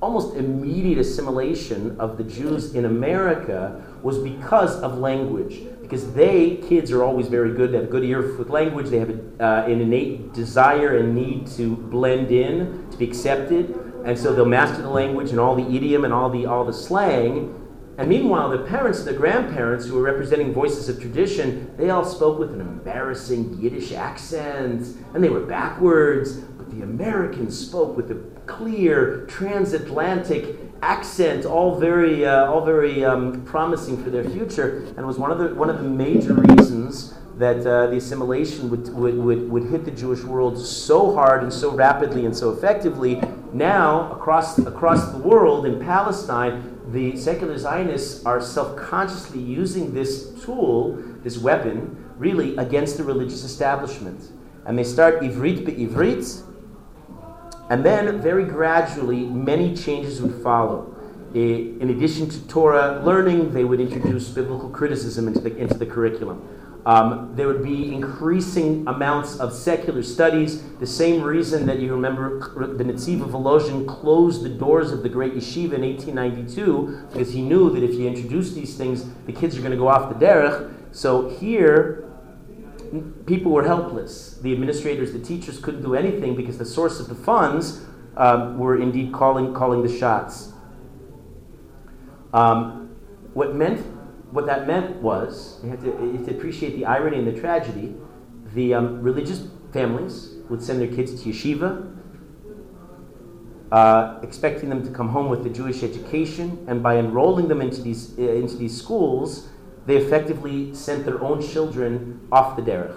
almost 0.00 0.36
immediate 0.36 0.98
assimilation 0.98 1.98
of 1.98 2.16
the 2.18 2.24
Jews 2.24 2.74
in 2.74 2.84
America 2.84 3.82
was 4.02 4.18
because 4.18 4.80
of 4.80 4.98
language. 4.98 5.60
Because 5.82 6.12
they, 6.12 6.56
kids, 6.56 6.92
are 6.92 7.02
always 7.02 7.28
very 7.28 7.54
good. 7.54 7.72
They 7.72 7.76
have 7.76 7.86
a 7.86 7.90
good 7.90 8.04
ear 8.04 8.22
for 8.36 8.44
language. 8.44 8.88
They 8.90 8.98
have 8.98 9.10
a, 9.10 9.44
uh, 9.44 9.64
an 9.66 9.80
innate 9.80 10.34
desire 10.34 10.98
and 10.98 11.14
need 11.14 11.46
to 11.56 11.76
blend 11.76 12.30
in, 12.30 12.88
to 12.90 12.96
be 12.96 13.06
accepted. 13.06 13.74
And 14.04 14.16
so 14.16 14.34
they'll 14.34 14.44
master 14.44 14.82
the 14.82 14.90
language 14.90 15.30
and 15.30 15.40
all 15.40 15.56
the 15.56 15.74
idiom 15.74 16.04
and 16.04 16.12
all 16.12 16.30
the, 16.30 16.46
all 16.46 16.64
the 16.64 16.72
slang. 16.72 17.54
And 17.96 18.08
meanwhile, 18.08 18.48
the 18.50 18.58
parents 18.58 19.02
the 19.02 19.12
grandparents 19.12 19.86
who 19.86 19.96
were 19.96 20.02
representing 20.02 20.52
voices 20.52 20.88
of 20.88 21.00
tradition, 21.00 21.74
they 21.76 21.90
all 21.90 22.04
spoke 22.04 22.38
with 22.38 22.52
an 22.52 22.60
embarrassing 22.60 23.58
Yiddish 23.60 23.92
accent, 23.92 24.96
and 25.14 25.24
they 25.24 25.28
were 25.28 25.44
backwards. 25.44 26.36
But 26.36 26.70
the 26.70 26.82
Americans 26.82 27.58
spoke 27.58 27.96
with 27.96 28.12
a 28.12 28.37
clear 28.48 29.26
transatlantic 29.26 30.56
accent, 30.82 31.44
all 31.44 31.78
very, 31.78 32.24
uh, 32.24 32.46
all 32.46 32.64
very 32.64 33.04
um, 33.04 33.44
promising 33.44 34.02
for 34.02 34.10
their 34.10 34.24
future. 34.24 34.86
And 34.96 35.06
was 35.06 35.18
one 35.18 35.30
of 35.30 35.38
the, 35.38 35.54
one 35.54 35.70
of 35.70 35.78
the 35.78 35.88
major 35.88 36.34
reasons 36.34 37.14
that 37.36 37.64
uh, 37.64 37.86
the 37.86 37.96
assimilation 37.96 38.68
would, 38.68 38.92
would, 38.94 39.16
would, 39.16 39.50
would 39.50 39.64
hit 39.70 39.84
the 39.84 39.92
Jewish 39.92 40.24
world 40.24 40.58
so 40.58 41.14
hard 41.14 41.44
and 41.44 41.52
so 41.52 41.70
rapidly 41.70 42.26
and 42.26 42.36
so 42.36 42.50
effectively. 42.50 43.20
Now, 43.52 44.10
across, 44.12 44.58
across 44.58 45.12
the 45.12 45.18
world, 45.18 45.64
in 45.64 45.78
Palestine, 45.80 46.80
the 46.88 47.16
secular 47.16 47.56
Zionists 47.56 48.24
are 48.24 48.40
self 48.40 48.76
consciously 48.76 49.40
using 49.40 49.94
this 49.94 50.32
tool, 50.44 50.96
this 51.22 51.38
weapon, 51.38 52.04
really 52.16 52.56
against 52.56 52.96
the 52.96 53.04
religious 53.04 53.44
establishment. 53.44 54.32
And 54.66 54.76
they 54.76 54.84
start 54.84 55.20
Ivrit 55.20 55.64
be'Ivrit, 55.64 56.42
and 57.70 57.84
then 57.84 58.20
very 58.20 58.44
gradually, 58.44 59.24
many 59.24 59.76
changes 59.76 60.22
would 60.22 60.42
follow. 60.42 60.94
In 61.34 61.90
addition 61.90 62.28
to 62.30 62.48
Torah 62.48 63.02
learning, 63.04 63.52
they 63.52 63.64
would 63.64 63.80
introduce 63.80 64.28
biblical 64.30 64.70
criticism 64.70 65.28
into 65.28 65.40
the, 65.40 65.54
into 65.56 65.74
the 65.74 65.84
curriculum. 65.84 66.42
Um, 66.86 67.32
there 67.34 67.46
would 67.46 67.62
be 67.62 67.92
increasing 67.92 68.88
amounts 68.88 69.38
of 69.38 69.52
secular 69.52 70.02
studies. 70.02 70.62
The 70.78 70.86
same 70.86 71.22
reason 71.22 71.66
that 71.66 71.80
you 71.80 71.92
remember 71.92 72.38
the 72.78 72.84
Netziv 72.84 73.20
of 73.20 73.30
Volozhin 73.30 73.86
closed 73.86 74.42
the 74.42 74.48
doors 74.48 74.90
of 74.90 75.02
the 75.02 75.08
Great 75.10 75.34
Yeshiva 75.34 75.74
in 75.74 75.82
1892 75.82 77.08
because 77.12 77.30
he 77.30 77.42
knew 77.42 77.68
that 77.74 77.82
if 77.82 77.94
you 77.94 78.06
introduce 78.06 78.54
these 78.54 78.78
things, 78.78 79.04
the 79.26 79.32
kids 79.34 79.54
are 79.58 79.60
going 79.60 79.72
to 79.72 79.76
go 79.76 79.88
off 79.88 80.08
the 80.08 80.24
derech. 80.24 80.72
So 80.92 81.28
here, 81.28 82.07
people 83.26 83.52
were 83.52 83.64
helpless. 83.64 84.38
The 84.42 84.52
administrators, 84.52 85.12
the 85.12 85.18
teachers 85.18 85.58
couldn't 85.58 85.82
do 85.82 85.94
anything 85.94 86.36
because 86.36 86.58
the 86.58 86.64
source 86.64 87.00
of 87.00 87.08
the 87.08 87.14
funds 87.14 87.84
um, 88.16 88.58
were 88.58 88.80
indeed 88.80 89.12
calling, 89.12 89.54
calling 89.54 89.82
the 89.82 89.98
shots. 89.98 90.52
Um, 92.32 92.96
what 93.34 93.54
meant 93.54 93.84
what 94.30 94.46
that 94.46 94.66
meant 94.66 94.96
was, 94.96 95.58
you 95.62 95.70
had 95.70 95.80
to, 95.80 95.86
you 95.86 96.12
had 96.16 96.26
to 96.26 96.30
appreciate 96.32 96.76
the 96.76 96.84
irony 96.84 97.18
and 97.18 97.26
the 97.26 97.40
tragedy. 97.40 97.94
The 98.54 98.74
um, 98.74 99.02
religious 99.02 99.46
families 99.72 100.34
would 100.50 100.62
send 100.62 100.80
their 100.80 100.88
kids 100.88 101.22
to 101.22 101.30
yeshiva, 101.30 101.96
uh, 103.72 104.18
expecting 104.22 104.68
them 104.68 104.84
to 104.84 104.90
come 104.90 105.08
home 105.08 105.28
with 105.28 105.46
a 105.46 105.50
Jewish 105.50 105.82
education, 105.82 106.64
and 106.68 106.82
by 106.82 106.98
enrolling 106.98 107.48
them 107.48 107.60
into 107.60 107.80
these, 107.80 108.18
uh, 108.18 108.22
into 108.22 108.56
these 108.56 108.76
schools, 108.76 109.48
they 109.88 109.96
effectively 109.96 110.74
sent 110.74 111.06
their 111.06 111.18
own 111.24 111.40
children 111.40 112.20
off 112.30 112.56
the 112.56 112.62
derech. 112.62 112.94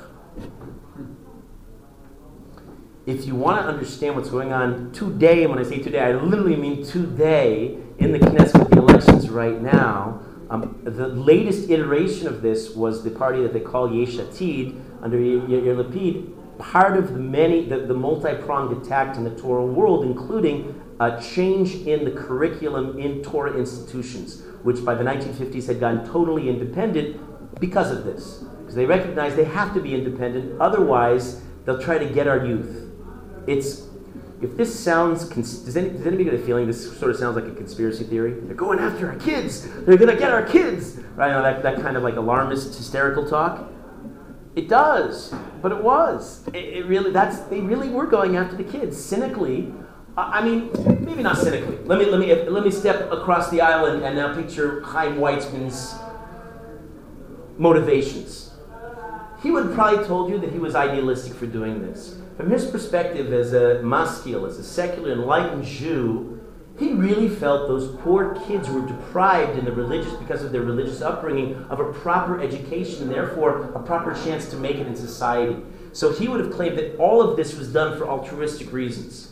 If 3.06 3.26
you 3.26 3.34
want 3.34 3.62
to 3.62 3.66
understand 3.66 4.18
what's 4.18 4.30
going 4.30 4.52
on 4.52 4.92
today, 4.92 5.48
when 5.48 5.58
I 5.58 5.64
say 5.64 5.80
today, 5.80 6.02
I 6.02 6.12
literally 6.12 6.58
mean 6.58 6.86
today 6.86 7.78
in 7.98 8.12
the 8.12 8.20
Knesset 8.20 8.70
the 8.70 8.78
elections 8.78 9.30
right 9.30 9.62
now, 9.62 10.22
um, 10.50 10.82
the 10.84 11.08
latest 11.08 11.70
iteration 11.70 12.28
of 12.28 12.42
this 12.42 12.76
was 12.76 13.06
the 13.06 13.10
party 13.10 13.42
that 13.42 13.54
they 13.54 13.62
call 13.62 13.96
Yesh 13.96 14.18
Atid 14.18 14.78
under 15.02 15.18
Yair 15.18 15.82
Lapid. 15.82 16.60
Part 16.60 16.98
of 16.98 17.14
the 17.14 17.20
many, 17.20 17.70
the, 17.70 17.78
the 17.78 17.94
multi-pronged 17.94 18.86
attack 18.86 19.16
in 19.16 19.24
the 19.24 19.34
Torah 19.40 19.66
world, 19.66 20.04
including 20.04 20.80
a 21.00 21.22
change 21.22 21.76
in 21.88 22.04
the 22.04 22.12
curriculum 22.12 23.00
in 23.00 23.24
Torah 23.24 23.58
institutions, 23.58 24.44
which 24.64 24.84
by 24.84 24.96
the 24.96 25.04
1950s 25.04 25.68
had 25.68 25.80
gone 25.80 26.06
totally 26.06 26.50
independent 26.50 27.60
because 27.60 27.92
of 27.92 28.04
this. 28.04 28.44
Because 28.60 28.76
they 28.76 28.86
recognize 28.86 29.36
they 29.36 29.44
have 29.46 29.74
to 29.74 29.82
be 29.82 29.94
independent, 29.94 30.60
otherwise 30.62 31.42
they'll 31.66 31.82
try 31.82 31.98
to 31.98 32.06
get 32.06 32.28
our 32.28 32.46
youth. 32.46 32.92
It's 33.48 33.88
if 34.42 34.58
this 34.58 34.78
sounds, 34.78 35.30
does, 35.30 35.78
any, 35.78 35.90
does 35.90 36.08
anybody 36.08 36.24
get 36.24 36.34
a 36.34 36.40
feeling 36.40 36.66
this 36.66 36.98
sort 36.98 37.12
of 37.12 37.18
sounds 37.18 37.36
like 37.36 37.46
a 37.46 37.54
conspiracy 37.54 38.04
theory? 38.06 38.34
They're 38.34 38.56
going 38.56 38.80
after 38.80 39.08
our 39.08 39.16
kids. 39.18 39.70
They're 39.86 39.98
going 39.98 40.10
to 40.10 40.18
get 40.18 40.32
our 40.32 40.44
kids. 40.44 40.98
Right? 41.16 41.30
That, 41.30 41.62
that 41.62 41.82
kind 41.82 41.96
of 41.96 42.02
like 42.02 42.16
alarmist, 42.16 42.76
hysterical 42.76 43.30
talk. 43.30 43.72
It 44.56 44.68
does, 44.68 45.34
but 45.62 45.72
it 45.72 45.82
was. 45.84 46.46
It, 46.48 46.56
it 46.56 46.86
really, 46.88 47.12
that's, 47.12 47.40
they 47.42 47.62
really 47.62 47.90
were 47.90 48.08
going 48.08 48.36
after 48.36 48.56
the 48.56 48.64
kids 48.64 49.02
cynically. 49.02 49.74
I 50.18 50.44
mean, 50.44 50.70
maybe 51.06 51.24
not 51.24 51.38
cynically. 51.38 51.78
Let 51.86 52.00
me, 52.00 52.06
let 52.06 52.20
me, 52.20 52.50
let 52.50 52.66
me 52.66 52.72
step 52.72 53.12
across 53.12 53.50
the 53.50 53.62
aisle 53.62 53.86
and, 53.86 54.02
now 54.16 54.28
uh, 54.28 54.36
picture 54.36 54.82
Chaim 54.82 55.16
Weizmann's 55.16 55.96
motivations. 57.58 58.52
He 59.42 59.52
would 59.52 59.74
probably 59.74 60.06
told 60.06 60.30
you 60.30 60.38
that 60.40 60.52
he 60.52 60.60
was 60.60 60.76
idealistic 60.76 61.34
for 61.34 61.48
doing 61.48 61.82
this. 61.82 62.18
From 62.36 62.50
his 62.50 62.66
perspective 62.66 63.32
as 63.32 63.54
a 63.54 63.82
maskil, 63.84 64.46
as 64.46 64.58
a 64.58 64.64
secular 64.64 65.14
enlightened 65.14 65.64
Jew, 65.64 66.40
he 66.78 66.94
really 66.94 67.30
felt 67.30 67.68
those 67.68 67.96
poor 68.02 68.36
kids 68.48 68.70
were 68.70 68.86
deprived 68.86 69.58
in 69.58 69.66
the 69.66 69.72
religious 69.72 70.14
because 70.14 70.44
of 70.44 70.52
their 70.52 70.62
religious 70.62 71.02
upbringing 71.02 71.56
of 71.70 71.80
a 71.80 71.94
proper 71.94 72.42
education 72.42 73.04
and 73.04 73.12
therefore 73.12 73.72
a 73.74 73.80
proper 73.84 74.14
chance 74.14 74.50
to 74.50 74.58
make 74.58 74.78
it 74.78 74.88
in 74.88 74.96
society. 74.96 75.58
So 75.94 76.12
he 76.12 76.28
would 76.28 76.40
have 76.40 76.52
claimed 76.52 76.78
that 76.78 76.98
all 76.98 77.22
of 77.22 77.38
this 77.38 77.56
was 77.56 77.72
done 77.72 77.98
for 77.98 78.08
altruistic 78.08 78.74
reasons. 78.74 79.32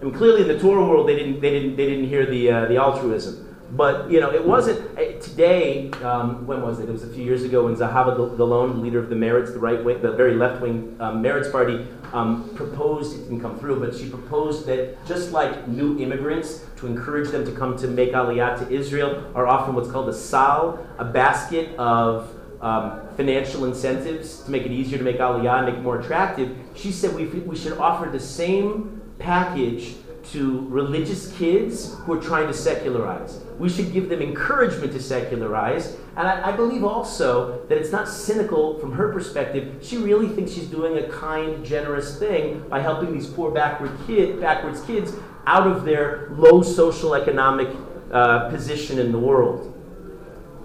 I 0.00 0.04
mean, 0.04 0.14
clearly 0.14 0.42
in 0.42 0.48
the 0.48 0.58
Torah 0.58 0.84
world, 0.84 1.08
they 1.08 1.16
didn't, 1.16 1.40
they 1.40 1.50
didn't, 1.50 1.76
they 1.76 1.86
didn't 1.86 2.08
hear 2.08 2.24
the, 2.24 2.50
uh, 2.50 2.64
the 2.66 2.76
altruism. 2.76 3.46
But 3.72 4.10
you 4.10 4.18
know, 4.18 4.32
it 4.32 4.44
wasn't 4.44 4.98
uh, 4.98 5.20
today. 5.20 5.90
Um, 6.02 6.46
when 6.46 6.60
was 6.62 6.80
it? 6.80 6.88
It 6.88 6.92
was 6.92 7.04
a 7.04 7.08
few 7.08 7.22
years 7.22 7.44
ago 7.44 7.66
when 7.66 7.76
Zahava 7.76 8.16
Galon, 8.36 8.80
leader 8.82 8.98
of 8.98 9.08
the 9.08 9.14
Meretz, 9.14 9.52
the 9.52 9.60
right 9.60 9.82
wing, 9.84 10.02
the 10.02 10.10
very 10.12 10.34
left 10.34 10.60
wing 10.60 10.96
um, 10.98 11.22
Meretz 11.22 11.52
party, 11.52 11.86
um, 12.12 12.52
proposed. 12.56 13.14
It 13.14 13.24
didn't 13.24 13.40
come 13.40 13.58
through, 13.60 13.78
but 13.78 13.94
she 13.94 14.08
proposed 14.08 14.66
that 14.66 14.96
just 15.06 15.30
like 15.30 15.68
new 15.68 15.98
immigrants, 16.00 16.64
to 16.78 16.86
encourage 16.86 17.30
them 17.30 17.44
to 17.44 17.52
come 17.52 17.76
to 17.78 17.86
make 17.86 18.12
Aliyah 18.12 18.58
to 18.58 18.74
Israel, 18.74 19.30
are 19.36 19.46
often 19.46 19.74
what's 19.76 19.90
called 19.90 20.08
a 20.08 20.14
sal, 20.14 20.84
a 20.98 21.04
basket 21.04 21.76
of 21.76 22.34
um, 22.60 23.00
financial 23.16 23.64
incentives 23.66 24.42
to 24.42 24.50
make 24.50 24.64
it 24.64 24.72
easier 24.72 24.98
to 24.98 25.04
make 25.04 25.18
Aliyah 25.18 25.58
and 25.58 25.66
make 25.66 25.76
it 25.76 25.82
more 25.82 26.00
attractive. 26.00 26.56
She 26.74 26.90
said 26.90 27.14
we, 27.14 27.26
we 27.26 27.56
should 27.56 27.78
offer 27.78 28.10
the 28.10 28.20
same 28.20 28.99
package 29.20 29.94
to 30.32 30.66
religious 30.68 31.32
kids 31.36 31.94
who 32.00 32.12
are 32.12 32.20
trying 32.20 32.46
to 32.46 32.54
secularize. 32.54 33.40
We 33.58 33.68
should 33.68 33.92
give 33.92 34.08
them 34.08 34.20
encouragement 34.20 34.92
to 34.92 35.02
secularize. 35.02 35.96
And 36.16 36.28
I, 36.28 36.50
I, 36.50 36.52
believe 36.52 36.84
also 36.84 37.64
that 37.66 37.78
it's 37.78 37.90
not 37.90 38.08
cynical 38.08 38.78
from 38.78 38.92
her 38.92 39.12
perspective. 39.12 39.78
She 39.82 39.96
really 39.96 40.28
thinks 40.28 40.52
she's 40.52 40.66
doing 40.66 40.98
a 40.98 41.08
kind, 41.08 41.64
generous 41.64 42.18
thing 42.18 42.68
by 42.68 42.80
helping 42.80 43.12
these 43.12 43.26
poor 43.26 43.50
backward 43.50 43.92
kid, 44.06 44.40
backwards 44.40 44.82
kids 44.82 45.12
out 45.46 45.66
of 45.66 45.84
their 45.84 46.28
low 46.32 46.62
social 46.62 47.14
economic 47.14 47.68
uh, 48.12 48.50
position 48.50 48.98
in 48.98 49.12
the 49.12 49.18
world. 49.18 49.74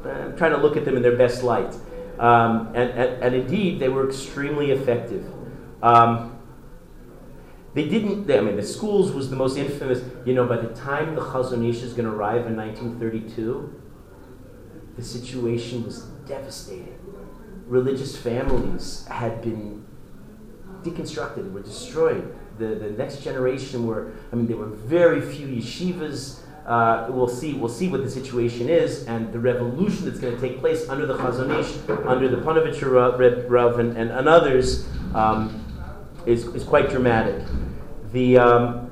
I'm 0.06 0.38
trying 0.38 0.52
to 0.52 0.58
look 0.58 0.78
at 0.78 0.86
them 0.86 0.98
in 0.98 1.02
their 1.02 1.16
best 1.16 1.44
light. 1.44 1.74
Um, 2.20 2.68
and, 2.76 2.92
and, 2.92 3.24
and, 3.24 3.36
indeed, 3.36 3.80
they 3.80 3.90
were 3.90 4.08
extremely 4.08 4.72
effective. 4.72 5.26
Um, 5.84 6.35
they 7.76 7.90
didn't, 7.90 8.26
they, 8.26 8.38
I 8.38 8.42
mean, 8.42 8.56
the 8.56 8.64
schools 8.64 9.12
was 9.12 9.30
the 9.30 9.36
most 9.36 9.58
infamous. 9.58 10.02
You 10.26 10.34
know, 10.34 10.48
by 10.48 10.56
the 10.56 10.74
time 10.74 11.14
the 11.14 11.22
Chazon 11.22 11.70
Ish 11.70 11.84
is 11.84 11.92
going 11.92 12.06
to 12.06 12.12
arrive 12.12 12.48
in 12.48 12.56
1932, 12.56 13.82
the 14.96 15.04
situation 15.04 15.84
was 15.84 16.04
devastating. 16.26 16.98
Religious 17.68 18.16
families 18.16 19.06
had 19.08 19.42
been 19.42 19.86
deconstructed, 20.84 21.52
were 21.52 21.62
destroyed. 21.62 22.34
The, 22.60 22.76
the 22.76 22.92
next 22.92 23.22
generation 23.22 23.86
were, 23.86 24.14
I 24.32 24.38
mean, 24.38 24.48
there 24.48 24.56
were 24.56 24.68
very 24.68 25.20
few 25.20 25.48
yeshivas. 25.48 26.40
Uh, 26.66 27.08
we'll 27.10 27.28
see. 27.28 27.56
We'll 27.56 27.68
see 27.68 27.90
what 27.90 28.04
the 28.04 28.10
situation 28.10 28.70
is, 28.70 29.04
and 29.04 29.34
the 29.34 29.40
revolution 29.40 30.06
that's 30.06 30.20
going 30.20 30.34
to 30.34 30.42
take 30.42 30.62
place 30.62 30.88
under 30.88 31.06
the 31.06 31.18
Chazon 31.18 31.60
Ish, 31.60 31.90
under 32.08 32.30
the 32.30 32.38
Panovich 32.38 32.82
Rav, 33.50 33.80
and, 33.80 33.98
and, 33.98 34.12
and 34.12 34.30
others, 34.30 34.88
um, 35.14 35.62
is, 36.26 36.46
is 36.56 36.64
quite 36.64 36.90
dramatic. 36.90 37.44
The 38.16 38.38
um, 38.38 38.92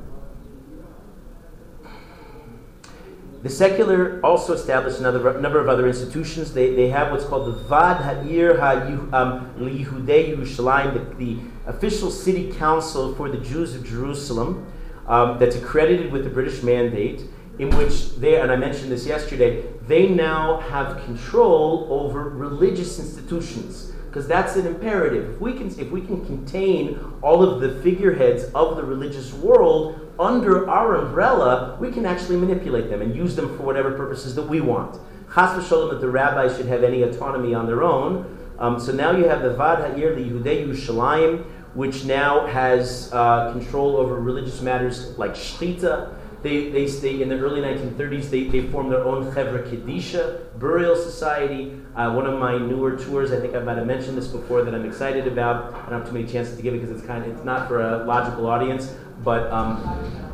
the 3.41 3.49
secular 3.49 4.19
also 4.21 4.51
established 4.51 4.99
another 4.99 5.39
number 5.39 5.61
of 5.61 5.69
other 5.69 5.87
institutions. 5.87 6.53
They, 6.53 6.75
they 6.75 6.89
have 6.89 7.09
what's 7.09 7.23
called 7.23 7.47
the 7.47 7.57
Vad 7.63 8.01
Ha'ir 8.01 8.57
Ha'Yehudei 8.59 10.35
Yerushalayim, 10.35 10.93
the, 10.93 11.25
the 11.25 11.39
official 11.67 12.11
city 12.11 12.51
council 12.51 13.15
for 13.15 13.29
the 13.29 13.37
Jews 13.37 13.75
of 13.75 13.85
Jerusalem, 13.85 14.69
um, 15.07 15.39
that's 15.39 15.55
accredited 15.55 16.11
with 16.11 16.25
the 16.25 16.29
British 16.29 16.61
mandate, 16.61 17.21
in 17.59 17.69
which 17.77 18.17
they, 18.17 18.41
and 18.41 18.51
I 18.51 18.57
mentioned 18.57 18.91
this 18.91 19.05
yesterday, 19.05 19.63
they 19.87 20.09
now 20.09 20.59
have 20.59 21.01
control 21.05 21.87
over 21.89 22.27
religious 22.27 22.99
institutions 22.99 23.93
because 24.13 24.27
that's 24.27 24.55
an 24.57 24.67
imperative. 24.67 25.27
If 25.27 25.41
we 25.41 25.53
can, 25.53 25.67
if 25.79 25.89
we 25.89 25.99
can 25.99 26.23
contain 26.23 26.99
all 27.23 27.41
of 27.41 27.61
the 27.61 27.81
figureheads 27.81 28.43
of 28.53 28.77
the 28.77 28.83
religious 28.83 29.33
world 29.33 29.99
under 30.19 30.69
our 30.69 30.97
umbrella, 30.97 31.75
we 31.81 31.91
can 31.91 32.05
actually 32.05 32.37
manipulate 32.37 32.91
them 32.91 33.01
and 33.01 33.15
use 33.15 33.35
them 33.35 33.57
for 33.57 33.63
whatever 33.63 33.89
purposes 33.93 34.35
that 34.35 34.47
we 34.47 34.61
want. 34.61 34.99
Chas 35.33 35.57
v'sholem 35.57 35.89
that 35.89 35.99
the 35.99 36.09
rabbis 36.09 36.55
should 36.55 36.67
have 36.67 36.83
any 36.83 37.01
autonomy 37.01 37.55
on 37.55 37.65
their 37.65 37.81
own. 37.81 38.37
Um, 38.59 38.79
so 38.79 38.91
now 38.91 39.09
you 39.09 39.27
have 39.27 39.41
the 39.41 39.55
Vad 39.55 39.79
Ha'ir 39.79 40.15
Yehudei 40.15 40.67
Yerushalayim, 40.67 41.43
which 41.73 42.05
now 42.05 42.45
has 42.45 43.11
uh, 43.13 43.51
control 43.51 43.97
over 43.97 44.19
religious 44.19 44.61
matters 44.61 45.17
like 45.17 45.31
shchita. 45.31 46.13
They, 46.43 46.69
they, 46.71 47.21
in 47.21 47.29
the 47.29 47.39
early 47.39 47.61
1930s, 47.61 48.29
they, 48.29 48.43
they 48.43 48.67
formed 48.67 48.91
their 48.91 49.05
own 49.05 49.31
Chevra 49.31 49.65
Kadisha, 49.65 50.59
burial 50.59 50.93
society. 50.93 51.71
Uh, 51.95 52.11
one 52.11 52.25
of 52.25 52.37
my 52.37 52.57
newer 52.57 52.97
tours, 52.97 53.31
I 53.31 53.39
think 53.39 53.55
I 53.55 53.59
might 53.59 53.77
have 53.77 53.87
mentioned 53.87 54.17
this 54.17 54.27
before, 54.27 54.61
that 54.63 54.75
I'm 54.75 54.83
excited 54.83 55.25
about. 55.25 55.73
I 55.73 55.89
don't 55.89 56.01
have 56.01 56.05
too 56.05 56.11
many 56.11 56.27
chances 56.27 56.57
to 56.57 56.61
give 56.61 56.73
it 56.73 56.81
because 56.81 56.97
it's 56.97 57.07
kind 57.07 57.23
of, 57.23 57.31
it's 57.31 57.45
not 57.45 57.69
for 57.69 57.81
a 57.81 58.03
logical 58.03 58.47
audience, 58.47 58.93
but 59.23 59.49
um, 59.53 59.79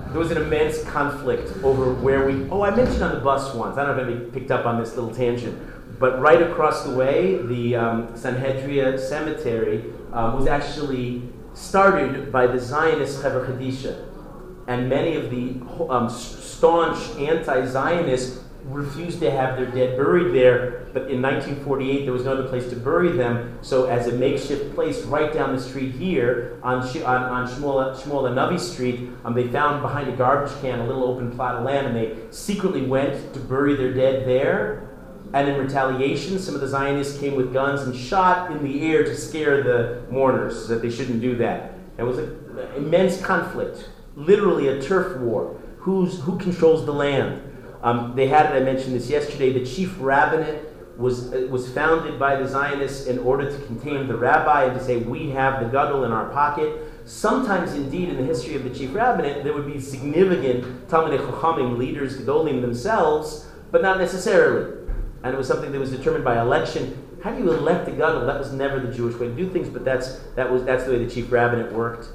there 0.09 0.17
was 0.17 0.31
an 0.31 0.37
immense 0.37 0.83
conflict 0.85 1.51
over 1.63 1.93
where 1.93 2.25
we, 2.25 2.49
oh, 2.49 2.63
I 2.63 2.75
mentioned 2.75 3.03
on 3.03 3.13
the 3.13 3.21
bus 3.21 3.53
once, 3.53 3.77
I 3.77 3.85
don't 3.85 3.95
know 3.95 4.01
if 4.01 4.09
anybody 4.09 4.31
picked 4.31 4.49
up 4.49 4.65
on 4.65 4.79
this 4.79 4.95
little 4.95 5.13
tangent, 5.13 5.61
but 5.99 6.19
right 6.19 6.41
across 6.41 6.85
the 6.85 6.95
way, 6.95 7.37
the 7.37 7.75
um, 7.75 8.07
Sanhedria 8.13 8.99
Cemetery 8.99 9.83
um, 10.11 10.37
was 10.37 10.47
actually 10.47 11.21
started 11.53 12.31
by 12.31 12.47
the 12.47 12.57
Zionist 12.57 13.21
Chevra 13.21 13.45
Kadisha 13.45 14.08
and 14.69 14.87
many 14.87 15.15
of 15.15 15.31
the 15.31 15.55
um, 15.89 16.07
staunch 16.07 17.17
anti-Zionists 17.17 18.39
refused 18.65 19.19
to 19.19 19.31
have 19.31 19.57
their 19.57 19.65
dead 19.65 19.97
buried 19.97 20.31
there. 20.31 20.85
But 20.93 21.09
in 21.09 21.23
1948, 21.23 22.03
there 22.03 22.13
was 22.13 22.23
no 22.23 22.33
other 22.33 22.47
place 22.47 22.69
to 22.69 22.75
bury 22.75 23.11
them. 23.11 23.57
So, 23.63 23.85
as 23.85 24.05
a 24.05 24.11
makeshift 24.11 24.75
place 24.75 25.01
right 25.05 25.33
down 25.33 25.55
the 25.55 25.61
street 25.61 25.95
here 25.95 26.59
on 26.61 26.81
on, 26.81 27.23
on 27.23 27.47
Shmuel, 27.47 27.99
Shmuel 27.99 28.29
Navi 28.31 28.59
Street, 28.59 29.09
um, 29.25 29.33
they 29.33 29.47
found 29.47 29.81
behind 29.81 30.07
a 30.07 30.15
garbage 30.15 30.55
can 30.61 30.79
a 30.79 30.85
little 30.85 31.03
open 31.03 31.31
plot 31.31 31.55
of 31.55 31.63
land, 31.63 31.87
and 31.87 31.95
they 31.95 32.15
secretly 32.29 32.83
went 32.83 33.33
to 33.33 33.39
bury 33.39 33.75
their 33.75 33.91
dead 33.91 34.27
there. 34.27 34.87
And 35.33 35.49
in 35.49 35.57
retaliation, 35.57 36.37
some 36.37 36.53
of 36.53 36.61
the 36.61 36.67
Zionists 36.67 37.19
came 37.19 37.35
with 37.35 37.53
guns 37.53 37.81
and 37.81 37.95
shot 37.95 38.51
in 38.51 38.63
the 38.63 38.83
air 38.83 39.03
to 39.03 39.15
scare 39.15 39.63
the 39.63 40.03
mourners 40.11 40.67
so 40.67 40.75
that 40.75 40.83
they 40.83 40.91
shouldn't 40.91 41.21
do 41.21 41.35
that. 41.37 41.73
It 41.97 42.03
was 42.03 42.19
an 42.19 42.37
immense 42.75 43.19
conflict 43.19 43.89
literally 44.19 44.67
a 44.67 44.81
turf 44.81 45.17
war. 45.19 45.59
Who's, 45.79 46.19
who 46.21 46.37
controls 46.37 46.85
the 46.85 46.93
land? 46.93 47.41
Um, 47.81 48.13
they 48.15 48.27
had 48.27 48.47
it, 48.47 48.61
I 48.61 48.63
mentioned 48.63 48.95
this 48.95 49.09
yesterday, 49.09 49.53
the 49.53 49.65
chief 49.65 49.95
rabbinate 49.99 50.65
was, 50.97 51.33
uh, 51.33 51.47
was 51.49 51.71
founded 51.71 52.19
by 52.19 52.35
the 52.35 52.45
Zionists 52.45 53.07
in 53.07 53.19
order 53.19 53.49
to 53.49 53.65
contain 53.65 54.07
the 54.07 54.17
rabbi 54.17 54.65
and 54.65 54.77
to 54.77 54.83
say, 54.83 54.97
we 54.97 55.29
have 55.29 55.63
the 55.63 55.69
gadol 55.69 56.03
in 56.03 56.11
our 56.11 56.29
pocket. 56.29 56.91
Sometimes, 57.05 57.73
indeed, 57.73 58.09
in 58.09 58.17
the 58.17 58.23
history 58.23 58.55
of 58.55 58.65
the 58.65 58.69
chief 58.69 58.93
rabbinate, 58.93 59.45
there 59.45 59.53
would 59.53 59.65
be 59.65 59.79
significant 59.79 60.87
Talmidei 60.89 61.25
Chachamim, 61.25 61.77
leaders, 61.77 62.17
gadolim 62.17 62.61
themselves, 62.61 63.47
but 63.71 63.81
not 63.81 63.97
necessarily. 63.97 64.77
And 65.23 65.33
it 65.33 65.37
was 65.37 65.47
something 65.47 65.71
that 65.71 65.79
was 65.79 65.91
determined 65.91 66.25
by 66.25 66.41
election. 66.41 67.07
How 67.23 67.31
do 67.31 67.41
you 67.41 67.51
elect 67.51 67.87
a 67.87 67.91
gadol? 67.91 68.25
That 68.25 68.37
was 68.37 68.51
never 68.51 68.79
the 68.81 68.93
Jewish 68.93 69.15
way 69.15 69.27
to 69.27 69.35
do 69.35 69.49
things, 69.49 69.69
but 69.69 69.85
that's, 69.85 70.19
that 70.35 70.51
was, 70.51 70.65
that's 70.65 70.83
the 70.83 70.91
way 70.91 71.03
the 71.03 71.09
chief 71.09 71.31
rabbinate 71.31 71.71
worked. 71.71 72.09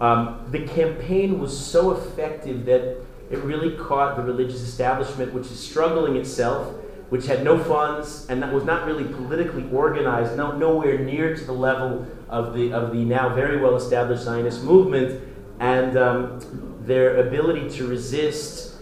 Um, 0.00 0.46
the 0.50 0.66
campaign 0.66 1.38
was 1.38 1.56
so 1.58 1.92
effective 1.92 2.64
that 2.64 2.96
it 3.30 3.38
really 3.38 3.76
caught 3.76 4.16
the 4.16 4.22
religious 4.22 4.62
establishment, 4.62 5.32
which 5.32 5.46
is 5.46 5.60
struggling 5.60 6.16
itself, 6.16 6.74
which 7.10 7.26
had 7.26 7.44
no 7.44 7.58
funds 7.58 8.26
and 8.28 8.42
that 8.42 8.52
was 8.52 8.64
not 8.64 8.86
really 8.86 9.04
politically 9.04 9.68
organized, 9.70 10.36
no, 10.36 10.52
nowhere 10.52 10.98
near 10.98 11.36
to 11.36 11.44
the 11.44 11.52
level 11.52 12.06
of 12.28 12.54
the, 12.54 12.72
of 12.72 12.92
the 12.92 13.04
now 13.04 13.34
very 13.34 13.60
well 13.60 13.76
established 13.76 14.22
Zionist 14.22 14.62
movement. 14.64 15.22
And 15.58 15.98
um, 15.98 16.80
their 16.80 17.26
ability 17.26 17.68
to 17.76 17.86
resist 17.86 18.76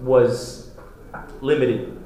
was 0.00 0.70
limited. 1.40 1.98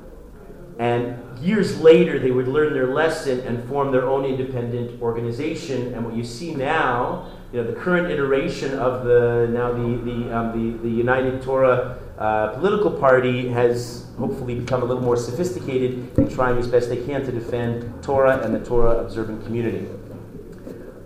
And 0.79 1.39
years 1.39 1.81
later, 1.81 2.19
they 2.19 2.31
would 2.31 2.49
learn 2.49 2.75
their 2.75 2.89
lesson 2.89 3.41
and 3.41 3.67
form 3.69 3.93
their 3.93 4.07
own 4.07 4.25
independent 4.25 5.01
organization. 5.01 5.95
And 5.95 6.05
what 6.05 6.15
you 6.15 6.25
see 6.25 6.55
now 6.55 7.31
you 7.53 7.63
know, 7.63 7.71
the 7.71 7.79
current 7.79 8.11
iteration 8.11 8.79
of 8.79 9.05
the 9.05 9.49
now 9.53 9.73
the 9.73 9.97
the 10.05 10.37
um, 10.37 10.53
the, 10.53 10.79
the 10.83 10.91
United 10.91 11.43
Torah 11.43 11.99
uh, 12.19 12.49
political 12.55 12.91
party 12.91 13.49
has 13.49 14.07
hopefully 14.19 14.55
become 14.59 14.83
a 14.83 14.85
little 14.85 15.03
more 15.03 15.17
sophisticated 15.17 16.19
in 16.19 16.29
trying 16.29 16.57
as 16.59 16.67
best 16.67 16.89
they 16.89 17.05
can 17.05 17.25
to 17.25 17.31
defend 17.31 18.03
Torah 18.03 18.39
and 18.39 18.55
the 18.55 18.65
Torah 18.65 18.99
observant 18.99 19.45
community. 19.45 19.87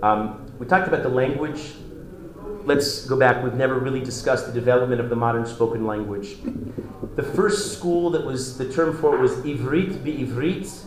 Um, 0.03 0.47
we 0.59 0.67
talked 0.67 0.89
about 0.89 1.03
the 1.03 1.09
language. 1.09 1.73
Let's 2.65 3.07
go 3.07 3.19
back. 3.19 3.43
We've 3.43 3.55
never 3.55 3.79
really 3.79 4.01
discussed 4.01 4.47
the 4.47 4.53
development 4.53 5.01
of 5.01 5.11
the 5.11 5.17
modern 5.17 5.47
spoken 5.47 5.87
language. 5.87 6.37
The 7.17 7.23
first 7.23 7.77
school 7.77 8.11
that 8.11 8.25
was 8.25 8.57
the 8.57 8.73
term 8.73 8.97
for 8.97 9.17
it 9.17 9.21
was 9.21 9.33
Ivrit 9.39 10.05
bi 10.05 10.11
Ivrit. 10.25 10.87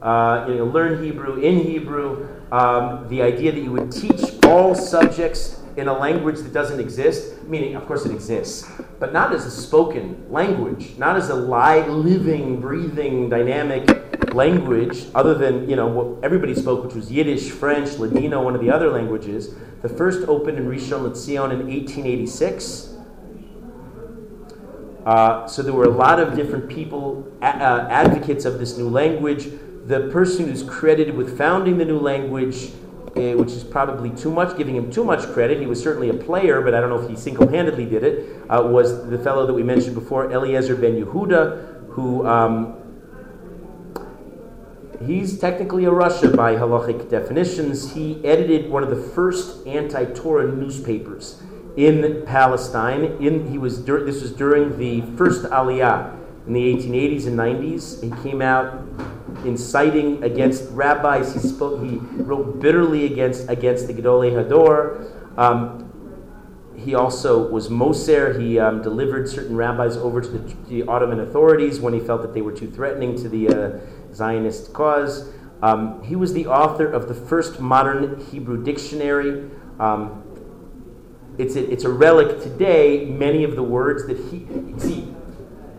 Uh, 0.00 0.46
you 0.48 0.54
know, 0.54 0.64
learn 0.64 1.02
Hebrew 1.02 1.40
in 1.40 1.58
Hebrew. 1.58 2.28
Um, 2.52 3.08
the 3.08 3.20
idea 3.22 3.50
that 3.50 3.60
you 3.60 3.72
would 3.72 3.90
teach 3.90 4.37
all 4.48 4.74
subjects 4.74 5.60
in 5.76 5.86
a 5.86 5.96
language 5.96 6.38
that 6.40 6.52
doesn't 6.52 6.80
exist, 6.80 7.42
meaning, 7.44 7.76
of 7.76 7.86
course, 7.86 8.04
it 8.04 8.12
exists, 8.12 8.68
but 8.98 9.12
not 9.12 9.32
as 9.32 9.46
a 9.46 9.50
spoken 9.50 10.26
language, 10.28 10.96
not 10.98 11.16
as 11.16 11.30
a 11.30 11.34
live, 11.34 11.88
living, 11.88 12.60
breathing, 12.60 13.28
dynamic 13.28 14.34
language, 14.34 15.06
other 15.14 15.34
than, 15.34 15.68
you 15.68 15.76
know, 15.76 15.86
what 15.86 16.24
everybody 16.24 16.54
spoke, 16.54 16.84
which 16.84 16.94
was 16.94 17.12
Yiddish, 17.12 17.50
French, 17.50 17.96
Ladino, 17.98 18.42
one 18.42 18.54
of 18.54 18.60
the 18.60 18.70
other 18.70 18.90
languages. 18.90 19.54
The 19.82 19.88
first 19.88 20.26
opened 20.28 20.58
in 20.58 20.66
Rishon 20.66 21.08
LeZion 21.08 21.52
in 21.52 21.68
1886. 21.68 22.96
Uh, 25.06 25.46
so 25.46 25.62
there 25.62 25.72
were 25.72 25.84
a 25.84 25.90
lot 25.90 26.18
of 26.18 26.34
different 26.34 26.68
people, 26.68 27.32
uh, 27.40 27.86
advocates 27.88 28.44
of 28.44 28.58
this 28.58 28.76
new 28.76 28.88
language. 28.88 29.48
The 29.86 30.08
person 30.12 30.46
who's 30.46 30.64
credited 30.64 31.14
with 31.14 31.38
founding 31.38 31.78
the 31.78 31.84
new 31.84 31.98
language 31.98 32.72
which 33.18 33.52
is 33.52 33.64
probably 33.64 34.10
too 34.10 34.30
much, 34.30 34.56
giving 34.56 34.76
him 34.76 34.90
too 34.90 35.04
much 35.04 35.20
credit. 35.32 35.60
He 35.60 35.66
was 35.66 35.82
certainly 35.82 36.08
a 36.08 36.14
player, 36.14 36.60
but 36.60 36.74
I 36.74 36.80
don't 36.80 36.90
know 36.90 37.00
if 37.00 37.08
he 37.08 37.16
single 37.16 37.48
handedly 37.48 37.86
did 37.86 38.04
it. 38.04 38.42
Uh, 38.48 38.62
was 38.62 39.08
the 39.08 39.18
fellow 39.18 39.46
that 39.46 39.54
we 39.54 39.62
mentioned 39.62 39.94
before, 39.94 40.30
Eliezer 40.30 40.76
ben 40.76 41.02
Yehuda, 41.02 41.88
who 41.90 42.26
um, 42.26 42.76
he's 45.04 45.38
technically 45.38 45.84
a 45.84 45.90
rasha 45.90 46.34
by 46.34 46.54
halachic 46.54 47.10
definitions. 47.10 47.94
He 47.94 48.24
edited 48.24 48.70
one 48.70 48.82
of 48.82 48.90
the 48.90 49.02
first 49.10 49.66
anti 49.66 50.04
Torah 50.06 50.52
newspapers 50.54 51.42
in 51.76 52.22
Palestine. 52.26 53.04
In, 53.20 53.50
he 53.50 53.58
was 53.58 53.78
dur- 53.78 54.04
this 54.04 54.22
was 54.22 54.32
during 54.32 54.78
the 54.78 55.02
first 55.16 55.44
Aliyah 55.44 56.17
in 56.48 56.54
the 56.54 56.74
1880s 56.74 57.26
and 57.26 57.38
90s. 57.38 58.02
He 58.02 58.22
came 58.22 58.40
out 58.40 58.82
inciting 59.44 60.22
against 60.24 60.68
rabbis. 60.70 61.34
He 61.34 61.40
spoke. 61.40 61.82
He 61.82 61.96
wrote 62.22 62.58
bitterly 62.58 63.04
against 63.04 63.48
against 63.48 63.86
the 63.86 63.92
Gedolei 63.92 64.32
Hador. 64.32 65.38
Um, 65.38 65.84
he 66.74 66.94
also 66.94 67.48
was 67.48 67.68
Moser. 67.68 68.40
He 68.40 68.58
um, 68.58 68.82
delivered 68.82 69.28
certain 69.28 69.56
rabbis 69.56 69.96
over 69.96 70.20
to 70.20 70.28
the, 70.28 70.54
the, 70.68 70.82
Ottoman 70.84 71.20
authorities 71.20 71.80
when 71.80 71.92
he 71.92 72.00
felt 72.00 72.22
that 72.22 72.32
they 72.32 72.40
were 72.40 72.52
too 72.52 72.70
threatening 72.70 73.16
to 73.16 73.28
the 73.28 73.48
uh, 73.48 74.14
Zionist 74.14 74.72
cause. 74.72 75.32
Um, 75.60 76.02
he 76.04 76.14
was 76.16 76.32
the 76.32 76.46
author 76.46 76.90
of 76.90 77.08
the 77.08 77.14
first 77.14 77.60
modern 77.60 78.24
Hebrew 78.26 78.62
dictionary. 78.62 79.50
Um, 79.80 80.22
it's, 81.36 81.56
a, 81.56 81.70
it's 81.70 81.84
a 81.84 81.90
relic 81.90 82.40
today. 82.42 83.04
Many 83.04 83.44
of 83.44 83.56
the 83.56 83.62
words 83.62 84.06
that 84.06 84.16
he. 84.16 84.46
See, 84.78 85.14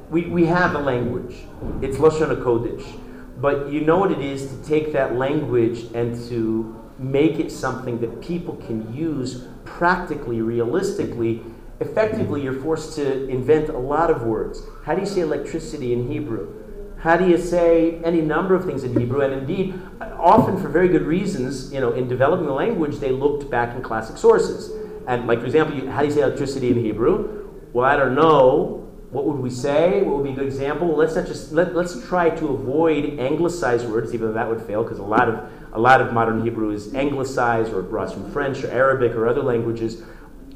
we, 0.09 0.25
we 0.25 0.45
have 0.45 0.75
a 0.75 0.79
language, 0.79 1.35
it's 1.81 1.97
Lashon 1.97 2.35
HaKodesh. 2.35 2.99
But 3.37 3.71
you 3.71 3.81
know 3.81 3.97
what 3.97 4.11
it 4.11 4.19
is 4.21 4.47
to 4.47 4.63
take 4.67 4.91
that 4.93 5.15
language 5.15 5.85
and 5.93 6.15
to 6.27 6.75
make 6.97 7.39
it 7.39 7.51
something 7.51 8.01
that 8.01 8.21
people 8.21 8.57
can 8.57 8.93
use 8.93 9.45
practically, 9.63 10.41
realistically. 10.41 11.41
Effectively, 11.79 12.41
you're 12.41 12.59
forced 12.61 12.95
to 12.95 13.29
invent 13.29 13.69
a 13.69 13.77
lot 13.77 14.11
of 14.11 14.23
words. 14.23 14.61
How 14.83 14.93
do 14.93 14.99
you 14.99 15.07
say 15.07 15.21
electricity 15.21 15.93
in 15.93 16.11
Hebrew? 16.11 16.53
How 16.97 17.15
do 17.15 17.25
you 17.25 17.37
say 17.37 18.01
any 18.03 18.19
number 18.19 18.55
of 18.55 18.65
things 18.65 18.83
in 18.83 18.99
Hebrew? 18.99 19.21
And 19.21 19.33
indeed, 19.33 19.79
often 20.17 20.61
for 20.61 20.67
very 20.67 20.89
good 20.89 21.03
reasons, 21.03 21.71
you 21.71 21.79
know, 21.79 21.93
in 21.93 22.09
developing 22.09 22.45
the 22.45 22.51
language, 22.51 22.97
they 22.97 23.11
looked 23.11 23.49
back 23.49 23.73
in 23.73 23.81
classic 23.81 24.17
sources. 24.17 24.69
And, 25.07 25.25
like, 25.25 25.39
for 25.39 25.45
example, 25.45 25.89
how 25.89 26.01
do 26.01 26.07
you 26.07 26.11
say 26.13 26.21
electricity 26.21 26.71
in 26.71 26.83
Hebrew? 26.83 27.49
Well, 27.71 27.85
I 27.85 27.95
don't 27.95 28.15
know. 28.15 28.78
What 29.11 29.25
would 29.25 29.39
we 29.39 29.49
say? 29.49 30.03
What 30.03 30.17
would 30.17 30.23
be 30.23 30.31
a 30.31 30.35
good 30.35 30.45
example? 30.45 30.95
Let's 30.95 31.15
not 31.15 31.25
just 31.25 31.51
let, 31.51 31.75
let's 31.75 32.07
try 32.07 32.29
to 32.29 32.47
avoid 32.49 33.19
anglicized 33.19 33.89
words, 33.89 34.13
even 34.13 34.27
though 34.27 34.33
that 34.33 34.47
would 34.47 34.61
fail, 34.61 34.83
because 34.83 34.99
a 34.99 35.03
lot 35.03 35.27
of 35.27 35.49
a 35.71 35.79
lot 35.79 36.01
of 36.01 36.13
modern 36.13 36.43
Hebrew 36.43 36.71
is 36.71 36.93
anglicized 36.95 37.73
or 37.73 37.81
brought 37.81 38.13
from 38.13 38.31
French 38.31 38.63
or 38.63 38.71
Arabic 38.71 39.13
or 39.13 39.27
other 39.27 39.43
languages. 39.43 40.01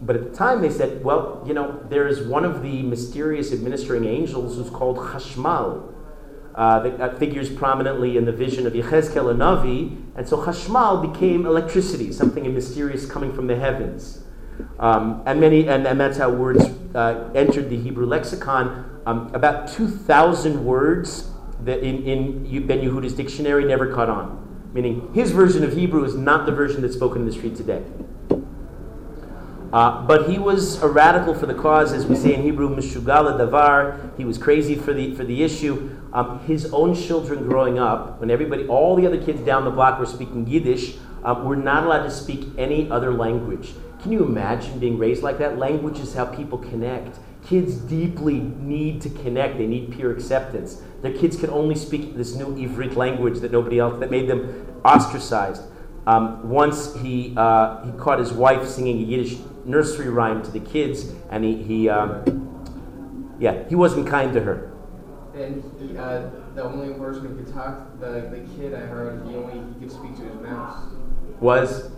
But 0.02 0.16
at 0.16 0.24
the 0.24 0.36
time, 0.36 0.62
they 0.62 0.70
said, 0.70 1.04
well, 1.04 1.44
you 1.48 1.54
know, 1.54 1.80
there 1.90 2.08
is 2.08 2.22
one 2.22 2.44
of 2.44 2.62
the 2.62 2.82
mysterious 2.82 3.54
administering 3.54 4.06
angels 4.06 4.58
who's 4.58 4.70
called 4.70 4.98
Chashmal. 4.98 5.94
Uh, 6.56 6.80
that 6.98 7.18
figures 7.18 7.50
prominently 7.50 8.18
in 8.18 8.26
the 8.26 8.32
vision 8.32 8.68
of 8.68 8.74
Yechezkel 8.74 9.32
and 9.32 9.40
Navi, 9.40 10.00
and 10.16 10.28
so 10.28 10.38
Chashmal 10.38 11.12
became 11.12 11.48
electricity, 11.48 12.12
something 12.12 12.52
mysterious 12.54 13.08
coming 13.08 13.34
from 13.34 13.48
the 13.48 13.56
heavens. 13.56 14.23
Um, 14.80 15.24
and 15.26 15.40
many, 15.40 15.68
and, 15.68 15.88
and 15.88 16.00
that's 16.00 16.18
how 16.18 16.30
words 16.30 16.66
uh, 16.96 17.30
entered 17.36 17.70
the 17.70 17.78
Hebrew 17.78 18.06
lexicon. 18.06 19.02
Um, 19.06 19.34
about 19.34 19.68
2,000 19.68 20.64
words 20.64 21.30
that 21.64 21.80
in, 21.80 22.04
in 22.04 22.68
Ben 22.68 22.80
Yehuda's 22.80 23.14
dictionary 23.14 23.66
never 23.66 23.94
caught 23.94 24.10
on. 24.10 24.40
Meaning, 24.74 25.14
his 25.14 25.32
version 25.32 25.64
of 25.64 25.74
Hebrew 25.74 26.04
is 26.04 26.16
not 26.16 26.46
the 26.46 26.52
version 26.52 26.82
that's 26.82 26.96
spoken 26.96 27.22
in 27.22 27.28
the 27.28 27.34
street 27.34 27.56
today. 27.56 27.84
Uh, 29.72 30.06
but 30.06 30.30
he 30.30 30.38
was 30.38 30.82
a 30.84 30.88
radical 30.88 31.34
for 31.34 31.48
the 31.48 31.54
cause, 31.54 31.94
as 31.94 32.06
we 32.06 32.16
say 32.16 32.36
in 32.36 32.44
Hebrew, 32.44 32.70
Mishugala 32.76 33.40
Davar. 33.40 34.16
He 34.18 34.24
was 34.24 34.38
crazy 34.38 34.76
for 34.76 34.94
the, 34.94 35.16
for 35.16 35.24
the 35.24 35.44
issue. 35.44 35.98
Um, 36.14 36.40
his 36.46 36.72
own 36.72 36.94
children 36.94 37.48
growing 37.48 37.80
up, 37.80 38.20
when 38.20 38.30
everybody, 38.30 38.68
all 38.68 38.96
the 38.96 39.08
other 39.08 39.24
kids 39.24 39.42
down 39.42 39.66
the 39.66 39.72
block 39.72 40.00
were 40.00 40.06
speaking 40.06 40.48
Yiddish, 40.48 40.96
um, 41.24 41.46
were 41.46 41.56
not 41.56 41.86
allowed 41.86 42.04
to 42.04 42.12
speak 42.12 42.48
any 42.56 42.90
other 42.92 43.12
language. 43.12 43.74
Can 44.04 44.12
you 44.12 44.26
imagine 44.26 44.80
being 44.80 44.98
raised 44.98 45.24
like 45.24 45.38
that? 45.38 45.58
Language 45.58 45.98
is 46.00 46.14
how 46.14 46.26
people 46.26 46.58
connect. 46.58 47.20
Kids 47.48 47.76
deeply 47.76 48.40
need 48.42 49.02
to 49.02 49.10
connect. 49.10 49.58
They 49.58 49.66
need 49.66 49.94
peer 49.94 50.12
acceptance. 50.12 50.82
Their 51.02 51.14
kids 51.14 51.38
can 51.38 51.50
only 51.50 51.76
speak 51.76 52.18
this 52.18 52.36
new 52.36 52.48
Ivrit 52.48 52.98
language 52.98 53.40
that 53.40 53.54
nobody 53.54 53.80
else 53.80 53.98
that 54.02 54.12
made 54.12 54.28
them 54.28 54.82
ostracized. 54.84 55.62
Um, 56.06 56.50
once 56.50 56.94
he 56.96 57.34
uh, 57.38 57.86
he 57.86 57.94
caught 57.94 58.20
his 58.20 58.34
wife 58.34 58.68
singing 58.68 58.98
a 58.98 59.06
Yiddish 59.06 59.38
nursery 59.64 60.10
rhyme 60.10 60.44
to 60.44 60.52
the 60.52 60.60
kids, 60.60 61.14
and 61.32 61.46
he, 61.46 61.64
he 61.64 61.88
um, 61.88 63.38
yeah 63.40 63.64
he 63.70 63.76
wasn't 63.76 64.06
kind 64.06 64.34
to 64.34 64.42
her. 64.42 64.74
And 65.34 65.64
he, 65.80 65.98
uh, 65.98 66.30
the 66.56 66.64
only 66.64 66.94
person 66.96 67.26
who 67.26 67.42
could 67.42 67.54
talk, 67.54 68.02
the 68.02 68.28
the 68.30 68.46
kid 68.58 68.74
I 68.74 68.82
heard, 68.82 69.26
he 69.26 69.34
only 69.36 69.54
he 69.74 69.80
could 69.80 69.92
speak 69.92 70.18
to 70.18 70.24
his 70.24 70.36
mouse. 70.42 70.92
Was 71.40 71.90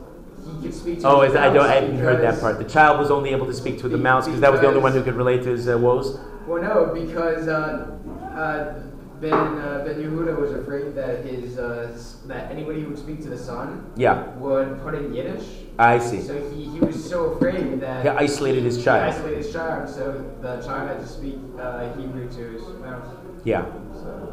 he 0.45 0.61
could 0.61 0.73
speak 0.73 0.99
to 1.01 1.07
Oh, 1.07 1.21
is, 1.21 1.35
I 1.35 1.51
don't. 1.51 1.65
I 1.65 1.73
hadn't 1.73 1.97
heard 1.97 2.21
that 2.21 2.39
part. 2.39 2.57
The 2.59 2.65
child 2.65 2.99
was 2.99 3.11
only 3.11 3.31
able 3.31 3.47
to 3.47 3.53
speak 3.53 3.79
to 3.79 3.89
the 3.89 3.97
mouse 3.97 4.25
because 4.25 4.41
that 4.41 4.51
was 4.51 4.61
the 4.61 4.67
only 4.67 4.79
one 4.79 4.93
who 4.93 5.03
could 5.03 5.15
relate 5.15 5.43
to 5.43 5.49
his 5.49 5.67
uh, 5.67 5.77
woes. 5.77 6.19
Well, 6.47 6.61
no, 6.61 6.91
because 6.93 7.47
uh, 7.47 7.97
uh, 8.35 8.81
Ben 9.19 9.33
uh, 9.33 9.83
Ben 9.85 9.95
Yehuda 9.95 10.37
was 10.39 10.51
afraid 10.51 10.93
that 10.95 11.25
his 11.25 11.57
uh, 11.57 11.97
that 12.27 12.51
anybody 12.51 12.81
who 12.81 12.89
would 12.89 12.99
speak 12.99 13.21
to 13.21 13.29
the 13.29 13.37
son 13.37 13.91
yeah 13.95 14.27
would 14.35 14.81
put 14.83 14.93
in 14.93 15.13
Yiddish. 15.13 15.45
I 15.79 15.99
see. 15.99 16.21
So 16.21 16.51
he, 16.51 16.65
he 16.65 16.79
was 16.79 17.03
so 17.03 17.31
afraid 17.33 17.79
that 17.81 18.03
he 18.03 18.09
isolated 18.09 18.63
his 18.63 18.83
child. 18.83 19.13
He 19.13 19.19
isolated 19.19 19.43
his 19.43 19.53
child, 19.53 19.89
so 19.89 20.35
the 20.41 20.61
child 20.61 20.89
had 20.89 20.99
to 20.99 21.07
speak 21.07 21.37
uh, 21.59 21.93
Hebrew 21.95 22.29
to 22.29 22.51
his 22.51 22.63
mouse. 22.79 23.07
Yeah. 23.43 23.65
So. 23.93 24.31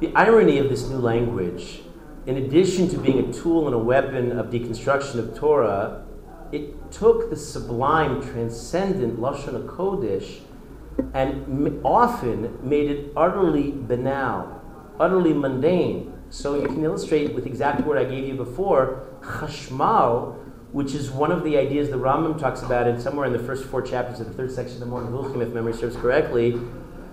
The 0.00 0.12
irony 0.14 0.58
of 0.58 0.68
this 0.68 0.88
new 0.88 0.98
language 0.98 1.82
in 2.26 2.38
addition 2.38 2.88
to 2.88 2.98
being 2.98 3.28
a 3.28 3.32
tool 3.32 3.66
and 3.66 3.74
a 3.74 3.78
weapon 3.78 4.38
of 4.38 4.46
deconstruction 4.46 5.18
of 5.18 5.36
Torah, 5.36 6.04
it 6.52 6.90
took 6.90 7.30
the 7.30 7.36
sublime, 7.36 8.22
transcendent 8.22 9.18
Lashon 9.18 9.66
HaKodesh 9.66 10.40
and 11.12 11.80
often 11.84 12.56
made 12.62 12.90
it 12.90 13.12
utterly 13.16 13.72
banal, 13.72 14.62
utterly 15.00 15.32
mundane. 15.32 16.12
So 16.30 16.60
you 16.60 16.66
can 16.66 16.82
illustrate 16.82 17.34
with 17.34 17.46
exactly 17.46 17.84
what 17.84 17.98
I 17.98 18.04
gave 18.04 18.26
you 18.26 18.34
before, 18.34 19.06
chashmal, 19.20 20.36
which 20.72 20.94
is 20.94 21.10
one 21.10 21.30
of 21.30 21.44
the 21.44 21.56
ideas 21.58 21.90
the 21.90 21.96
Rambam 21.96 22.38
talks 22.38 22.62
about 22.62 22.86
in 22.86 23.00
somewhere 23.00 23.26
in 23.26 23.32
the 23.32 23.38
first 23.38 23.64
four 23.64 23.82
chapters 23.82 24.20
of 24.20 24.28
the 24.28 24.32
third 24.34 24.50
section 24.50 24.74
of 24.74 24.80
the 24.80 24.86
Moreh 24.86 25.04
Nevuchim, 25.06 25.42
if 25.42 25.52
memory 25.52 25.72
serves 25.72 25.96
correctly, 25.96 26.60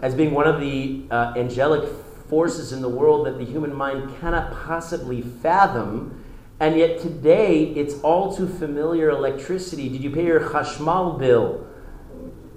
as 0.02 0.16
being 0.16 0.32
one 0.32 0.48
of 0.48 0.60
the 0.60 1.04
uh, 1.12 1.34
angelic 1.36 1.88
forces 2.32 2.72
in 2.72 2.82
the 2.82 2.88
world 2.88 3.26
that 3.26 3.38
the 3.38 3.44
human 3.44 3.76
mind 3.76 4.10
cannot 4.22 4.54
possibly 4.54 5.22
fathom. 5.22 6.24
And 6.62 6.78
yet 6.78 7.02
today, 7.02 7.66
it's 7.66 8.00
all 8.04 8.34
too 8.34 8.48
familiar 8.48 9.10
electricity. 9.10 9.90
Did 9.90 10.02
you 10.02 10.12
pay 10.12 10.26
your 10.26 10.40
chashmal 10.40 11.20
bill? 11.20 11.68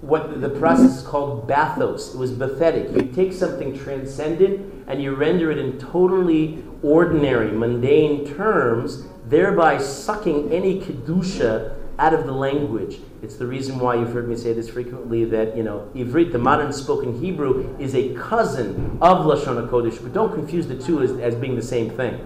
What 0.01 0.41
the 0.41 0.49
process 0.49 0.99
is 0.99 1.03
called 1.03 1.49
bathos. 1.49 2.15
It 2.15 2.19
was 2.19 2.31
pathetic. 2.31 2.93
You 2.93 3.11
take 3.13 3.33
something 3.33 3.77
transcendent 3.77 4.85
and 4.87 5.03
you 5.03 5.17
render 5.17 5.51
it 5.51 5.59
in 5.59 5.81
totally 5.81 6.63
ordinary, 6.85 7.51
mundane 7.51 8.33
terms, 8.37 9.07
thereby 9.27 9.79
sucking 9.79 10.53
any 10.53 10.81
kedusha 10.81 11.75
out 11.99 12.15
of 12.15 12.27
the 12.27 12.33
language. 12.33 13.01
It's 13.25 13.37
the 13.37 13.47
reason 13.47 13.79
why 13.79 13.95
you've 13.95 14.13
heard 14.13 14.29
me 14.29 14.37
say 14.37 14.53
this 14.53 14.69
frequently 14.69 15.25
that, 15.25 15.57
you 15.57 15.63
know, 15.63 15.91
Ivrit, 15.95 16.31
the 16.31 16.39
modern 16.39 16.75
spoken 16.75 17.19
Hebrew, 17.19 17.75
is 17.79 17.95
a 17.95 18.13
cousin 18.15 18.99
of 19.01 19.25
Lashon 19.25 19.67
HaKodesh, 19.67 20.03
but 20.03 20.13
don't 20.13 20.35
confuse 20.35 20.67
the 20.67 20.77
two 20.77 21.01
as, 21.01 21.13
as 21.13 21.35
being 21.35 21.57
the 21.57 21.63
same 21.63 21.89
thing. 21.89 22.23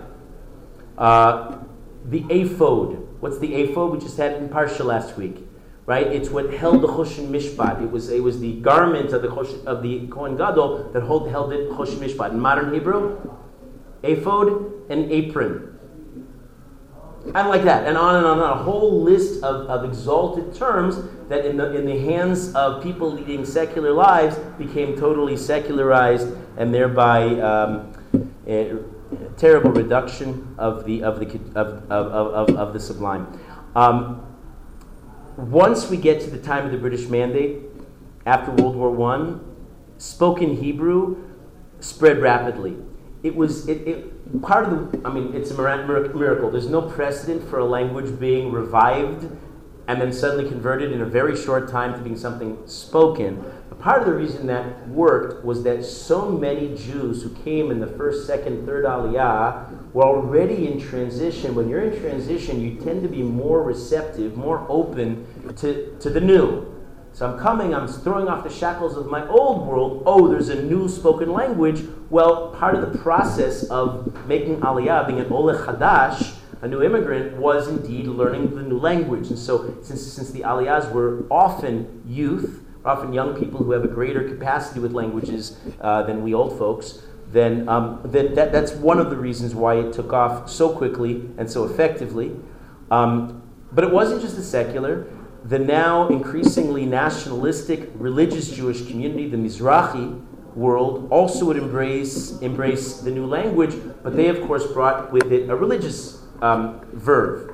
Uh, 0.98 1.58
the 2.04 2.24
ephod. 2.28 2.98
What's 3.20 3.38
the 3.38 3.54
ephod? 3.54 3.92
We 3.92 4.00
just 4.00 4.16
had 4.16 4.32
in 4.42 4.48
Parsha 4.48 4.84
last 4.84 5.16
week, 5.16 5.46
right? 5.86 6.08
It's 6.08 6.30
what 6.30 6.52
held 6.52 6.82
the 6.82 6.88
Choshen 6.88 7.28
Mishpat. 7.28 7.80
It 7.80 7.92
was, 7.92 8.10
it 8.10 8.24
was 8.24 8.40
the 8.40 8.54
garment 8.54 9.12
of 9.12 9.22
the, 9.22 9.28
Chosh, 9.28 9.64
of 9.66 9.84
the 9.84 10.08
Kohen 10.08 10.36
Gadol 10.36 10.90
that 10.92 11.04
hold, 11.04 11.30
held 11.30 11.52
it 11.52 11.70
Choshen 11.70 11.98
Mishpat. 11.98 12.32
In 12.32 12.40
modern 12.40 12.74
Hebrew, 12.74 13.20
ephod 14.02 14.90
and 14.90 15.12
apron 15.12 15.77
and 17.34 17.48
like 17.48 17.64
that, 17.64 17.86
and 17.86 17.96
on 17.96 18.16
and 18.16 18.26
on, 18.26 18.38
and 18.38 18.42
on. 18.42 18.58
A 18.58 18.62
whole 18.62 19.02
list 19.02 19.42
of, 19.42 19.68
of 19.68 19.84
exalted 19.84 20.54
terms 20.54 20.96
that, 21.28 21.44
in 21.44 21.56
the, 21.56 21.74
in 21.76 21.86
the 21.86 21.98
hands 21.98 22.54
of 22.54 22.82
people 22.82 23.12
leading 23.12 23.44
secular 23.44 23.92
lives, 23.92 24.36
became 24.58 24.98
totally 24.98 25.36
secularized, 25.36 26.28
and 26.56 26.72
thereby 26.72 27.24
um, 27.40 27.92
a, 28.46 28.72
a 28.72 29.28
terrible 29.36 29.70
reduction 29.70 30.54
of 30.58 30.84
the, 30.84 31.02
of 31.02 31.20
the, 31.20 31.26
of, 31.54 31.90
of, 31.90 31.90
of, 31.90 32.56
of 32.56 32.72
the 32.72 32.80
sublime. 32.80 33.40
Um, 33.76 34.24
once 35.36 35.88
we 35.88 35.96
get 35.96 36.20
to 36.22 36.30
the 36.30 36.38
time 36.38 36.66
of 36.66 36.72
the 36.72 36.78
British 36.78 37.08
Mandate, 37.08 37.58
after 38.26 38.50
World 38.52 38.76
War 38.76 39.12
I, 39.12 39.38
spoken 39.98 40.56
Hebrew 40.56 41.24
spread 41.80 42.18
rapidly 42.18 42.76
it 43.22 43.34
was 43.34 43.68
it, 43.68 43.86
it, 43.86 44.17
part 44.42 44.68
of 44.68 44.92
the. 44.92 45.08
I 45.08 45.12
mean, 45.12 45.34
it's 45.34 45.50
a 45.50 45.56
miracle. 45.56 46.50
There's 46.50 46.68
no 46.68 46.82
precedent 46.82 47.48
for 47.48 47.58
a 47.58 47.64
language 47.64 48.18
being 48.18 48.52
revived 48.52 49.30
and 49.88 49.98
then 49.98 50.12
suddenly 50.12 50.46
converted 50.46 50.92
in 50.92 51.00
a 51.00 51.06
very 51.06 51.34
short 51.34 51.66
time 51.68 51.94
to 51.94 51.98
being 52.00 52.16
something 52.16 52.58
spoken. 52.66 53.42
But 53.70 53.80
part 53.80 54.02
of 54.02 54.06
the 54.06 54.14
reason 54.14 54.46
that 54.46 54.86
worked 54.88 55.42
was 55.44 55.62
that 55.62 55.82
so 55.82 56.30
many 56.30 56.76
Jews 56.76 57.22
who 57.22 57.30
came 57.30 57.70
in 57.70 57.80
the 57.80 57.86
first, 57.86 58.26
second, 58.26 58.66
third 58.66 58.84
Aliyah 58.84 59.92
were 59.94 60.04
already 60.04 60.70
in 60.70 60.78
transition. 60.78 61.54
When 61.54 61.70
you're 61.70 61.80
in 61.80 61.98
transition, 62.02 62.60
you 62.60 62.74
tend 62.74 63.02
to 63.02 63.08
be 63.08 63.22
more 63.22 63.62
receptive, 63.62 64.36
more 64.36 64.66
open 64.68 65.26
to, 65.56 65.96
to 66.00 66.10
the 66.10 66.20
new. 66.20 66.77
So 67.12 67.28
I'm 67.28 67.38
coming, 67.38 67.74
I'm 67.74 67.88
throwing 67.88 68.28
off 68.28 68.44
the 68.44 68.50
shackles 68.50 68.96
of 68.96 69.06
my 69.06 69.26
old 69.28 69.66
world. 69.66 70.02
Oh, 70.06 70.28
there's 70.28 70.48
a 70.48 70.62
new 70.62 70.88
spoken 70.88 71.32
language. 71.32 71.82
Well, 72.10 72.50
part 72.52 72.74
of 72.74 72.92
the 72.92 72.98
process 72.98 73.64
of 73.64 74.26
making 74.26 74.60
Aliyah, 74.60 75.06
being 75.06 75.20
an 75.20 75.32
Ole 75.32 75.52
Chadash, 75.54 76.36
a 76.60 76.68
new 76.68 76.82
immigrant 76.82 77.36
was 77.36 77.68
indeed 77.68 78.06
learning 78.06 78.54
the 78.54 78.62
new 78.62 78.78
language. 78.78 79.28
And 79.28 79.38
so, 79.38 79.76
since, 79.82 80.02
since 80.02 80.30
the 80.30 80.40
aliyahs 80.40 80.90
were 80.92 81.24
often 81.30 82.02
youth, 82.06 82.64
often 82.84 83.12
young 83.12 83.38
people 83.38 83.62
who 83.62 83.72
have 83.72 83.84
a 83.84 83.88
greater 83.88 84.28
capacity 84.28 84.80
with 84.80 84.92
languages 84.92 85.58
uh, 85.80 86.02
than 86.02 86.22
we 86.22 86.34
old 86.34 86.58
folks, 86.58 87.02
then, 87.30 87.68
um, 87.68 88.00
that, 88.04 88.34
that's 88.34 88.72
one 88.72 88.98
of 88.98 89.10
the 89.10 89.16
reasons 89.16 89.54
why 89.54 89.74
it 89.74 89.92
took 89.92 90.12
off 90.12 90.48
so 90.48 90.74
quickly 90.74 91.28
and 91.36 91.50
so 91.50 91.64
effectively. 91.64 92.34
Um, 92.90 93.42
but 93.70 93.84
it 93.84 93.92
wasn't 93.92 94.22
just 94.22 94.36
the 94.36 94.42
secular. 94.42 95.06
The 95.48 95.58
now 95.58 96.08
increasingly 96.08 96.84
nationalistic 96.84 97.88
religious 97.94 98.50
Jewish 98.50 98.86
community, 98.86 99.30
the 99.30 99.38
Mizrahi 99.38 100.22
world, 100.54 101.08
also 101.10 101.46
would 101.46 101.56
embrace, 101.56 102.38
embrace 102.40 103.00
the 103.00 103.10
new 103.10 103.24
language, 103.24 103.74
but 104.02 104.14
they, 104.14 104.28
of 104.28 104.46
course, 104.46 104.66
brought 104.66 105.10
with 105.10 105.32
it 105.32 105.48
a 105.48 105.56
religious 105.56 106.22
um, 106.42 106.82
verve. 106.92 107.50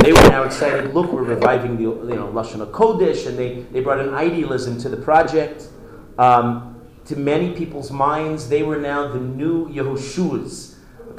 They 0.00 0.12
were 0.12 0.28
now 0.28 0.42
excited. 0.42 0.92
Look, 0.94 1.12
we're 1.12 1.22
reviving 1.22 1.76
the 1.76 1.82
you 1.82 2.16
know 2.16 2.26
lashon 2.26 2.68
kodesh, 2.72 3.28
and 3.28 3.38
they, 3.38 3.62
they 3.72 3.80
brought 3.82 4.00
an 4.00 4.14
idealism 4.14 4.76
to 4.78 4.88
the 4.88 4.96
project. 4.96 5.68
Um, 6.18 6.80
to 7.04 7.14
many 7.14 7.54
people's 7.54 7.92
minds, 7.92 8.48
they 8.48 8.64
were 8.64 8.78
now 8.78 9.08
the 9.08 9.20
new 9.20 9.68
Yehoshuas, 9.68 10.67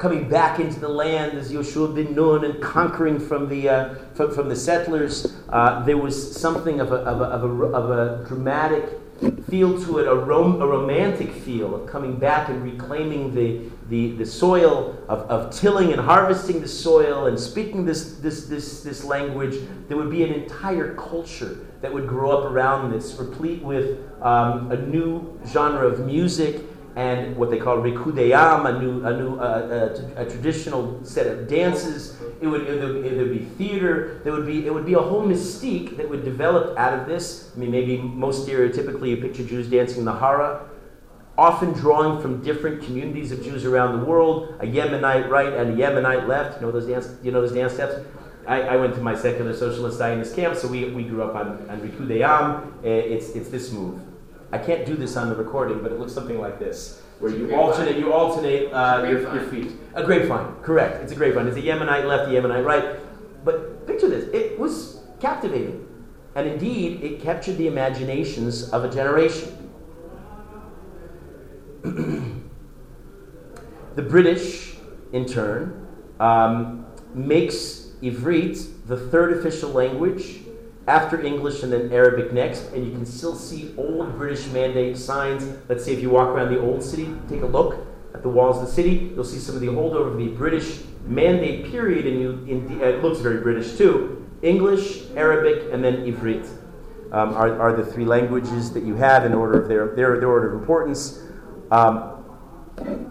coming 0.00 0.26
back 0.28 0.58
into 0.58 0.80
the 0.80 0.88
land 0.88 1.36
as 1.36 1.52
Yoshua 1.52 1.94
bin 1.94 2.14
Nun 2.14 2.44
and 2.44 2.60
conquering 2.62 3.20
from 3.20 3.50
the, 3.50 3.68
uh, 3.68 3.94
from, 4.14 4.34
from, 4.34 4.48
the 4.48 4.56
settlers. 4.56 5.36
Uh, 5.50 5.84
there 5.84 5.98
was 5.98 6.40
something 6.40 6.80
of 6.80 6.90
a, 6.90 6.96
of 6.96 7.20
a, 7.20 7.24
of 7.24 7.44
a, 7.44 7.64
of 7.64 7.90
a 7.90 8.24
dramatic 8.26 8.98
feel 9.50 9.78
to 9.84 9.98
it, 9.98 10.08
a, 10.08 10.14
rom- 10.14 10.62
a 10.62 10.66
romantic 10.66 11.30
feel 11.30 11.74
of 11.74 11.86
coming 11.86 12.16
back 12.16 12.48
and 12.48 12.62
reclaiming 12.64 13.34
the, 13.34 13.60
the, 13.90 14.12
the 14.12 14.24
soil, 14.24 14.96
of, 15.06 15.20
of 15.28 15.54
tilling 15.54 15.92
and 15.92 16.00
harvesting 16.00 16.62
the 16.62 16.68
soil 16.68 17.26
and 17.26 17.38
speaking 17.38 17.84
this, 17.84 18.16
this, 18.16 18.46
this, 18.46 18.82
this 18.82 19.04
language. 19.04 19.56
There 19.88 19.98
would 19.98 20.10
be 20.10 20.24
an 20.24 20.32
entire 20.32 20.94
culture 20.94 21.58
that 21.82 21.92
would 21.92 22.08
grow 22.08 22.30
up 22.30 22.50
around 22.50 22.90
this, 22.90 23.14
replete 23.16 23.62
with 23.62 23.98
um, 24.22 24.72
a 24.72 24.76
new 24.76 25.38
genre 25.46 25.86
of 25.86 26.06
music 26.06 26.62
and 26.96 27.36
what 27.36 27.50
they 27.50 27.58
call 27.58 27.78
rikudeyam, 27.78 28.66
a 28.68 28.80
new, 28.80 29.04
a 29.06 29.16
new, 29.16 29.38
uh, 29.38 29.94
a, 30.16 30.22
a, 30.22 30.30
traditional 30.30 31.02
set 31.04 31.26
of 31.26 31.48
dances. 31.48 32.20
It 32.40 32.48
would, 32.48 32.62
it 32.62 32.82
would, 32.82 33.04
it 33.04 33.16
would 33.16 33.30
be 33.30 33.44
theater. 33.44 34.20
There 34.24 34.32
would 34.32 34.46
be, 34.46 34.66
it 34.66 34.74
would 34.74 34.86
be 34.86 34.94
a 34.94 35.00
whole 35.00 35.22
mystique 35.22 35.96
that 35.98 36.08
would 36.08 36.24
develop 36.24 36.76
out 36.76 36.98
of 36.98 37.06
this. 37.06 37.52
I 37.54 37.60
mean, 37.60 37.70
maybe 37.70 37.98
most 37.98 38.46
stereotypically, 38.46 39.10
you 39.10 39.16
picture 39.18 39.44
Jews 39.44 39.70
dancing 39.70 40.04
the 40.04 40.12
hora, 40.12 40.68
often 41.38 41.72
drawing 41.72 42.20
from 42.20 42.42
different 42.42 42.82
communities 42.82 43.30
of 43.30 43.42
Jews 43.42 43.64
around 43.64 44.00
the 44.00 44.04
world. 44.04 44.56
A 44.58 44.66
Yemenite 44.66 45.28
right 45.28 45.52
and 45.52 45.70
a 45.70 45.76
Yemenite 45.76 46.26
left. 46.26 46.60
You 46.60 46.66
know 46.66 46.72
those 46.72 46.86
dance, 46.86 47.08
you 47.22 47.30
know 47.30 47.40
those 47.40 47.52
dance 47.52 47.74
steps. 47.74 47.94
I, 48.48 48.62
I, 48.62 48.76
went 48.76 48.94
to 48.94 49.00
my 49.00 49.14
secular 49.14 49.54
socialist 49.54 49.98
Zionist 49.98 50.34
camp, 50.34 50.56
so 50.56 50.66
we, 50.66 50.86
we 50.86 51.04
grew 51.04 51.22
up 51.22 51.36
on, 51.36 51.68
on 51.70 51.80
Rikudeyam. 51.80 52.84
Eh, 52.84 52.88
it's, 52.88 53.28
it's 53.36 53.48
this 53.50 53.70
move. 53.70 54.00
I 54.52 54.58
can't 54.58 54.84
do 54.84 54.96
this 54.96 55.16
on 55.16 55.28
the 55.28 55.36
recording, 55.36 55.80
but 55.80 55.92
it 55.92 56.00
looks 56.00 56.12
something 56.12 56.40
like 56.40 56.58
this, 56.58 57.02
where 57.20 57.30
you 57.30 57.54
alternate, 57.54 57.96
you 57.96 58.12
alternate 58.12 58.72
uh, 58.72 59.06
your, 59.08 59.20
your, 59.34 59.44
feet. 59.44 59.72
A 59.94 60.02
grapevine, 60.02 60.56
correct. 60.62 61.02
It's 61.02 61.12
a 61.12 61.14
grapevine. 61.14 61.46
It's 61.46 61.56
a 61.56 61.62
Yemenite 61.62 62.06
left, 62.06 62.28
a 62.30 62.34
Yemenite 62.34 62.64
right. 62.64 62.96
But 63.44 63.86
picture 63.86 64.08
this. 64.08 64.24
It 64.34 64.58
was 64.58 65.00
captivating. 65.20 65.86
And 66.34 66.48
indeed, 66.48 67.02
it 67.02 67.20
captured 67.20 67.58
the 67.58 67.66
imaginations 67.66 68.70
of 68.70 68.84
a 68.84 68.90
generation. 68.90 69.56
the 73.94 74.02
British, 74.02 74.74
in 75.12 75.26
turn, 75.26 75.86
um, 76.18 76.86
makes 77.14 77.90
Ivrit, 78.02 78.86
the 78.86 78.96
third 78.96 79.38
official 79.38 79.70
language, 79.70 80.40
after 80.90 81.24
English 81.24 81.62
and 81.62 81.72
then 81.72 81.92
Arabic 81.92 82.32
next, 82.32 82.72
and 82.72 82.84
you 82.84 82.90
can 82.90 83.06
still 83.06 83.36
see 83.36 83.72
old 83.76 84.18
British 84.18 84.48
mandate 84.48 84.98
signs. 84.98 85.46
Let's 85.68 85.84
say 85.84 85.92
if 85.92 86.00
you 86.02 86.10
walk 86.10 86.28
around 86.28 86.52
the 86.52 86.60
old 86.60 86.82
city, 86.82 87.14
take 87.28 87.42
a 87.42 87.46
look 87.46 87.86
at 88.12 88.22
the 88.22 88.28
walls 88.28 88.60
of 88.60 88.66
the 88.66 88.72
city, 88.72 89.12
you'll 89.14 89.24
see 89.24 89.38
some 89.38 89.54
of 89.54 89.60
the 89.60 89.68
holdover 89.68 90.10
of 90.10 90.18
the 90.18 90.26
British 90.28 90.80
mandate 91.06 91.70
period, 91.70 92.06
and 92.06 92.20
you, 92.20 92.30
in, 92.48 92.80
it 92.80 93.02
looks 93.04 93.20
very 93.20 93.40
British 93.40 93.78
too. 93.78 94.26
English, 94.42 95.04
Arabic, 95.14 95.72
and 95.72 95.84
then 95.84 96.04
Ivrit 96.04 96.44
um, 97.12 97.34
are, 97.34 97.60
are 97.60 97.72
the 97.72 97.84
three 97.84 98.04
languages 98.04 98.72
that 98.72 98.82
you 98.82 98.96
have 98.96 99.24
in 99.24 99.32
order 99.32 99.62
of 99.62 99.68
their, 99.68 99.94
their, 99.94 100.18
their 100.18 100.28
order 100.28 100.52
of 100.52 100.60
importance. 100.60 101.22
Um, 101.70 102.16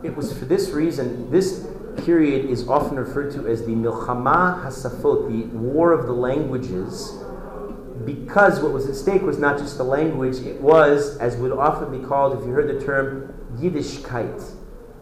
it 0.03 0.13
was 0.17 0.37
for 0.37 0.43
this 0.43 0.71
reason, 0.71 1.31
this 1.31 1.65
period 2.03 2.45
is 2.45 2.67
often 2.67 2.97
referred 2.97 3.31
to 3.31 3.47
as 3.47 3.61
the 3.65 3.71
Milchama 3.71 4.65
Hasafot, 4.65 5.29
the 5.29 5.57
War 5.57 5.93
of 5.93 6.07
the 6.07 6.13
Languages, 6.13 7.23
because 8.05 8.59
what 8.59 8.71
was 8.71 8.87
at 8.87 8.95
stake 8.95 9.21
was 9.21 9.37
not 9.37 9.57
just 9.57 9.77
the 9.77 9.83
language, 9.83 10.37
it 10.37 10.61
was, 10.61 11.17
as 11.17 11.35
would 11.37 11.51
often 11.51 11.91
be 11.91 12.05
called, 12.05 12.39
if 12.39 12.45
you 12.45 12.51
heard 12.51 12.67
the 12.67 12.85
term, 12.85 13.33
Yiddishkeit. 13.57 14.55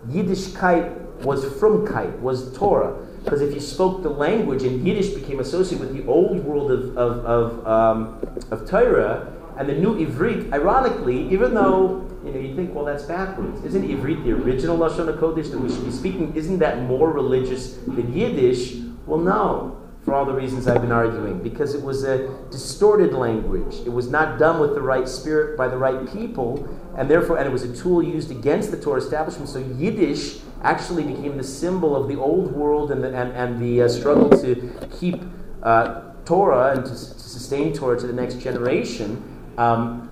Yiddishkeit 0.08 1.24
was 1.24 1.43
from 1.43 1.86
frumkeit, 1.86 2.20
was 2.20 2.56
Torah. 2.58 3.06
Because 3.24 3.41
if 3.41 3.54
you 3.54 3.60
spoke 3.60 4.04
the 4.04 4.10
language 4.10 4.64
and 4.64 4.86
Yiddish 4.88 5.10
became 5.10 5.39
associated 5.39 5.86
with 5.86 5.98
the 5.98 6.10
old 6.10 6.43
world 6.43 6.72
of, 6.72 6.98
of, 6.98 7.26
of, 7.26 7.68
um, 7.68 8.43
of 8.52 8.70
Torah, 8.70 9.34
and 9.58 9.68
the 9.68 9.74
new 9.74 9.95
Ivrit, 9.95 10.54
ironically, 10.54 11.28
even 11.30 11.54
though 11.54 12.08
you 12.24 12.32
know, 12.32 12.39
you 12.39 12.56
think, 12.56 12.76
well, 12.76 12.86
that's 12.86 13.04
backwards. 13.04 13.64
Isn't 13.64 13.84
Ivrit 13.84 14.24
the 14.24 14.34
original 14.34 14.78
Lashon 14.78 15.14
HaKodesh 15.14 15.52
that 15.52 15.60
we 15.60 15.70
should 15.70 15.86
be 15.86 15.91
speaking? 15.91 16.36
Isn't 16.36 16.60
that 16.60 16.84
more 16.84 17.12
religious 17.12 17.74
than 17.74 18.14
Yiddish? 18.14 18.76
Well, 19.06 19.20
no, 19.20 19.76
for 20.08 20.16
all 20.16 20.24
the 20.24 20.34
reasons 20.34 20.70
I've 20.70 20.80
been 20.80 20.93
arguing. 20.93 21.39
Because 21.43 21.76
it 21.76 21.84
was 21.84 22.05
a 22.05 22.30
distorted 22.49 23.14
language. 23.14 23.86
It 23.86 23.91
was 23.91 24.08
not 24.10 24.39
done 24.39 24.62
with 24.62 24.74
the 24.74 24.82
right 24.82 25.05
spirit 25.05 25.58
by 25.58 25.68
the 25.68 25.76
right 25.76 26.10
people, 26.14 26.66
and 26.97 27.12
therefore, 27.12 27.38
and 27.38 27.45
it 27.45 27.51
was 27.51 27.64
a 27.64 27.76
tool 27.76 28.01
used 28.01 28.32
against 28.32 28.72
the 28.72 28.80
Torah 28.80 29.01
establishment. 29.01 29.49
So 29.49 29.60
Yiddish 29.60 30.39
actually 30.64 31.03
became 31.03 31.36
the 31.36 31.43
symbol 31.43 31.93
of 31.93 32.08
the 32.08 32.16
old 32.16 32.53
world 32.53 32.89
and 32.89 33.03
the, 33.03 33.10
and, 33.14 33.34
and 33.34 33.62
the 33.62 33.82
uh, 33.82 33.89
struggle 33.89 34.30
to 34.30 34.74
keep 34.97 35.22
uh, 35.62 36.03
Torah 36.24 36.78
and 36.78 36.86
to, 36.86 36.91
to, 36.91 36.95
sustain 36.95 37.74
Torah 37.74 37.99
to 37.99 38.08
the 38.08 38.14
next 38.14 38.39
generation. 38.39 39.22
Um, 39.58 40.10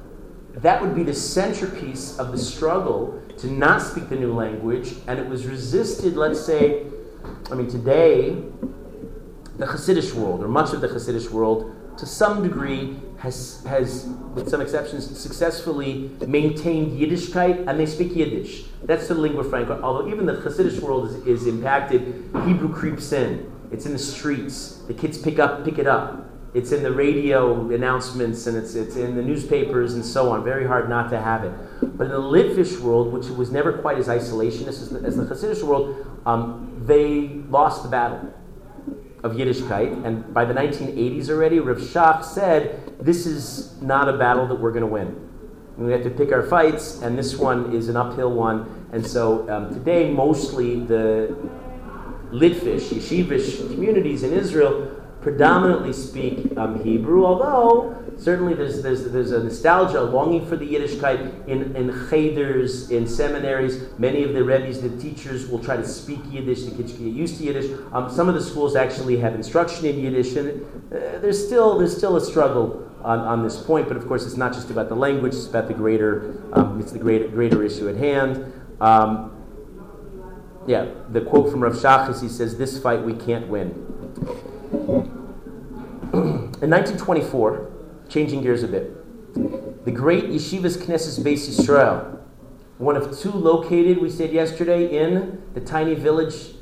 that 0.55 0.81
would 0.81 0.93
be 0.93 1.03
the 1.03 1.13
centerpiece 1.13 2.19
of 2.19 2.33
the 2.33 2.37
struggle 2.37 3.21
to 3.37 3.47
not 3.47 3.81
speak 3.81 4.09
the 4.09 4.17
new 4.17 4.33
language, 4.33 4.95
and 5.07 5.19
it 5.19 5.29
was 5.29 5.45
resisted, 5.45 6.17
let's 6.17 6.45
say, 6.45 6.85
I 7.49 7.55
mean, 7.55 7.69
today, 7.69 8.43
the 9.57 9.65
Hasidic 9.65 10.13
world, 10.13 10.43
or 10.43 10.47
much 10.47 10.73
of 10.73 10.81
the 10.81 10.87
Hasidic 10.87 11.29
world, 11.31 11.73
to 11.97 12.05
some 12.05 12.43
degree, 12.43 12.97
has, 13.17 13.63
has, 13.65 14.05
with 14.33 14.49
some 14.49 14.61
exceptions, 14.61 15.17
successfully 15.17 16.11
maintained 16.27 16.99
Yiddishkeit, 16.99 17.67
and 17.67 17.79
they 17.79 17.85
speak 17.85 18.15
Yiddish. 18.15 18.65
That's 18.83 19.07
the 19.07 19.15
lingua 19.15 19.43
franca. 19.43 19.79
Although 19.81 20.09
even 20.09 20.25
the 20.25 20.33
Hasidic 20.33 20.79
world 20.81 21.09
is, 21.09 21.15
is 21.25 21.47
impacted, 21.47 22.01
Hebrew 22.45 22.73
creeps 22.73 23.11
in. 23.13 23.51
It's 23.71 23.85
in 23.85 23.93
the 23.93 23.99
streets. 23.99 24.81
The 24.87 24.93
kids 24.93 25.17
pick 25.17 25.39
up, 25.39 25.63
pick 25.63 25.79
it 25.79 25.87
up. 25.87 26.29
It's 26.53 26.71
in 26.71 26.83
the 26.83 26.91
radio 26.91 27.69
announcements 27.71 28.47
and 28.47 28.55
it's, 28.55 28.75
it's 28.75 28.95
in 28.95 29.15
the 29.15 29.21
newspapers 29.21 29.93
and 29.93 30.05
so 30.05 30.29
on. 30.29 30.43
Very 30.43 30.65
hard 30.65 30.87
not 30.87 31.09
to 31.09 31.19
have 31.19 31.43
it. 31.43 31.51
But 31.97 32.05
in 32.05 32.11
the 32.11 32.21
Litvish 32.21 32.79
world, 32.79 33.11
which 33.11 33.27
was 33.27 33.51
never 33.51 33.73
quite 33.73 33.97
as 33.97 34.07
isolationist 34.07 34.67
as 34.67 34.89
the, 34.89 34.99
as 34.99 35.17
the 35.17 35.23
Hasidic 35.23 35.63
world, 35.63 36.21
um, 36.25 36.81
they 36.85 37.27
lost 37.49 37.83
the 37.83 37.89
battle 37.89 38.33
of 39.25 39.33
Yiddishkeit. 39.33 40.05
And 40.05 40.31
by 40.33 40.45
the 40.45 40.53
1980s 40.53 41.29
already, 41.29 41.59
Rav 41.59 41.77
Shach 41.77 42.23
said, 42.23 42.93
this 42.99 43.25
is 43.25 43.81
not 43.81 44.07
a 44.07 44.17
battle 44.17 44.47
that 44.47 44.55
we're 44.55 44.71
going 44.71 44.81
to 44.81 44.87
win. 44.87 45.21
We 45.77 45.91
have 45.91 46.03
to 46.03 46.11
pick 46.11 46.31
our 46.31 46.43
fights, 46.43 47.01
and 47.01 47.17
this 47.17 47.35
one 47.35 47.73
is 47.75 47.89
an 47.89 47.97
uphill 47.97 48.31
one. 48.31 48.87
And 48.93 49.05
so 49.05 49.49
um, 49.49 49.73
today, 49.73 50.09
mostly 50.11 50.79
the 50.79 51.35
Litvish, 52.31 52.89
Yeshivish 52.93 53.67
communities 53.73 54.23
in 54.23 54.31
Israel 54.31 55.01
predominantly 55.21 55.91
speak 55.91 56.55
um, 56.55 56.83
Hebrew, 56.83 57.25
although 57.25 58.04
certainly 58.17 58.53
there's, 58.53 58.81
there's, 58.81 59.05
there's 59.11 59.31
a 59.31 59.43
nostalgia, 59.43 59.99
a 59.99 60.03
longing 60.03 60.45
for 60.45 60.55
the 60.55 60.65
Yiddishkeit 60.65 61.47
in, 61.47 61.75
in 61.75 62.09
cheders, 62.09 62.89
in 62.89 63.07
seminaries. 63.07 63.87
Many 63.97 64.23
of 64.23 64.33
the 64.33 64.43
rebbes, 64.43 64.81
the 64.81 64.89
teachers, 65.01 65.47
will 65.47 65.59
try 65.59 65.77
to 65.77 65.85
speak 65.85 66.19
Yiddish. 66.29 66.63
The 66.63 66.75
kids 66.75 66.93
get 66.93 67.01
used 67.01 67.37
to 67.37 67.43
Yiddish. 67.43 67.71
Um, 67.91 68.09
some 68.11 68.29
of 68.29 68.35
the 68.35 68.43
schools 68.43 68.75
actually 68.75 69.17
have 69.17 69.35
instruction 69.35 69.85
in 69.85 69.99
Yiddish, 69.99 70.35
and 70.35 70.61
uh, 70.91 71.19
there's 71.19 71.45
still 71.45 71.77
there's 71.77 71.95
still 71.95 72.15
a 72.15 72.21
struggle 72.21 72.89
on, 73.03 73.19
on 73.19 73.43
this 73.43 73.61
point. 73.61 73.87
But 73.87 73.97
of 73.97 74.07
course, 74.07 74.25
it's 74.25 74.37
not 74.37 74.53
just 74.53 74.69
about 74.69 74.89
the 74.89 74.95
language; 74.95 75.33
it's 75.33 75.47
about 75.47 75.67
the 75.67 75.73
greater 75.73 76.41
um, 76.53 76.79
it's 76.79 76.91
the 76.91 76.99
greater 76.99 77.27
greater 77.27 77.63
issue 77.63 77.89
at 77.89 77.95
hand. 77.95 78.53
Um, 78.79 79.31
yeah, 80.67 80.87
the 81.09 81.21
quote 81.21 81.51
from 81.51 81.61
Rav 81.61 81.73
Shachis, 81.73 82.21
he 82.21 82.29
says, 82.29 82.57
"This 82.57 82.79
fight 82.79 83.03
we 83.03 83.13
can't 83.13 83.47
win." 83.47 83.81
In 86.15 86.69
1924, 86.71 87.74
changing 88.09 88.41
gears 88.41 88.63
a 88.63 88.67
bit, 88.67 89.85
the 89.85 89.91
great 89.91 90.25
Yeshivas 90.25 90.77
Knesset 90.77 91.23
Beis 91.23 91.47
Yisrael, 91.49 92.19
one 92.77 92.97
of 92.97 93.17
two 93.17 93.31
located, 93.31 93.99
we 93.99 94.09
said 94.09 94.33
yesterday, 94.33 94.97
in 94.97 95.41
the 95.53 95.61
tiny 95.61 95.93
village 95.93 96.55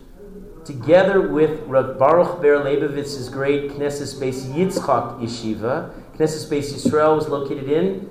together 0.66 1.28
with 1.28 1.62
Rav 1.68 1.98
Baruch 1.98 2.42
Ber 2.42 2.64
Leibovitz's 2.64 3.30
great 3.30 3.72
Knesset 3.72 4.16
Beis 4.20 4.46
Yitzchak 4.46 5.20
Yeshiva. 5.20 5.92
Knesset 6.16 6.50
Beis 6.50 6.74
Yisrael 6.74 7.16
was 7.16 7.28
located 7.28 7.70
in 7.70 8.08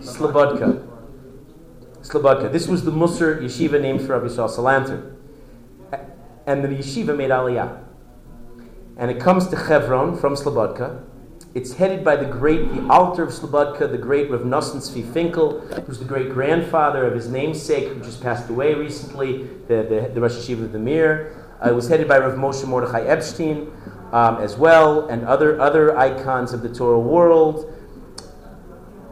Slobodka. 0.00 0.86
Slobodka. 2.02 2.52
This 2.52 2.68
was 2.68 2.84
the 2.84 2.92
Musar 2.92 3.40
yeshiva 3.40 3.80
named 3.80 4.02
for 4.02 4.18
Rabbi 4.18 4.26
Yisrael 4.26 4.50
Salanter. 4.50 5.14
And 6.46 6.62
the 6.62 6.68
yeshiva 6.68 7.16
made 7.16 7.30
Aliyah. 7.30 7.82
And 8.96 9.10
it 9.10 9.18
comes 9.18 9.48
to 9.48 9.56
Hebron 9.56 10.16
from 10.16 10.34
Slobodka. 10.34 11.02
It's 11.56 11.72
headed 11.72 12.04
by 12.04 12.16
the 12.16 12.26
great, 12.26 12.70
the 12.74 12.86
Alter 12.90 13.22
of 13.22 13.30
Slobodka, 13.30 13.90
the 13.90 13.96
great 13.96 14.30
Rav 14.30 14.42
Nosson 14.42 14.76
Tzvi 14.76 15.10
Finkel, 15.14 15.60
who's 15.86 15.98
the 15.98 16.04
great 16.04 16.30
grandfather 16.30 17.06
of 17.06 17.14
his 17.14 17.30
namesake, 17.30 17.88
who 17.88 17.98
just 18.00 18.22
passed 18.22 18.50
away 18.50 18.74
recently, 18.74 19.44
the, 19.66 19.76
the, 19.88 20.10
the 20.12 20.20
Rosh 20.20 20.32
Yeshiva 20.32 20.64
of 20.64 20.72
the 20.72 20.78
Mir. 20.78 21.46
Uh, 21.64 21.70
it 21.70 21.72
was 21.72 21.88
headed 21.88 22.08
by 22.08 22.18
Rav 22.18 22.34
Moshe 22.34 22.68
Mordechai 22.68 23.06
Epstein 23.06 23.72
um, 24.12 24.36
as 24.36 24.56
well, 24.56 25.08
and 25.08 25.24
other, 25.24 25.58
other 25.58 25.96
icons 25.96 26.52
of 26.52 26.60
the 26.60 26.68
Torah 26.68 27.00
world. 27.00 27.72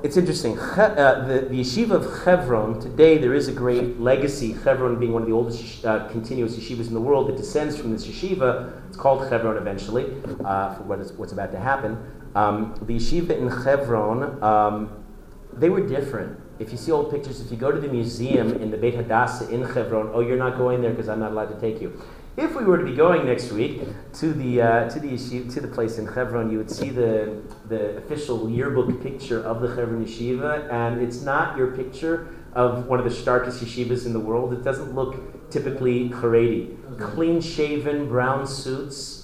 It's 0.03 0.19
interesting. 0.19 0.59
Uh, 0.59 1.25
the, 1.27 1.49
the 1.49 1.61
yeshiva 1.61 1.93
of 1.93 2.25
Hebron, 2.27 2.79
today 2.79 3.17
there 3.17 3.33
is 3.33 3.49
a 3.49 3.53
great 3.53 3.99
legacy, 3.99 4.53
Hebron 4.53 5.01
being 5.01 5.15
one 5.15 5.23
of 5.23 5.29
the 5.29 5.35
oldest 5.35 5.83
uh, 5.87 6.09
continuous 6.09 6.59
yeshivas 6.59 6.89
in 6.89 6.93
the 6.93 7.01
world 7.01 7.27
that 7.31 7.39
descends 7.39 7.75
from 7.79 7.91
this 7.91 8.07
yeshiva. 8.07 8.87
It's 8.89 8.99
called 8.99 9.31
Hebron 9.31 9.57
eventually, 9.57 10.13
uh, 10.45 10.75
for 10.75 10.83
what 10.83 10.99
is, 10.99 11.15
what's 11.15 11.33
about 11.33 11.51
to 11.53 11.59
happen. 11.59 11.97
Um, 12.35 12.75
the 12.83 12.97
yeshiva 12.97 13.31
in 13.31 13.49
Hebron, 13.49 14.43
um, 14.43 15.05
they 15.53 15.69
were 15.69 15.87
different. 15.87 16.41
If 16.59 16.71
you 16.71 16.79
see 16.79 16.93
old 16.93 17.11
pictures, 17.11 17.41
if 17.41 17.51
you 17.51 17.57
go 17.57 17.73
to 17.73 17.81
the 17.81 17.89
museum 17.89 18.55
in 18.55 18.71
the 18.71 18.77
Beit 18.77 18.95
Hadassah 18.95 19.49
in 19.51 19.63
Hebron, 19.63 20.11
oh, 20.13 20.21
you're 20.21 20.37
not 20.37 20.57
going 20.57 20.83
there 20.83 20.91
because 20.91 21.09
I'm 21.09 21.21
not 21.21 21.33
allowed 21.33 21.49
to 21.49 21.61
take 21.61 21.81
you. 21.81 22.01
If 22.37 22.57
we 22.57 22.65
were 22.65 22.79
to 22.79 22.85
be 22.85 22.95
going 22.95 23.27
next 23.27 23.53
week 23.53 23.83
to 24.15 24.33
the 24.33 24.61
uh, 24.61 24.91
to 24.91 24.99
the 24.99 25.11
yeshiva, 25.11 25.53
to 25.55 25.61
the 25.61 25.69
place 25.69 25.99
in 25.99 26.07
Hebron, 26.07 26.51
you 26.51 26.59
would 26.59 26.71
see 26.71 26.91
the 26.91 27.43
the 27.69 27.97
official 27.99 28.51
yearbook 28.51 29.01
picture 29.03 29.41
of 29.45 29.61
the 29.61 29.69
Hebron 29.69 30.05
yeshiva, 30.05 30.69
and 30.73 31.01
it's 31.01 31.23
not 31.23 31.57
your 31.57 31.69
picture 31.69 32.35
of 32.55 32.87
one 32.87 32.99
of 32.99 33.05
the 33.05 33.11
starkest 33.11 33.63
yeshivas 33.63 34.05
in 34.05 34.13
the 34.13 34.21
world. 34.21 34.53
It 34.53 34.65
doesn't 34.65 34.95
look 34.95 35.51
typically 35.51 36.09
Haredi. 36.09 36.77
Clean 36.99 37.41
shaven, 37.41 38.09
brown 38.09 38.47
suits. 38.49 39.24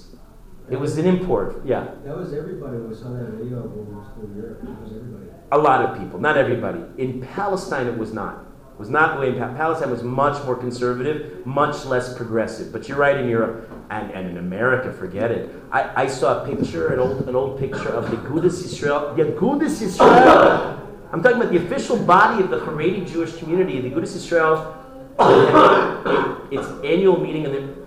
It 0.71 0.79
was 0.79 0.97
an 0.97 1.05
import, 1.05 1.65
yeah. 1.65 1.87
That 2.05 2.15
was 2.15 2.33
everybody 2.33 2.77
who 2.77 2.95
saw 2.95 3.09
that 3.11 3.31
video 3.31 3.61
when 3.61 3.87
we 3.87 3.93
were 3.93 4.41
Europe. 4.41 4.63
It 4.63 4.69
was 4.81 4.91
everybody. 4.95 5.25
A 5.51 5.57
lot 5.57 5.83
of 5.83 5.99
people, 5.99 6.19
not 6.19 6.37
everybody. 6.37 6.79
In 6.97 7.21
Palestine, 7.21 7.87
it 7.87 7.97
was 7.97 8.13
not 8.13 8.45
was 8.81 8.89
not 8.89 9.13
the 9.13 9.21
way 9.21 9.29
in 9.29 9.37
pa- 9.37 9.53
Palestine 9.53 9.91
was 9.91 10.01
much 10.01 10.43
more 10.43 10.55
conservative, 10.55 11.45
much 11.45 11.85
less 11.85 12.17
progressive. 12.17 12.71
But 12.73 12.87
you're 12.87 12.97
right 12.97 13.15
in 13.15 13.29
Europe 13.29 13.69
and, 13.91 14.09
and 14.11 14.27
in 14.27 14.37
America, 14.37 14.91
forget 14.91 15.29
it. 15.29 15.53
I, 15.71 16.03
I 16.03 16.07
saw 16.07 16.43
a 16.43 16.47
picture, 16.47 16.87
an 16.87 16.99
old, 16.99 17.29
an 17.29 17.35
old 17.35 17.59
picture 17.59 17.89
of 17.89 18.09
the 18.09 18.17
Gudas 18.17 18.65
Israel. 18.65 19.13
The 19.13 19.25
Gudas 19.25 19.83
Israel. 19.83 20.79
I'm 21.11 21.21
talking 21.21 21.37
about 21.37 21.51
the 21.51 21.63
official 21.63 21.97
body 21.97 22.43
of 22.43 22.49
the 22.49 22.57
Haredi 22.57 23.07
Jewish 23.07 23.37
community, 23.37 23.81
the 23.81 23.91
Gudas 23.91 24.15
Israel. 24.15 24.77
its 26.51 26.67
annual 26.83 27.19
meeting 27.19 27.43
in 27.43 27.51
the 27.51 27.80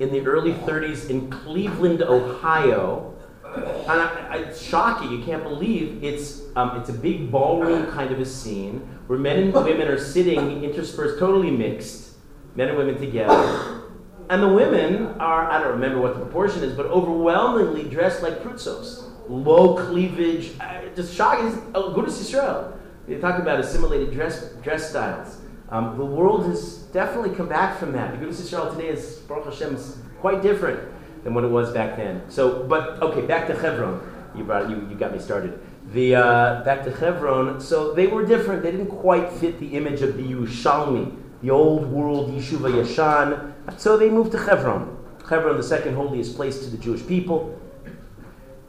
in 0.00 0.10
the 0.10 0.20
early 0.26 0.54
30s 0.54 1.08
in 1.08 1.30
Cleveland, 1.30 2.02
Ohio 2.02 3.10
and 3.54 4.00
I, 4.00 4.26
I, 4.30 4.36
it's 4.38 4.62
shocking. 4.62 5.10
You 5.10 5.24
can't 5.24 5.42
believe 5.42 6.02
it's 6.04 6.42
um, 6.56 6.78
it's 6.80 6.88
a 6.88 6.92
big 6.92 7.30
ballroom 7.30 7.90
kind 7.90 8.12
of 8.12 8.20
a 8.20 8.24
scene 8.24 8.78
where 9.06 9.18
men 9.18 9.38
and 9.38 9.52
women 9.52 9.88
are 9.88 9.98
sitting 9.98 10.62
interspersed, 10.62 11.18
totally 11.18 11.50
mixed, 11.50 12.14
men 12.54 12.68
and 12.68 12.78
women 12.78 12.98
together. 12.98 13.82
And 14.28 14.40
the 14.40 14.48
women 14.48 15.18
are, 15.18 15.50
I 15.50 15.58
don't 15.58 15.72
remember 15.72 16.00
what 16.00 16.14
the 16.14 16.20
proportion 16.20 16.62
is, 16.62 16.76
but 16.76 16.86
overwhelmingly 16.86 17.84
dressed 17.84 18.22
like 18.22 18.44
prutzos. 18.44 19.10
Low 19.28 19.74
cleavage, 19.74 20.52
uh, 20.60 20.82
just 20.94 21.14
shocking. 21.14 21.72
Oh, 21.74 21.92
go 21.92 22.02
to 22.02 22.08
Israel. 22.08 22.78
They 23.08 23.18
talk 23.18 23.40
about 23.40 23.58
assimilated 23.58 24.12
dress, 24.12 24.52
dress 24.62 24.90
styles. 24.90 25.39
Um, 25.70 25.96
the 25.96 26.04
world 26.04 26.46
has 26.46 26.78
definitely 26.92 27.34
come 27.34 27.48
back 27.48 27.78
from 27.78 27.92
that. 27.92 28.18
The 28.18 28.26
Gudas 28.26 28.40
Israel 28.40 28.72
today 28.72 28.88
is, 28.88 29.16
Baruch 29.28 29.44
Hashem, 29.46 29.76
is 29.76 29.98
quite 30.20 30.42
different 30.42 30.80
than 31.22 31.32
what 31.32 31.44
it 31.44 31.50
was 31.50 31.70
back 31.72 31.96
then. 31.96 32.22
So, 32.28 32.64
but 32.64 33.00
okay, 33.02 33.22
back 33.22 33.46
to 33.46 33.54
Hebron. 33.54 34.00
You 34.34 34.44
brought 34.44 34.68
you, 34.68 34.76
you 34.88 34.96
got 34.96 35.12
me 35.12 35.20
started. 35.20 35.60
The 35.92 36.16
uh, 36.16 36.64
back 36.64 36.84
to 36.84 36.90
Hebron. 36.90 37.60
So 37.60 37.94
they 37.94 38.08
were 38.08 38.26
different. 38.26 38.62
They 38.62 38.72
didn't 38.72 38.88
quite 38.88 39.30
fit 39.32 39.60
the 39.60 39.76
image 39.76 40.02
of 40.02 40.16
the 40.16 40.22
Yerushalmi, 40.22 41.16
the 41.42 41.50
old 41.50 41.86
world 41.86 42.30
Yishuv 42.30 42.58
HaYashan. 42.58 43.78
So 43.78 43.96
they 43.96 44.08
moved 44.08 44.32
to 44.32 44.38
Hebron. 44.38 44.96
Hebron, 45.28 45.56
the 45.56 45.62
second 45.62 45.94
holiest 45.94 46.34
place 46.34 46.64
to 46.64 46.70
the 46.70 46.78
Jewish 46.78 47.06
people, 47.06 47.60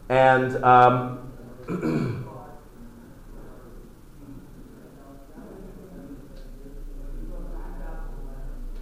and. 0.10 0.64
Um, 0.64 1.18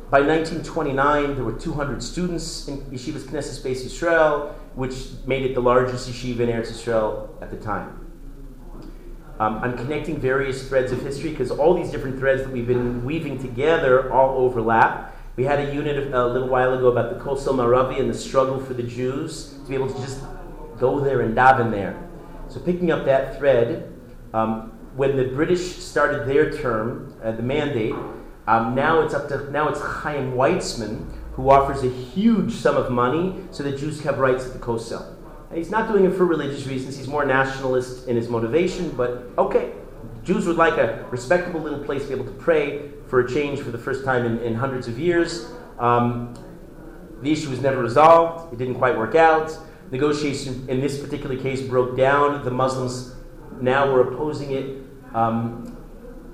By 0.10 0.22
1929, 0.22 1.36
there 1.36 1.44
were 1.44 1.54
200 1.54 2.02
students 2.02 2.68
in 2.68 2.82
Yeshiva's 2.86 3.26
Knesset 3.26 3.62
Beis 3.62 3.86
Yisrael, 3.86 4.54
which 4.74 4.96
made 5.28 5.46
it 5.46 5.54
the 5.54 5.62
largest 5.62 6.10
yeshiva 6.10 6.40
in 6.40 6.50
Eretz 6.50 6.72
Yisrael 6.72 7.30
at 7.44 7.52
the 7.52 7.58
time. 7.58 8.08
Um, 9.40 9.60
I'm 9.60 9.78
connecting 9.78 10.20
various 10.20 10.68
threads 10.68 10.92
of 10.92 11.00
history 11.04 11.30
because 11.30 11.52
all 11.52 11.76
these 11.76 11.92
different 11.92 12.18
threads 12.18 12.42
that 12.42 12.52
we've 12.52 12.66
been 12.66 13.06
weaving 13.06 13.38
together 13.38 14.12
all 14.12 14.40
overlap. 14.40 15.16
We 15.36 15.44
had 15.44 15.60
a 15.60 15.76
unit 15.76 16.12
a 16.12 16.26
little 16.26 16.48
while 16.50 16.74
ago 16.74 16.88
about 16.88 17.16
the 17.16 17.24
Kosel 17.24 17.54
Maravi 17.54 18.00
and 18.00 18.10
the 18.10 18.18
struggle 18.18 18.60
for 18.60 18.74
the 18.74 18.82
Jews 18.82 19.54
to 19.62 19.70
be 19.70 19.76
able 19.76 19.94
to 19.94 20.02
just 20.02 20.24
go 20.80 21.00
there 21.00 21.22
and 21.22 21.38
daven 21.38 21.70
there. 21.70 21.96
So 22.48 22.60
picking 22.60 22.90
up 22.92 23.06
that 23.06 23.38
thread, 23.38 23.94
um, 24.34 24.72
when 24.96 25.18
the 25.18 25.26
British 25.26 25.78
started 25.78 26.28
their 26.28 26.52
term, 26.52 27.16
uh, 27.24 27.32
the 27.32 27.44
mandate, 27.44 27.94
um, 28.50 28.74
now 28.74 29.02
it's 29.02 29.14
up 29.14 29.28
to 29.28 29.52
now 29.52 29.70
it's 29.70 29.80
Chaim 29.80 30.34
Weizmann 30.34 31.06
who 31.34 31.52
offers 31.52 31.84
a 31.84 31.90
huge 31.90 32.52
sum 32.52 32.76
of 32.76 32.90
money 32.90 33.36
so 33.52 33.62
that 33.62 33.78
Jews 33.78 34.02
have 34.02 34.18
rights 34.18 34.46
at 34.46 34.54
the 34.54 34.60
Kosel. 34.60 35.16
And 35.50 35.58
he's 35.58 35.70
not 35.70 35.88
doing 35.88 36.04
it 36.04 36.14
for 36.14 36.26
religious 36.26 36.66
reasons. 36.66 36.98
He's 36.98 37.08
more 37.08 37.24
nationalist 37.24 38.08
in 38.08 38.16
his 38.16 38.28
motivation. 38.28 38.90
But 38.90 39.30
okay, 39.38 39.72
Jews 40.24 40.48
would 40.48 40.58
like 40.58 40.74
a 40.74 41.06
respectable 41.12 41.62
little 41.62 41.84
place 41.84 42.02
to 42.02 42.08
be 42.08 42.16
able 42.16 42.26
to 42.26 42.38
pray 42.40 42.90
for 43.08 43.20
a 43.20 43.30
change 43.30 43.60
for 43.60 43.70
the 43.70 43.78
first 43.78 44.04
time 44.04 44.26
in, 44.26 44.40
in 44.40 44.56
hundreds 44.56 44.88
of 44.88 44.98
years. 44.98 45.52
Um, 45.78 46.34
the 47.22 47.32
issue 47.32 47.52
was 47.52 47.62
never 47.62 47.82
resolved. 47.82 48.52
It 48.52 48.58
didn't 48.58 48.76
quite 48.76 48.98
work 48.98 49.14
out. 49.14 49.56
Negotiation 49.92 50.68
in 50.68 50.82
this 50.82 51.00
particular 51.00 51.38
case 51.38 51.62
broke 51.62 51.96
down. 51.96 52.44
The 52.44 52.52
Muslims 52.52 53.16
now 53.62 53.92
were 53.92 54.02
opposing 54.02 54.52
it 54.52 54.84
um, 55.14 55.78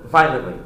violently 0.06 0.65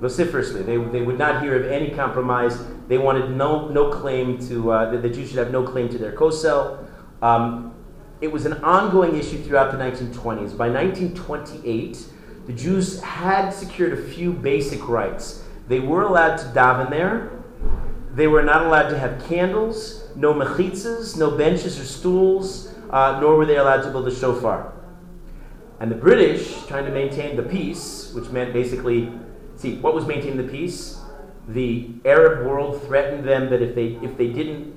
vociferously. 0.00 0.62
They, 0.62 0.76
they 0.76 1.02
would 1.02 1.18
not 1.18 1.42
hear 1.42 1.56
of 1.56 1.70
any 1.70 1.90
compromise. 1.90 2.62
They 2.88 2.98
wanted 2.98 3.30
no, 3.30 3.68
no 3.68 3.90
claim 3.90 4.38
to, 4.48 4.70
uh, 4.70 4.90
that 4.90 5.02
the 5.02 5.08
Jews 5.08 5.28
should 5.28 5.38
have 5.38 5.50
no 5.50 5.62
claim 5.62 5.88
to 5.90 5.98
their 5.98 6.12
kosel. 6.12 6.86
Um, 7.20 7.74
it 8.20 8.32
was 8.32 8.46
an 8.46 8.54
ongoing 8.64 9.16
issue 9.16 9.42
throughout 9.42 9.72
the 9.72 9.78
1920s. 9.78 10.56
By 10.56 10.68
1928, 10.68 12.06
the 12.46 12.52
Jews 12.52 13.00
had 13.02 13.50
secured 13.50 13.92
a 13.92 14.02
few 14.02 14.32
basic 14.32 14.88
rights. 14.88 15.44
They 15.68 15.80
were 15.80 16.02
allowed 16.02 16.38
to 16.38 16.46
daven 16.46 16.90
there. 16.90 17.30
They 18.14 18.26
were 18.26 18.42
not 18.42 18.64
allowed 18.64 18.88
to 18.88 18.98
have 18.98 19.24
candles, 19.28 20.08
no 20.16 20.32
mechitzas, 20.32 21.16
no 21.16 21.30
benches 21.32 21.78
or 21.78 21.84
stools, 21.84 22.74
uh, 22.90 23.18
nor 23.20 23.36
were 23.36 23.46
they 23.46 23.56
allowed 23.56 23.82
to 23.82 23.90
build 23.90 24.08
a 24.08 24.14
shofar. 24.14 24.72
And 25.78 25.90
the 25.90 25.94
British, 25.94 26.66
trying 26.66 26.86
to 26.86 26.90
maintain 26.90 27.36
the 27.36 27.42
peace, 27.42 28.12
which 28.14 28.30
meant 28.30 28.52
basically 28.52 29.12
See, 29.58 29.74
what 29.78 29.92
was 29.92 30.06
maintaining 30.06 30.36
the 30.36 30.44
peace? 30.44 31.00
The 31.48 31.90
Arab 32.04 32.46
world 32.46 32.80
threatened 32.84 33.24
them 33.24 33.50
that 33.50 33.60
if 33.60 33.74
they, 33.74 33.98
if 34.06 34.16
they 34.16 34.28
didn't 34.28 34.72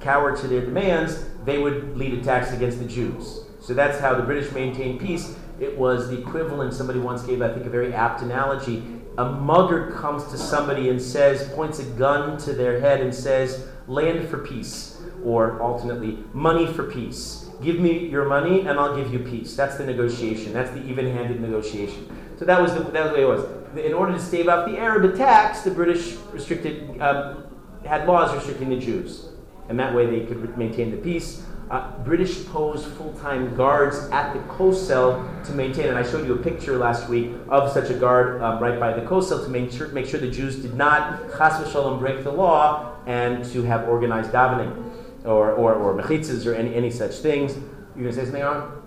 cower 0.00 0.36
to 0.36 0.46
their 0.46 0.60
demands, 0.60 1.24
they 1.46 1.56
would 1.56 1.96
lead 1.96 2.12
attacks 2.12 2.52
against 2.52 2.78
the 2.78 2.84
Jews. 2.84 3.44
So 3.60 3.72
that's 3.72 3.98
how 3.98 4.14
the 4.14 4.22
British 4.22 4.52
maintained 4.52 5.00
peace. 5.00 5.34
It 5.58 5.78
was 5.78 6.10
the 6.10 6.20
equivalent, 6.20 6.74
somebody 6.74 6.98
once 6.98 7.22
gave, 7.22 7.40
I 7.40 7.50
think, 7.50 7.64
a 7.64 7.70
very 7.70 7.94
apt 7.94 8.20
analogy. 8.20 8.82
A 9.16 9.24
mugger 9.24 9.90
comes 9.92 10.24
to 10.24 10.36
somebody 10.36 10.90
and 10.90 11.00
says, 11.00 11.48
points 11.54 11.78
a 11.78 11.84
gun 11.84 12.36
to 12.40 12.52
their 12.52 12.78
head 12.78 13.00
and 13.00 13.14
says, 13.14 13.66
land 13.86 14.28
for 14.28 14.36
peace, 14.36 15.00
or 15.24 15.58
alternately, 15.62 16.18
money 16.34 16.66
for 16.66 16.84
peace. 16.84 17.48
Give 17.62 17.80
me 17.80 18.06
your 18.06 18.26
money 18.26 18.66
and 18.66 18.78
I'll 18.78 18.94
give 18.94 19.10
you 19.10 19.20
peace. 19.20 19.56
That's 19.56 19.78
the 19.78 19.86
negotiation. 19.86 20.52
That's 20.52 20.70
the 20.72 20.84
even 20.84 21.10
handed 21.10 21.40
negotiation. 21.40 22.14
So 22.38 22.44
that 22.44 22.60
was 22.60 22.74
the, 22.74 22.80
that 22.80 23.02
was 23.02 23.12
the 23.12 23.16
way 23.16 23.22
it 23.22 23.28
was 23.28 23.55
in 23.78 23.92
order 23.94 24.12
to 24.12 24.20
stave 24.20 24.48
off 24.48 24.68
the 24.68 24.78
Arab 24.78 25.04
attacks, 25.12 25.62
the 25.62 25.70
British 25.70 26.14
restricted, 26.32 27.00
um, 27.00 27.44
had 27.84 28.06
laws 28.06 28.34
restricting 28.34 28.68
the 28.70 28.78
Jews. 28.78 29.28
And 29.68 29.78
that 29.80 29.94
way 29.94 30.06
they 30.06 30.26
could 30.26 30.56
maintain 30.56 30.90
the 30.90 30.96
peace. 30.96 31.42
uh, 31.70 31.98
British 32.04 32.46
posed 32.46 32.86
full-time 32.92 33.56
guards 33.56 33.96
at 34.12 34.32
the 34.32 34.38
Kosel 34.40 35.44
to 35.44 35.52
maintain, 35.52 35.88
and 35.88 35.98
I 35.98 36.04
showed 36.04 36.26
you 36.26 36.34
a 36.34 36.38
picture 36.38 36.76
last 36.78 37.08
week 37.08 37.32
of 37.48 37.72
such 37.72 37.90
a 37.90 37.94
guard 37.94 38.40
um, 38.40 38.62
right 38.62 38.78
by 38.78 38.92
the 38.92 39.00
Kosel 39.02 39.42
to 39.44 39.50
make 39.50 39.72
sure, 39.72 39.88
make 39.88 40.06
sure 40.06 40.20
the 40.20 40.30
Jews 40.30 40.56
did 40.56 40.74
not 40.74 41.28
chas 41.36 41.54
v'shalom 41.54 41.98
break 41.98 42.22
the 42.22 42.30
law 42.30 42.96
and 43.06 43.44
to 43.46 43.62
have 43.64 43.88
organized 43.88 44.30
davening 44.30 45.24
or, 45.24 45.52
or, 45.52 45.74
or 45.74 46.00
mechitzas 46.00 46.46
or 46.46 46.54
any, 46.54 46.72
any 46.74 46.90
such 46.90 47.16
things. 47.16 47.56
You 47.96 48.02
going 48.02 48.06
to 48.06 48.12
say 48.12 48.24
something 48.24 48.42
on? 48.42 48.82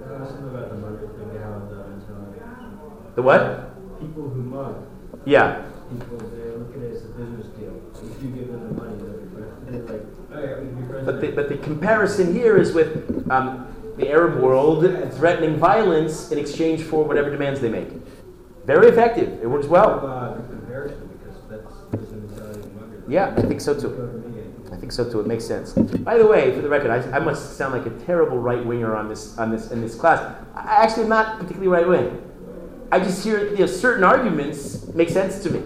about 0.00 0.70
the 0.70 0.76
mugger 0.76 1.08
thing, 1.18 1.40
how 1.40 1.58
the 1.68 3.14
The 3.16 3.22
what? 3.22 3.69
People 4.00 4.28
who 4.30 4.42
mug. 4.42 4.86
Yeah. 5.26 5.62
People, 5.90 6.18
they 6.18 6.50
look 6.56 6.74
at 6.74 6.82
it 6.82 6.96
as 6.96 7.04
a 7.04 7.08
business 7.08 7.46
deal. 7.58 7.80
If 7.94 8.22
you 8.22 8.30
give 8.30 8.48
them 8.48 8.68
the 8.68 8.82
money, 8.82 8.96
they'll 8.96 9.18
be 9.18 9.28
friends. 9.34 9.66
They're 9.66 9.98
like, 9.98 10.06
oh 10.32 10.40
yeah, 10.40 10.60
we 10.60 10.86
friends. 10.86 11.06
But 11.06 11.20
the, 11.20 11.30
but 11.32 11.48
the 11.48 11.58
comparison 11.58 12.34
here 12.34 12.56
is 12.56 12.72
with 12.72 13.30
um, 13.30 13.66
the 13.98 14.08
Arab 14.08 14.40
world 14.40 14.84
threatening 15.14 15.56
violence 15.56 16.30
in 16.32 16.38
exchange 16.38 16.82
for 16.82 17.04
whatever 17.04 17.30
demands 17.30 17.60
they 17.60 17.68
make. 17.68 17.88
Very 18.64 18.88
effective. 18.88 19.42
It 19.42 19.50
works 19.50 19.66
well. 19.66 20.06
Uh, 20.06 20.34
comparison, 20.48 21.08
because 21.08 21.36
that's 21.48 22.08
the 22.08 22.16
mentality 22.16 22.60
of 22.60 22.74
muggers. 22.76 23.04
Yeah, 23.08 23.34
I 23.36 23.42
think 23.42 23.60
so 23.60 23.78
too. 23.78 24.24
I 24.72 24.76
think 24.76 24.92
so 24.92 25.10
too. 25.10 25.20
It 25.20 25.26
makes 25.26 25.44
sense. 25.44 25.72
By 25.72 26.16
the 26.16 26.26
way, 26.26 26.54
for 26.54 26.62
the 26.62 26.68
record, 26.68 26.90
I, 26.90 27.16
I 27.16 27.18
must 27.18 27.56
sound 27.56 27.74
like 27.74 27.84
a 27.92 28.04
terrible 28.06 28.38
right 28.38 28.64
winger 28.64 28.94
on 28.94 29.08
this 29.08 29.36
on 29.36 29.50
this 29.50 29.72
in 29.72 29.80
this 29.80 29.94
class. 29.94 30.20
I 30.54 30.84
actually 30.84 31.02
am 31.02 31.08
not 31.10 31.38
particularly 31.38 31.68
right 31.68 31.86
wing. 31.86 32.29
I 32.92 32.98
just 32.98 33.22
hear 33.24 33.50
you 33.50 33.58
know, 33.58 33.66
certain 33.66 34.04
arguments 34.04 34.86
make 34.94 35.08
sense 35.08 35.42
to 35.44 35.50
me, 35.50 35.62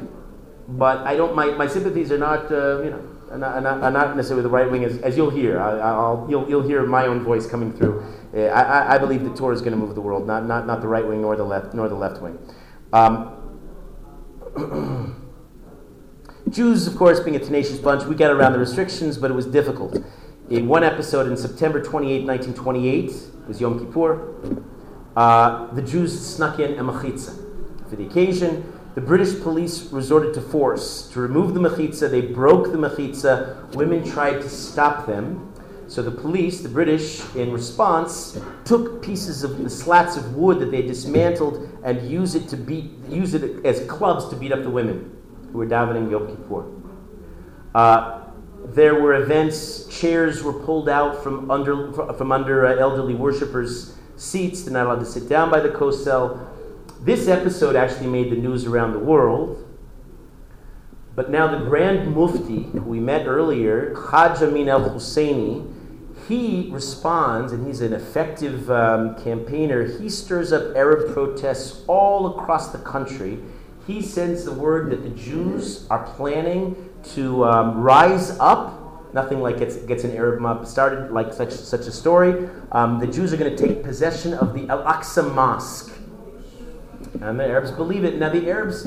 but 0.69 0.99
I 1.07 1.17
don't. 1.17 1.35
My, 1.35 1.47
my 1.53 1.67
sympathies 1.67 2.13
are 2.13 2.19
not 2.19 2.51
uh, 2.53 2.83
you 2.83 2.91
know 2.91 3.03
are 3.31 3.39
not, 3.39 3.55
are 3.57 3.61
not, 3.61 3.83
are 3.83 3.91
not 3.91 4.17
necessarily 4.17 4.43
with 4.43 4.51
the 4.51 4.57
right 4.57 4.71
wing 4.71 4.85
as, 4.85 4.99
as 4.99 5.17
you'll 5.17 5.31
hear. 5.31 5.59
I, 5.59 5.99
will 5.99 6.27
you'll 6.29 6.49
you'll 6.49 6.63
hear 6.63 6.85
my 6.85 7.07
own 7.07 7.25
voice 7.25 7.47
coming 7.47 7.73
through. 7.73 8.05
Uh, 8.35 8.41
I, 8.47 8.95
I 8.95 8.99
believe 8.99 9.25
that 9.25 9.37
Torah 9.37 9.55
is 9.55 9.61
going 9.61 9.73
to 9.73 9.79
move 9.79 9.95
the 9.95 10.01
world, 10.01 10.27
not 10.27 10.47
not 10.47 10.67
not 10.67 10.81
the 10.81 10.89
right 10.89 11.07
wing 11.07 11.23
nor 11.23 11.35
the 11.37 11.45
left 11.45 11.75
nor 11.75 11.89
the 11.89 11.95
left 11.95 12.21
wing. 12.21 12.39
Um, 12.93 13.41
Jews, 16.51 16.87
of 16.87 16.97
course, 16.97 17.21
being 17.21 17.37
a 17.37 17.41
tenacious 17.41 17.79
bunch, 17.79 18.05
we 18.05 18.15
got 18.15 18.31
around 18.31 18.53
the 18.53 18.59
restrictions, 18.59 19.17
but 19.17 19.31
it 19.31 19.35
was 19.35 19.47
difficult. 19.47 19.97
In 20.51 20.69
one 20.69 20.85
episode 20.85 21.27
in 21.27 21.39
September 21.39 21.83
28, 21.83 22.27
1928, 22.27 23.11
it 23.11 23.49
was 23.49 23.61
Yom 23.63 23.79
Kippur, 23.79 24.69
uh, 25.17 25.73
the 25.75 25.83
Jews 25.83 26.19
snuck 26.19 26.59
in 26.59 26.79
a 26.79 26.85
mechitza. 26.85 27.35
For 27.89 27.97
the 27.97 28.07
occasion, 28.07 28.73
the 28.95 29.01
British 29.01 29.41
police 29.41 29.91
resorted 29.93 30.35
to 30.35 30.41
force. 30.41 31.09
To 31.13 31.21
remove 31.21 31.55
the 31.55 31.61
mechitza, 31.61 32.11
they 32.11 32.21
broke 32.21 32.71
the 32.71 32.79
mechitza. 32.79 33.75
Women 33.75 34.09
tried 34.09 34.41
to 34.43 34.49
stop 34.49 35.07
them. 35.07 35.53
So 35.87 36.03
the 36.03 36.11
police, 36.11 36.61
the 36.61 36.69
British, 36.69 37.23
in 37.35 37.53
response, 37.53 38.41
took 38.65 39.03
pieces 39.03 39.45
of 39.45 39.63
the 39.63 39.69
slats 39.69 40.17
of 40.17 40.35
wood 40.35 40.59
that 40.61 40.71
they 40.71 40.83
dismantled 40.83 41.69
and 41.85 42.09
used 42.09 42.37
it 42.37 42.49
to 42.49 42.57
beat, 42.57 42.91
use 43.09 43.35
it 43.35 43.65
as 43.67 43.87
clubs 43.87 44.29
to 44.29 44.37
beat 44.37 44.51
up 44.51 44.63
the 44.63 44.71
women 44.71 45.15
who 45.53 45.59
were 45.59 45.67
davening 45.67 46.11
Yom 46.11 46.27
Kippur. 46.27 46.65
Uh, 47.75 48.23
there 48.67 49.01
were 49.01 49.15
events, 49.15 49.87
chairs 49.87 50.43
were 50.43 50.53
pulled 50.53 50.89
out 50.89 51.23
from 51.23 51.51
under, 51.51 51.93
from 51.93 52.33
under 52.33 52.67
uh, 52.67 52.77
elderly 52.77 53.15
worshippers' 53.15 53.95
seats. 54.17 54.63
They're 54.63 54.73
not 54.73 54.87
allowed 54.87 55.01
to 55.01 55.07
sit 55.07 55.29
down 55.29 55.51
by 55.51 55.61
the 55.61 55.69
kosel. 55.69 56.47
This 57.01 57.29
episode 57.29 57.77
actually 57.77 58.07
made 58.07 58.31
the 58.31 58.37
news 58.37 58.65
around 58.67 58.93
the 58.93 58.99
world. 58.99 59.61
But 61.15 61.31
now 61.31 61.47
the 61.47 61.65
Grand 61.65 62.15
Mufti, 62.15 62.65
who 62.65 62.81
we 62.81 62.99
met 62.99 63.27
earlier, 63.27 63.95
Haj 63.95 64.43
Amin 64.43 64.69
al 64.69 64.91
Husseini, 64.91 65.71
he 66.29 66.71
responds, 66.73 67.53
and 67.53 67.67
he's 67.67 67.81
an 67.81 67.93
effective 67.93 68.71
um, 68.71 69.15
campaigner. 69.23 69.99
He 69.99 70.09
stirs 70.09 70.53
up 70.53 70.75
Arab 70.75 71.13
protests 71.13 71.85
all 71.87 72.39
across 72.39 72.73
the 72.73 72.79
country 72.79 73.41
he 73.87 74.01
sends 74.01 74.45
the 74.45 74.53
word 74.53 74.91
that 74.91 75.03
the 75.03 75.11
Jews 75.11 75.87
are 75.91 76.05
planning 76.17 76.91
to 77.15 77.45
um, 77.45 77.83
rise 77.83 78.39
up. 78.39 78.81
Nothing 79.15 79.41
like 79.41 79.61
gets, 79.61 79.77
gets 79.77 80.03
an 80.03 80.11
Arab 80.17 80.41
mob 80.41 80.67
started 80.67 81.13
like 81.13 81.33
such, 81.33 81.53
such 81.53 81.87
a 81.87 81.93
story. 81.93 82.49
Um, 82.73 82.99
the 82.99 83.07
Jews 83.07 83.33
are 83.33 83.37
going 83.37 83.55
to 83.55 83.67
take 83.67 83.85
possession 83.85 84.35
of 84.35 84.55
the 84.55 84.69
Al 84.69 84.83
Aqsa 84.83 85.33
Mosque. 85.33 85.93
And 87.21 87.39
the 87.39 87.47
Arabs 87.47 87.71
believe 87.71 88.03
it. 88.03 88.19
Now, 88.19 88.31
the 88.31 88.51
Arabs, 88.51 88.87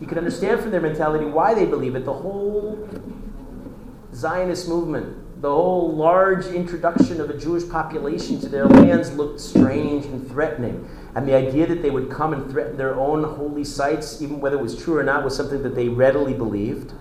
you 0.00 0.06
can 0.08 0.18
understand 0.18 0.60
from 0.60 0.72
their 0.72 0.80
mentality 0.80 1.26
why 1.26 1.54
they 1.54 1.64
believe 1.64 1.94
it. 1.94 2.04
The 2.04 2.12
whole 2.12 2.88
Zionist 4.12 4.68
movement, 4.68 5.40
the 5.40 5.50
whole 5.50 5.94
large 5.94 6.46
introduction 6.46 7.20
of 7.20 7.30
a 7.30 7.38
Jewish 7.38 7.68
population 7.68 8.40
to 8.40 8.48
their 8.48 8.66
lands 8.66 9.12
looked 9.12 9.38
strange 9.38 10.06
and 10.06 10.28
threatening. 10.28 10.88
And 11.14 11.28
the 11.28 11.34
idea 11.34 11.68
that 11.68 11.82
they 11.82 11.90
would 11.90 12.10
come 12.10 12.32
and 12.32 12.50
threaten 12.50 12.76
their 12.76 12.96
own 12.96 13.22
holy 13.22 13.62
sites, 13.62 14.20
even 14.20 14.40
whether 14.40 14.58
it 14.58 14.62
was 14.62 14.76
true 14.76 14.98
or 14.98 15.04
not, 15.04 15.22
was 15.22 15.36
something 15.36 15.62
that 15.62 15.76
they 15.76 15.88
readily 15.88 16.34
believed. 16.34 16.94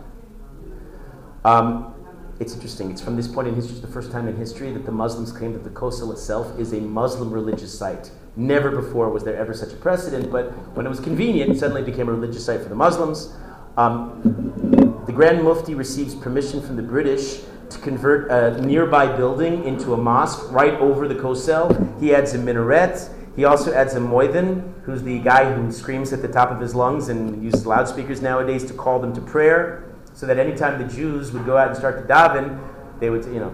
Um, 1.43 1.95
it's 2.41 2.55
interesting. 2.55 2.89
It's 2.89 3.01
from 3.01 3.15
this 3.15 3.27
point 3.27 3.47
in 3.47 3.53
history, 3.53 3.79
the 3.79 3.87
first 3.87 4.11
time 4.11 4.27
in 4.27 4.35
history 4.35 4.71
that 4.71 4.83
the 4.83 4.91
Muslims 4.91 5.31
claim 5.31 5.53
that 5.53 5.63
the 5.63 5.69
Kosel 5.69 6.11
itself 6.11 6.57
is 6.59 6.73
a 6.73 6.81
Muslim 6.81 7.29
religious 7.31 7.77
site. 7.77 8.09
Never 8.35 8.71
before 8.71 9.11
was 9.11 9.23
there 9.23 9.35
ever 9.35 9.53
such 9.53 9.73
a 9.73 9.75
precedent, 9.75 10.31
but 10.31 10.45
when 10.75 10.87
it 10.87 10.89
was 10.89 10.99
convenient, 10.99 11.51
it 11.51 11.59
suddenly 11.59 11.83
became 11.83 12.09
a 12.09 12.11
religious 12.11 12.43
site 12.43 12.63
for 12.63 12.69
the 12.69 12.75
Muslims. 12.75 13.35
Um, 13.77 15.03
the 15.05 15.13
Grand 15.13 15.43
Mufti 15.43 15.75
receives 15.75 16.15
permission 16.15 16.63
from 16.63 16.77
the 16.77 16.81
British 16.81 17.41
to 17.69 17.77
convert 17.77 18.31
a 18.31 18.59
nearby 18.59 19.15
building 19.15 19.63
into 19.65 19.93
a 19.93 19.97
mosque 19.97 20.51
right 20.51 20.73
over 20.73 21.07
the 21.07 21.15
Kosel. 21.15 22.01
He 22.01 22.15
adds 22.15 22.33
a 22.33 22.39
minaret. 22.39 23.07
He 23.35 23.45
also 23.45 23.71
adds 23.71 23.93
a 23.93 23.99
moidin, 23.99 24.73
who's 24.81 25.03
the 25.03 25.19
guy 25.19 25.53
who 25.53 25.71
screams 25.71 26.11
at 26.11 26.23
the 26.23 26.27
top 26.27 26.49
of 26.49 26.59
his 26.59 26.73
lungs 26.73 27.07
and 27.09 27.43
uses 27.43 27.67
loudspeakers 27.67 28.19
nowadays 28.19 28.65
to 28.65 28.73
call 28.73 28.99
them 28.99 29.13
to 29.13 29.21
prayer, 29.21 29.90
so 30.13 30.25
that 30.25 30.37
anytime 30.37 30.81
the 30.81 30.93
Jews 30.93 31.31
would 31.31 31.45
go 31.45 31.57
out 31.57 31.69
and 31.69 31.77
start 31.77 32.07
to 32.07 32.13
daven, 32.13 32.59
they 32.99 33.09
would, 33.09 33.25
you 33.25 33.39
know, 33.39 33.53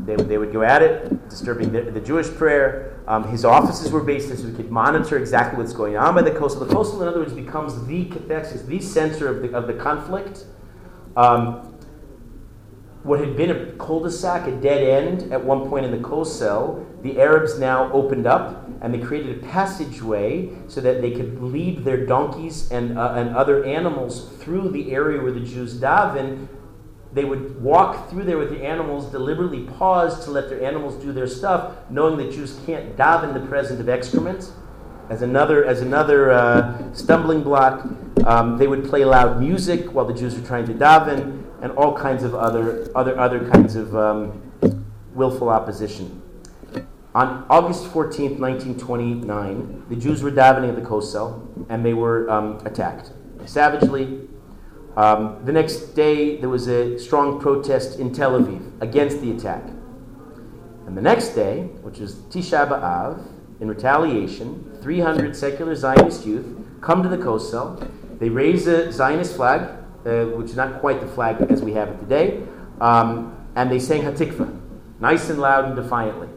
they, 0.00 0.16
they 0.16 0.38
would 0.38 0.52
go 0.52 0.62
at 0.62 0.82
it, 0.82 1.28
disturbing 1.28 1.72
the, 1.72 1.82
the 1.82 2.00
Jewish 2.00 2.28
prayer. 2.28 2.98
Um, 3.06 3.28
his 3.28 3.44
offices 3.44 3.90
were 3.90 4.02
based 4.02 4.28
there 4.28 4.36
so 4.36 4.46
we 4.46 4.52
could 4.52 4.70
monitor 4.70 5.18
exactly 5.18 5.58
what's 5.58 5.72
going 5.72 5.96
on 5.96 6.14
by 6.14 6.22
the 6.22 6.30
Kosel. 6.30 6.60
The 6.60 6.74
Kosel, 6.74 7.02
in 7.02 7.08
other 7.08 7.20
words, 7.20 7.32
becomes 7.32 7.86
the 7.86 8.06
cathexis, 8.06 8.66
the 8.66 8.80
center 8.80 9.28
of 9.28 9.42
the, 9.42 9.56
of 9.56 9.66
the 9.66 9.74
conflict. 9.74 10.46
Um, 11.16 11.69
what 13.02 13.18
had 13.18 13.34
been 13.34 13.50
a 13.50 13.72
cul-de-sac, 13.72 14.46
a 14.46 14.52
dead 14.52 14.82
end 14.82 15.32
at 15.32 15.42
one 15.42 15.68
point 15.68 15.86
in 15.86 15.90
the 15.90 15.98
Kosel, 15.98 16.84
the 17.02 17.18
Arabs 17.18 17.58
now 17.58 17.90
opened 17.92 18.26
up 18.26 18.68
and 18.82 18.92
they 18.92 18.98
created 18.98 19.38
a 19.38 19.46
passageway 19.46 20.50
so 20.68 20.80
that 20.82 21.00
they 21.00 21.10
could 21.10 21.42
lead 21.42 21.82
their 21.84 22.04
donkeys 22.04 22.70
and, 22.70 22.98
uh, 22.98 23.14
and 23.16 23.34
other 23.34 23.64
animals 23.64 24.28
through 24.38 24.68
the 24.70 24.92
area 24.92 25.20
where 25.22 25.32
the 25.32 25.40
Jews 25.40 25.80
daven. 25.80 26.48
They 27.12 27.24
would 27.24 27.60
walk 27.60 28.08
through 28.10 28.24
there 28.24 28.38
with 28.38 28.50
the 28.50 28.62
animals, 28.62 29.10
deliberately 29.10 29.64
pause 29.64 30.24
to 30.26 30.30
let 30.30 30.48
their 30.48 30.62
animals 30.62 31.02
do 31.02 31.12
their 31.12 31.26
stuff, 31.26 31.74
knowing 31.88 32.18
that 32.18 32.32
Jews 32.32 32.60
can't 32.66 32.96
daven 32.96 33.34
in 33.34 33.42
the 33.42 33.48
presence 33.48 33.80
of 33.80 33.88
excrement. 33.88 34.52
As 35.08 35.22
another, 35.22 35.64
as 35.64 35.80
another 35.80 36.30
uh, 36.30 36.92
stumbling 36.92 37.42
block, 37.42 37.84
um, 38.24 38.58
they 38.58 38.68
would 38.68 38.84
play 38.84 39.04
loud 39.04 39.40
music 39.40 39.92
while 39.92 40.04
the 40.04 40.14
Jews 40.14 40.38
were 40.38 40.46
trying 40.46 40.66
to 40.66 40.74
daven 40.74 41.39
and 41.62 41.72
all 41.72 41.96
kinds 41.96 42.22
of 42.22 42.34
other, 42.34 42.90
other, 42.94 43.18
other 43.18 43.48
kinds 43.50 43.76
of 43.76 43.94
um, 43.96 44.42
willful 45.14 45.48
opposition. 45.48 46.22
On 47.14 47.44
August 47.50 47.84
14th, 47.86 48.38
1929, 48.38 49.86
the 49.88 49.96
Jews 49.96 50.22
were 50.22 50.30
davening 50.30 50.68
at 50.68 50.76
the 50.76 50.82
Kosel 50.82 51.66
and 51.68 51.84
they 51.84 51.94
were 51.94 52.30
um, 52.30 52.58
attacked 52.64 53.12
savagely. 53.46 54.28
Um, 54.96 55.44
the 55.44 55.52
next 55.52 55.94
day, 55.94 56.36
there 56.36 56.48
was 56.48 56.68
a 56.68 56.98
strong 56.98 57.40
protest 57.40 57.98
in 57.98 58.12
Tel 58.12 58.40
Aviv 58.40 58.80
against 58.80 59.20
the 59.20 59.32
attack. 59.32 59.64
And 60.86 60.96
the 60.96 61.02
next 61.02 61.30
day, 61.30 61.62
which 61.82 61.98
is 62.00 62.16
Tisha 62.30 62.68
B'Av, 62.68 63.26
in 63.60 63.68
retaliation, 63.68 64.78
300 64.80 65.36
secular 65.36 65.74
Zionist 65.74 66.24
youth 66.24 66.46
come 66.80 67.02
to 67.02 67.08
the 67.08 67.18
Kosel. 67.18 67.88
They 68.18 68.28
raise 68.28 68.66
a 68.66 68.90
Zionist 68.90 69.36
flag, 69.36 69.79
uh, 70.06 70.24
which 70.26 70.50
is 70.50 70.56
not 70.56 70.80
quite 70.80 71.00
the 71.00 71.06
flag 71.06 71.40
as 71.50 71.62
we 71.62 71.72
have 71.72 71.88
it 71.88 71.98
today. 72.00 72.42
Um, 72.80 73.36
and 73.54 73.70
they 73.70 73.78
sang 73.78 74.02
Hatikva, 74.02 74.60
nice 75.00 75.28
and 75.28 75.40
loud 75.40 75.66
and 75.66 75.76
defiantly. 75.76 76.28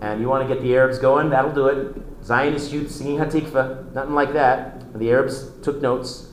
And 0.00 0.20
you 0.20 0.28
want 0.28 0.48
to 0.48 0.52
get 0.52 0.62
the 0.62 0.74
Arabs 0.74 0.98
going, 0.98 1.30
that'll 1.30 1.52
do 1.52 1.68
it. 1.68 1.96
Zionist 2.24 2.72
youth 2.72 2.90
singing 2.90 3.18
Hatikva, 3.18 3.92
nothing 3.92 4.14
like 4.14 4.32
that. 4.32 4.82
And 4.92 5.00
the 5.00 5.10
Arabs 5.10 5.50
took 5.62 5.80
notes. 5.80 6.28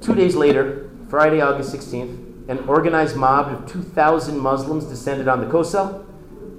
Two 0.00 0.14
days 0.14 0.36
later, 0.36 0.90
Friday, 1.08 1.40
August 1.40 1.74
16th, 1.74 2.48
an 2.48 2.58
organized 2.68 3.16
mob 3.16 3.48
of 3.52 3.70
2,000 3.70 4.38
Muslims 4.38 4.84
descended 4.84 5.28
on 5.28 5.40
the 5.40 5.46
Kosel. 5.46 6.04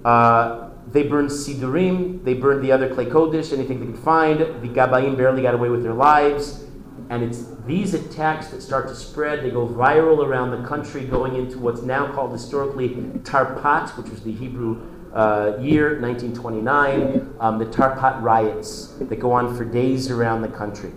Uh, 0.03 0.69
they 0.87 1.03
burned 1.03 1.29
Sidurim, 1.29 2.23
they 2.23 2.33
burned 2.33 2.63
the 2.63 2.71
other 2.71 2.89
Klei 2.89 3.09
Kodesh, 3.09 3.53
anything 3.53 3.79
they 3.79 3.85
could 3.85 4.03
find. 4.03 4.39
The 4.39 4.67
Gabayim 4.67 5.17
barely 5.17 5.43
got 5.43 5.53
away 5.53 5.69
with 5.69 5.83
their 5.83 5.93
lives 5.93 6.65
and 7.09 7.23
it's 7.23 7.45
these 7.65 7.93
attacks 7.95 8.47
that 8.49 8.61
start 8.61 8.87
to 8.87 8.95
spread. 8.95 9.43
They 9.43 9.49
go 9.49 9.67
viral 9.67 10.25
around 10.25 10.51
the 10.51 10.67
country, 10.67 11.05
going 11.05 11.35
into 11.35 11.57
what's 11.57 11.81
now 11.81 12.11
called 12.13 12.31
historically 12.31 12.89
Tarpat, 13.23 13.97
which 13.97 14.09
was 14.09 14.21
the 14.21 14.31
Hebrew 14.31 14.81
uh, 15.13 15.57
year 15.59 15.99
1929, 15.99 17.35
um, 17.39 17.57
the 17.57 17.65
Tarpat 17.65 18.21
riots 18.21 18.93
that 18.99 19.19
go 19.19 19.31
on 19.31 19.55
for 19.57 19.65
days 19.65 20.11
around 20.11 20.43
the 20.43 20.47
country. 20.47 20.91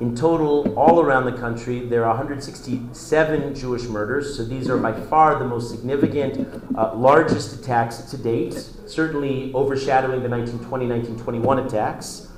In 0.00 0.16
total, 0.16 0.72
all 0.78 1.00
around 1.00 1.26
the 1.26 1.38
country, 1.38 1.80
there 1.80 2.04
are 2.06 2.16
167 2.16 3.54
Jewish 3.54 3.82
murders. 3.82 4.34
So 4.34 4.44
these 4.44 4.70
are 4.70 4.78
by 4.78 4.98
far 4.98 5.38
the 5.38 5.44
most 5.44 5.70
significant, 5.70 6.48
uh, 6.74 6.94
largest 6.94 7.60
attacks 7.60 7.98
to 8.10 8.16
date, 8.16 8.54
certainly 8.86 9.52
overshadowing 9.52 10.22
the 10.22 10.28
1920 10.28 10.86
1921 10.86 11.66
attacks. 11.66 12.29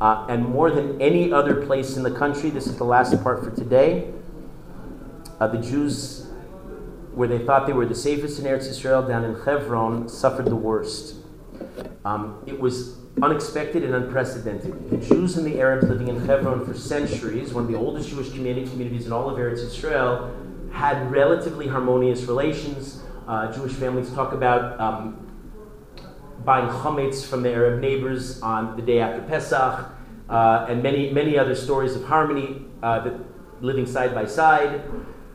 Uh, 0.00 0.26
and 0.28 0.44
more 0.44 0.70
than 0.70 1.00
any 1.00 1.32
other 1.32 1.64
place 1.66 1.96
in 1.96 2.02
the 2.02 2.10
country, 2.10 2.50
this 2.50 2.66
is 2.66 2.76
the 2.76 2.84
last 2.84 3.22
part 3.22 3.44
for 3.44 3.50
today. 3.50 4.12
Uh, 5.40 5.46
the 5.46 5.58
Jews, 5.58 6.26
where 7.14 7.28
they 7.28 7.38
thought 7.38 7.66
they 7.66 7.72
were 7.72 7.86
the 7.86 7.94
safest 7.94 8.38
in 8.38 8.44
Eretz 8.44 8.66
Israel, 8.66 9.06
down 9.06 9.24
in 9.24 9.34
Hebron, 9.34 10.08
suffered 10.08 10.46
the 10.46 10.56
worst. 10.56 11.16
Um, 12.04 12.42
it 12.46 12.58
was 12.58 12.98
unexpected 13.22 13.84
and 13.84 13.94
unprecedented. 13.94 14.90
The 14.90 14.96
Jews 14.96 15.36
and 15.36 15.46
the 15.46 15.60
Arabs 15.60 15.88
living 15.88 16.08
in 16.08 16.26
Hebron 16.26 16.66
for 16.66 16.74
centuries, 16.74 17.52
one 17.52 17.64
of 17.64 17.70
the 17.70 17.78
oldest 17.78 18.08
Jewish 18.10 18.30
community, 18.30 18.68
communities 18.68 19.06
in 19.06 19.12
all 19.12 19.30
of 19.30 19.38
Eretz 19.38 19.64
Israel, 19.64 20.34
had 20.72 21.10
relatively 21.10 21.68
harmonious 21.68 22.22
relations. 22.24 23.02
Uh, 23.28 23.52
Jewish 23.52 23.72
families 23.72 24.10
talk 24.10 24.32
about 24.32 24.78
um, 24.80 25.23
buying 26.44 26.68
chametz 26.68 27.24
from 27.26 27.42
their 27.42 27.66
Arab 27.66 27.80
neighbors 27.80 28.40
on 28.42 28.76
the 28.76 28.82
day 28.82 29.00
after 29.00 29.22
Pesach, 29.22 29.86
uh, 30.28 30.66
and 30.68 30.82
many, 30.82 31.10
many 31.10 31.38
other 31.38 31.54
stories 31.54 31.94
of 31.94 32.04
harmony 32.04 32.64
uh, 32.82 33.00
that 33.00 33.14
living 33.60 33.86
side 33.86 34.14
by 34.14 34.24
side. 34.24 34.82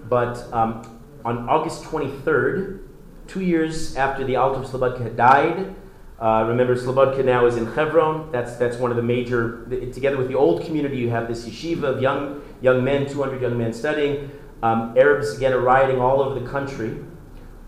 But 0.08 0.52
um, 0.54 1.02
on 1.26 1.50
August 1.50 1.84
23rd, 1.84 2.82
two 3.28 3.42
years 3.42 3.96
after 3.96 4.24
the 4.24 4.36
Alter 4.36 4.62
Slobodka 4.62 5.02
had 5.02 5.16
died, 5.16 5.76
uh, 6.20 6.46
remember, 6.48 6.76
Slobodka 6.76 7.24
now 7.24 7.46
is 7.46 7.56
in 7.56 7.66
Hebron. 7.66 8.30
That's, 8.32 8.58
that's 8.58 8.76
one 8.76 8.92
of 8.92 8.98
the 8.98 9.04
major, 9.04 9.66
together 9.94 10.18
with 10.18 10.28
the 10.28 10.36
old 10.36 10.66
community, 10.66 10.98
you 10.98 11.10
have 11.10 11.30
this 11.30 11.48
yeshiva 11.48 11.84
of 11.84 12.02
young, 12.02 12.42
young 12.62 12.84
men, 12.84 13.08
200 13.08 13.42
young 13.42 13.58
men 13.58 13.72
studying. 13.72 14.30
Um, 14.62 14.96
Arabs, 14.98 15.38
again, 15.38 15.54
are 15.54 15.62
rioting 15.62 16.02
all 16.02 16.22
over 16.22 16.38
the 16.38 16.46
country. 16.50 16.98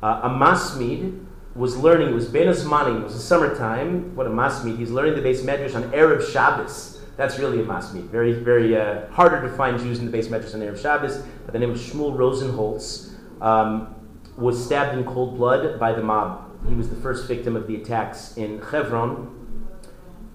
Uh, 0.03 0.21
a 0.23 0.29
masmid 0.29 1.25
was 1.55 1.77
learning, 1.77 2.09
it 2.09 2.13
was 2.13 2.27
bein 2.27 2.47
hazmanim, 2.47 3.01
it 3.01 3.03
was 3.03 3.13
the 3.13 3.19
summertime. 3.19 4.15
What 4.15 4.27
a 4.27 4.29
masmid. 4.29 4.77
He's 4.77 4.91
learning 4.91 5.15
the 5.15 5.21
beis 5.21 5.41
medrash 5.41 5.75
on 5.75 5.83
Erev 5.91 6.31
Shabbos. 6.31 7.01
That's 7.17 7.37
really 7.37 7.59
a 7.59 7.63
masmid. 7.63 8.03
Very, 8.05 8.33
very 8.33 8.77
uh, 8.77 9.07
harder 9.11 9.41
to 9.41 9.55
find 9.55 9.77
Jews 9.79 9.99
in 9.99 10.09
the 10.09 10.17
beis 10.17 10.27
medrash 10.27 10.53
on 10.53 10.61
Erev 10.61 10.81
Shabbos. 10.81 11.17
By 11.45 11.51
the 11.51 11.59
name 11.59 11.71
of 11.71 11.77
Shmuel 11.77 12.15
Rosenholz, 12.15 13.13
um, 13.41 13.95
was 14.37 14.63
stabbed 14.63 14.97
in 14.97 15.03
cold 15.03 15.37
blood 15.37 15.79
by 15.79 15.91
the 15.91 16.01
mob. 16.01 16.49
He 16.67 16.75
was 16.75 16.89
the 16.89 16.95
first 16.95 17.27
victim 17.27 17.55
of 17.55 17.67
the 17.67 17.75
attacks 17.75 18.37
in 18.37 18.61
Hebron 18.61 19.37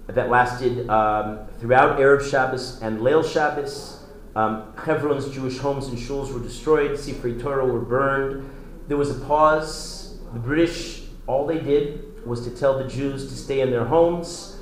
that 0.08 0.28
lasted 0.28 0.88
um, 0.88 1.46
throughout 1.58 1.98
Erev 1.98 2.28
Shabbos 2.30 2.80
and 2.82 3.00
Leil 3.00 3.24
Shabbos. 3.24 4.04
Um, 4.34 4.74
Hebron's 4.76 5.28
Jewish 5.30 5.58
homes 5.58 5.86
and 5.86 5.96
shuls 5.96 6.32
were 6.32 6.40
destroyed. 6.40 6.92
Sifrei 6.92 7.40
Torah 7.40 7.64
were 7.64 7.80
burned. 7.80 8.48
There 8.86 8.96
was 8.96 9.10
a 9.10 9.20
pause. 9.24 10.18
The 10.32 10.38
British, 10.38 11.05
all 11.26 11.46
they 11.46 11.58
did 11.58 12.26
was 12.26 12.44
to 12.44 12.50
tell 12.50 12.78
the 12.78 12.88
Jews 12.88 13.28
to 13.28 13.36
stay 13.36 13.60
in 13.60 13.70
their 13.70 13.84
homes. 13.84 14.58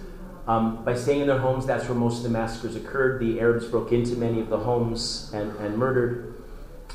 Um, 0.46 0.84
by 0.84 0.94
staying 0.94 1.22
in 1.22 1.26
their 1.26 1.38
homes, 1.38 1.64
that's 1.64 1.88
where 1.88 1.96
most 1.96 2.18
of 2.18 2.22
the 2.24 2.28
massacres 2.28 2.76
occurred. 2.76 3.20
The 3.20 3.40
Arabs 3.40 3.66
broke 3.66 3.92
into 3.92 4.16
many 4.16 4.40
of 4.40 4.50
the 4.50 4.58
homes 4.58 5.30
and, 5.32 5.56
and 5.56 5.78
murdered. 5.78 6.34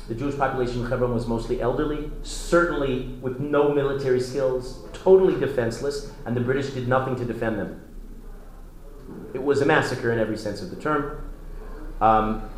The 0.08 0.14
Jewish 0.14 0.36
population 0.36 0.82
in 0.82 0.90
Hebron 0.90 1.12
was 1.14 1.26
mostly 1.26 1.60
elderly, 1.60 2.10
certainly 2.22 3.06
with 3.20 3.40
no 3.40 3.72
military 3.72 4.20
skills, 4.20 4.84
totally 4.92 5.38
defenseless, 5.38 6.12
and 6.26 6.36
the 6.36 6.40
British 6.40 6.70
did 6.70 6.88
nothing 6.88 7.16
to 7.16 7.24
defend 7.24 7.58
them. 7.58 7.80
It 9.34 9.42
was 9.42 9.60
a 9.60 9.66
massacre 9.66 10.12
in 10.12 10.18
every 10.18 10.36
sense 10.36 10.62
of 10.62 10.70
the 10.70 10.76
term. 10.76 11.30
Um, 12.00 12.48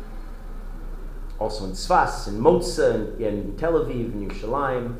also 1.39 1.65
in 1.65 1.71
Sfas, 1.71 2.27
in 2.27 2.39
Motza, 2.39 3.17
in, 3.17 3.23
in 3.23 3.57
Tel 3.57 3.73
Aviv, 3.73 4.13
in 4.13 4.29
Yerushalayim. 4.29 4.95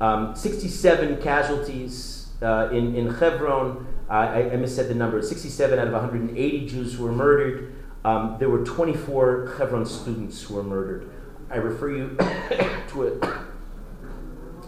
Um, 0.00 0.36
67 0.36 1.22
casualties 1.22 2.28
uh, 2.42 2.68
in, 2.70 2.94
in 2.94 3.14
Hebron. 3.14 3.86
I, 4.08 4.42
I 4.42 4.56
missaid 4.56 4.88
the 4.88 4.94
number. 4.94 5.20
67 5.20 5.78
out 5.78 5.86
of 5.86 5.92
180 5.92 6.66
Jews 6.66 6.94
who 6.94 7.04
were 7.04 7.12
murdered. 7.12 7.74
Um, 8.04 8.36
there 8.38 8.48
were 8.48 8.64
24 8.64 9.56
Hebron 9.58 9.84
students 9.84 10.42
who 10.42 10.54
were 10.54 10.62
murdered. 10.62 11.10
I 11.50 11.56
refer 11.56 11.90
you 11.90 12.16
to 12.88 13.08
a 13.08 13.46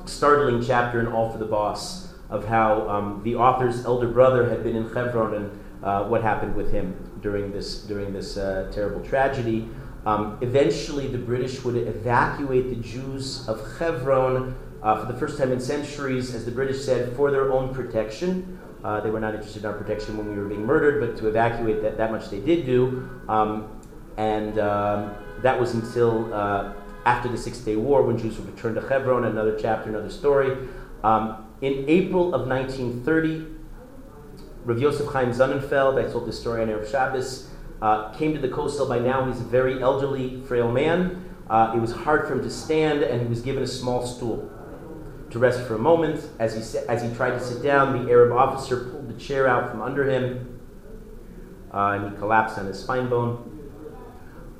startling 0.06 0.64
chapter 0.64 1.00
in 1.00 1.06
All 1.06 1.30
for 1.30 1.38
the 1.38 1.44
Boss 1.44 2.14
of 2.30 2.46
how 2.46 2.88
um, 2.88 3.22
the 3.24 3.36
author's 3.36 3.84
elder 3.84 4.08
brother 4.08 4.48
had 4.48 4.62
been 4.62 4.76
in 4.76 4.92
Hebron 4.92 5.34
and 5.34 5.64
uh, 5.82 6.04
what 6.04 6.22
happened 6.22 6.54
with 6.54 6.72
him 6.72 7.18
during 7.22 7.52
this 7.52 7.82
during 7.82 8.12
this 8.12 8.36
uh, 8.36 8.70
terrible 8.72 9.04
tragedy. 9.04 9.68
Um, 10.04 10.38
eventually, 10.40 11.08
the 11.08 11.18
British 11.18 11.62
would 11.64 11.76
evacuate 11.76 12.70
the 12.70 12.76
Jews 12.76 13.48
of 13.48 13.78
Hebron 13.78 14.56
uh, 14.82 15.04
for 15.04 15.10
the 15.10 15.18
first 15.18 15.38
time 15.38 15.52
in 15.52 15.60
centuries, 15.60 16.34
as 16.34 16.44
the 16.44 16.50
British 16.50 16.84
said, 16.84 17.14
for 17.16 17.30
their 17.30 17.52
own 17.52 17.74
protection. 17.74 18.58
Uh, 18.84 19.00
they 19.00 19.10
were 19.10 19.20
not 19.20 19.34
interested 19.34 19.64
in 19.64 19.70
our 19.70 19.76
protection 19.76 20.16
when 20.16 20.28
we 20.28 20.36
were 20.36 20.48
being 20.48 20.64
murdered, 20.64 21.00
but 21.00 21.16
to 21.20 21.28
evacuate 21.28 21.82
that, 21.82 21.96
that 21.96 22.12
much 22.12 22.30
they 22.30 22.40
did 22.40 22.64
do. 22.64 23.10
Um, 23.28 23.80
and 24.16 24.58
um, 24.58 25.14
that 25.42 25.58
was 25.58 25.74
until 25.74 26.32
uh, 26.32 26.72
after 27.04 27.28
the 27.28 27.38
Six 27.38 27.58
Day 27.58 27.76
War 27.76 28.02
when 28.02 28.16
Jews 28.18 28.38
would 28.38 28.46
return 28.54 28.74
to 28.74 28.80
Hebron, 28.80 29.24
another 29.24 29.58
chapter, 29.58 29.88
another 29.88 30.10
story. 30.10 30.68
Um, 31.02 31.44
in 31.60 31.84
April 31.88 32.34
of 32.34 32.46
1930, 32.46 33.46
Rav 34.64 34.78
Yosef 34.78 35.06
Chaim 35.08 35.30
Sonnenfeld, 35.30 36.04
I 36.04 36.10
told 36.10 36.28
this 36.28 36.38
story 36.38 36.62
on 36.62 36.68
Erev 36.68 36.88
Shabbos, 36.88 37.48
uh, 37.82 38.10
came 38.12 38.32
to 38.34 38.40
the 38.40 38.48
Kosel. 38.48 38.88
By 38.88 38.98
now, 39.00 39.24
he's 39.26 39.40
a 39.40 39.44
very 39.44 39.82
elderly, 39.82 40.40
frail 40.42 40.70
man. 40.70 41.24
Uh, 41.50 41.72
it 41.74 41.80
was 41.80 41.92
hard 41.92 42.28
for 42.28 42.34
him 42.34 42.42
to 42.42 42.50
stand, 42.50 43.02
and 43.02 43.22
he 43.22 43.26
was 43.26 43.40
given 43.40 43.62
a 43.62 43.66
small 43.66 44.06
stool 44.06 44.50
to 45.30 45.38
rest 45.38 45.66
for 45.66 45.74
a 45.74 45.78
moment. 45.78 46.26
As 46.38 46.54
he, 46.54 46.78
as 46.88 47.02
he 47.02 47.14
tried 47.14 47.30
to 47.30 47.40
sit 47.40 47.62
down, 47.62 48.04
the 48.04 48.10
Arab 48.10 48.32
officer 48.32 48.90
pulled 48.90 49.08
the 49.08 49.18
chair 49.20 49.46
out 49.46 49.70
from 49.70 49.82
under 49.82 50.08
him, 50.08 50.60
uh, 51.72 51.98
and 51.98 52.12
he 52.12 52.18
collapsed 52.18 52.58
on 52.58 52.66
his 52.66 52.78
spine 52.78 53.08
bone. 53.08 53.44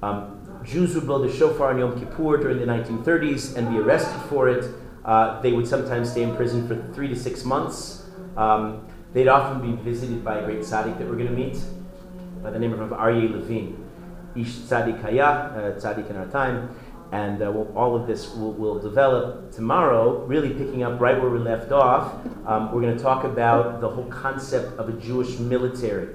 Um, 0.03 0.62
Jews 0.64 0.95
would 0.95 1.07
blow 1.07 1.27
the 1.27 1.33
shofar 1.33 1.71
on 1.71 1.79
Yom 1.79 1.99
Kippur 1.99 2.37
during 2.37 2.59
the 2.59 2.66
1930s 2.66 3.57
and 3.57 3.71
be 3.71 3.79
arrested 3.79 4.21
for 4.29 4.49
it. 4.49 4.64
Uh, 5.05 5.41
they 5.41 5.53
would 5.53 5.66
sometimes 5.66 6.11
stay 6.11 6.23
in 6.23 6.37
prison 6.37 6.69
for 6.69 6.77
three 6.93 7.09
to 7.09 7.16
six 7.16 7.45
months. 7.45 8.07
Um, 8.37 8.87
they'd 9.14 9.29
often 9.29 9.62
be 9.62 9.83
visited 9.83 10.23
by 10.25 10.39
a 10.39 10.45
great 10.45 10.59
tzaddik 10.59 10.99
that 10.99 11.09
we're 11.09 11.16
going 11.16 11.29
to 11.29 11.33
meet 11.33 11.59
by 12.43 12.51
the 12.51 12.59
name 12.59 12.73
of 12.79 12.91
Aryeh 12.91 13.33
Levine. 13.33 13.85
Ish 14.37 14.57
tzaddik 14.69 15.01
haya, 15.01 15.25
uh, 15.25 15.81
tzaddik 15.81 16.11
in 16.11 16.16
our 16.16 16.27
time. 16.27 16.75
And 17.12 17.42
uh, 17.42 17.50
we'll, 17.50 17.72
all 17.76 17.96
of 17.96 18.06
this 18.06 18.34
will, 18.34 18.52
will, 18.52 18.78
develop 18.78 19.50
tomorrow, 19.52 20.24
really 20.26 20.50
picking 20.50 20.82
up 20.82 21.00
right 21.00 21.18
where 21.20 21.30
we 21.30 21.38
left 21.38 21.72
off. 21.72 22.14
Um, 22.46 22.70
we're 22.72 22.82
going 22.82 22.96
to 22.96 23.02
talk 23.02 23.24
about 23.24 23.80
the 23.80 23.88
whole 23.88 24.06
concept 24.06 24.78
of 24.78 24.90
a 24.90 24.92
Jewish 24.92 25.38
military. 25.38 26.14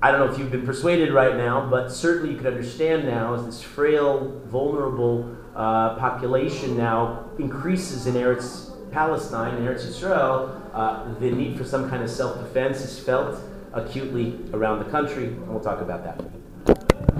I 0.00 0.10
don't 0.10 0.26
know 0.26 0.32
if 0.32 0.38
you've 0.38 0.50
been 0.50 0.66
persuaded 0.66 1.12
right 1.12 1.36
now, 1.36 1.68
but 1.70 1.90
certainly 1.92 2.32
you 2.32 2.38
can 2.38 2.46
understand 2.46 3.04
now 3.04 3.34
as 3.34 3.44
this 3.44 3.62
frail, 3.62 4.40
vulnerable 4.46 5.36
uh, 5.54 5.96
population 5.96 6.76
now 6.76 7.30
increases 7.38 8.06
in 8.06 8.14
Eretz 8.14 8.72
Palestine, 8.90 9.56
in 9.56 9.64
Eretz 9.64 9.86
Israel, 9.86 10.60
uh, 10.72 11.12
the 11.20 11.30
need 11.30 11.56
for 11.56 11.64
some 11.64 11.88
kind 11.88 12.02
of 12.02 12.10
self 12.10 12.38
defense 12.38 12.80
is 12.80 12.98
felt 12.98 13.38
acutely 13.72 14.38
around 14.52 14.78
the 14.78 14.90
country, 14.90 15.26
and 15.26 15.48
we'll 15.48 15.60
talk 15.60 15.80
about 15.80 16.04
that. 16.04 17.11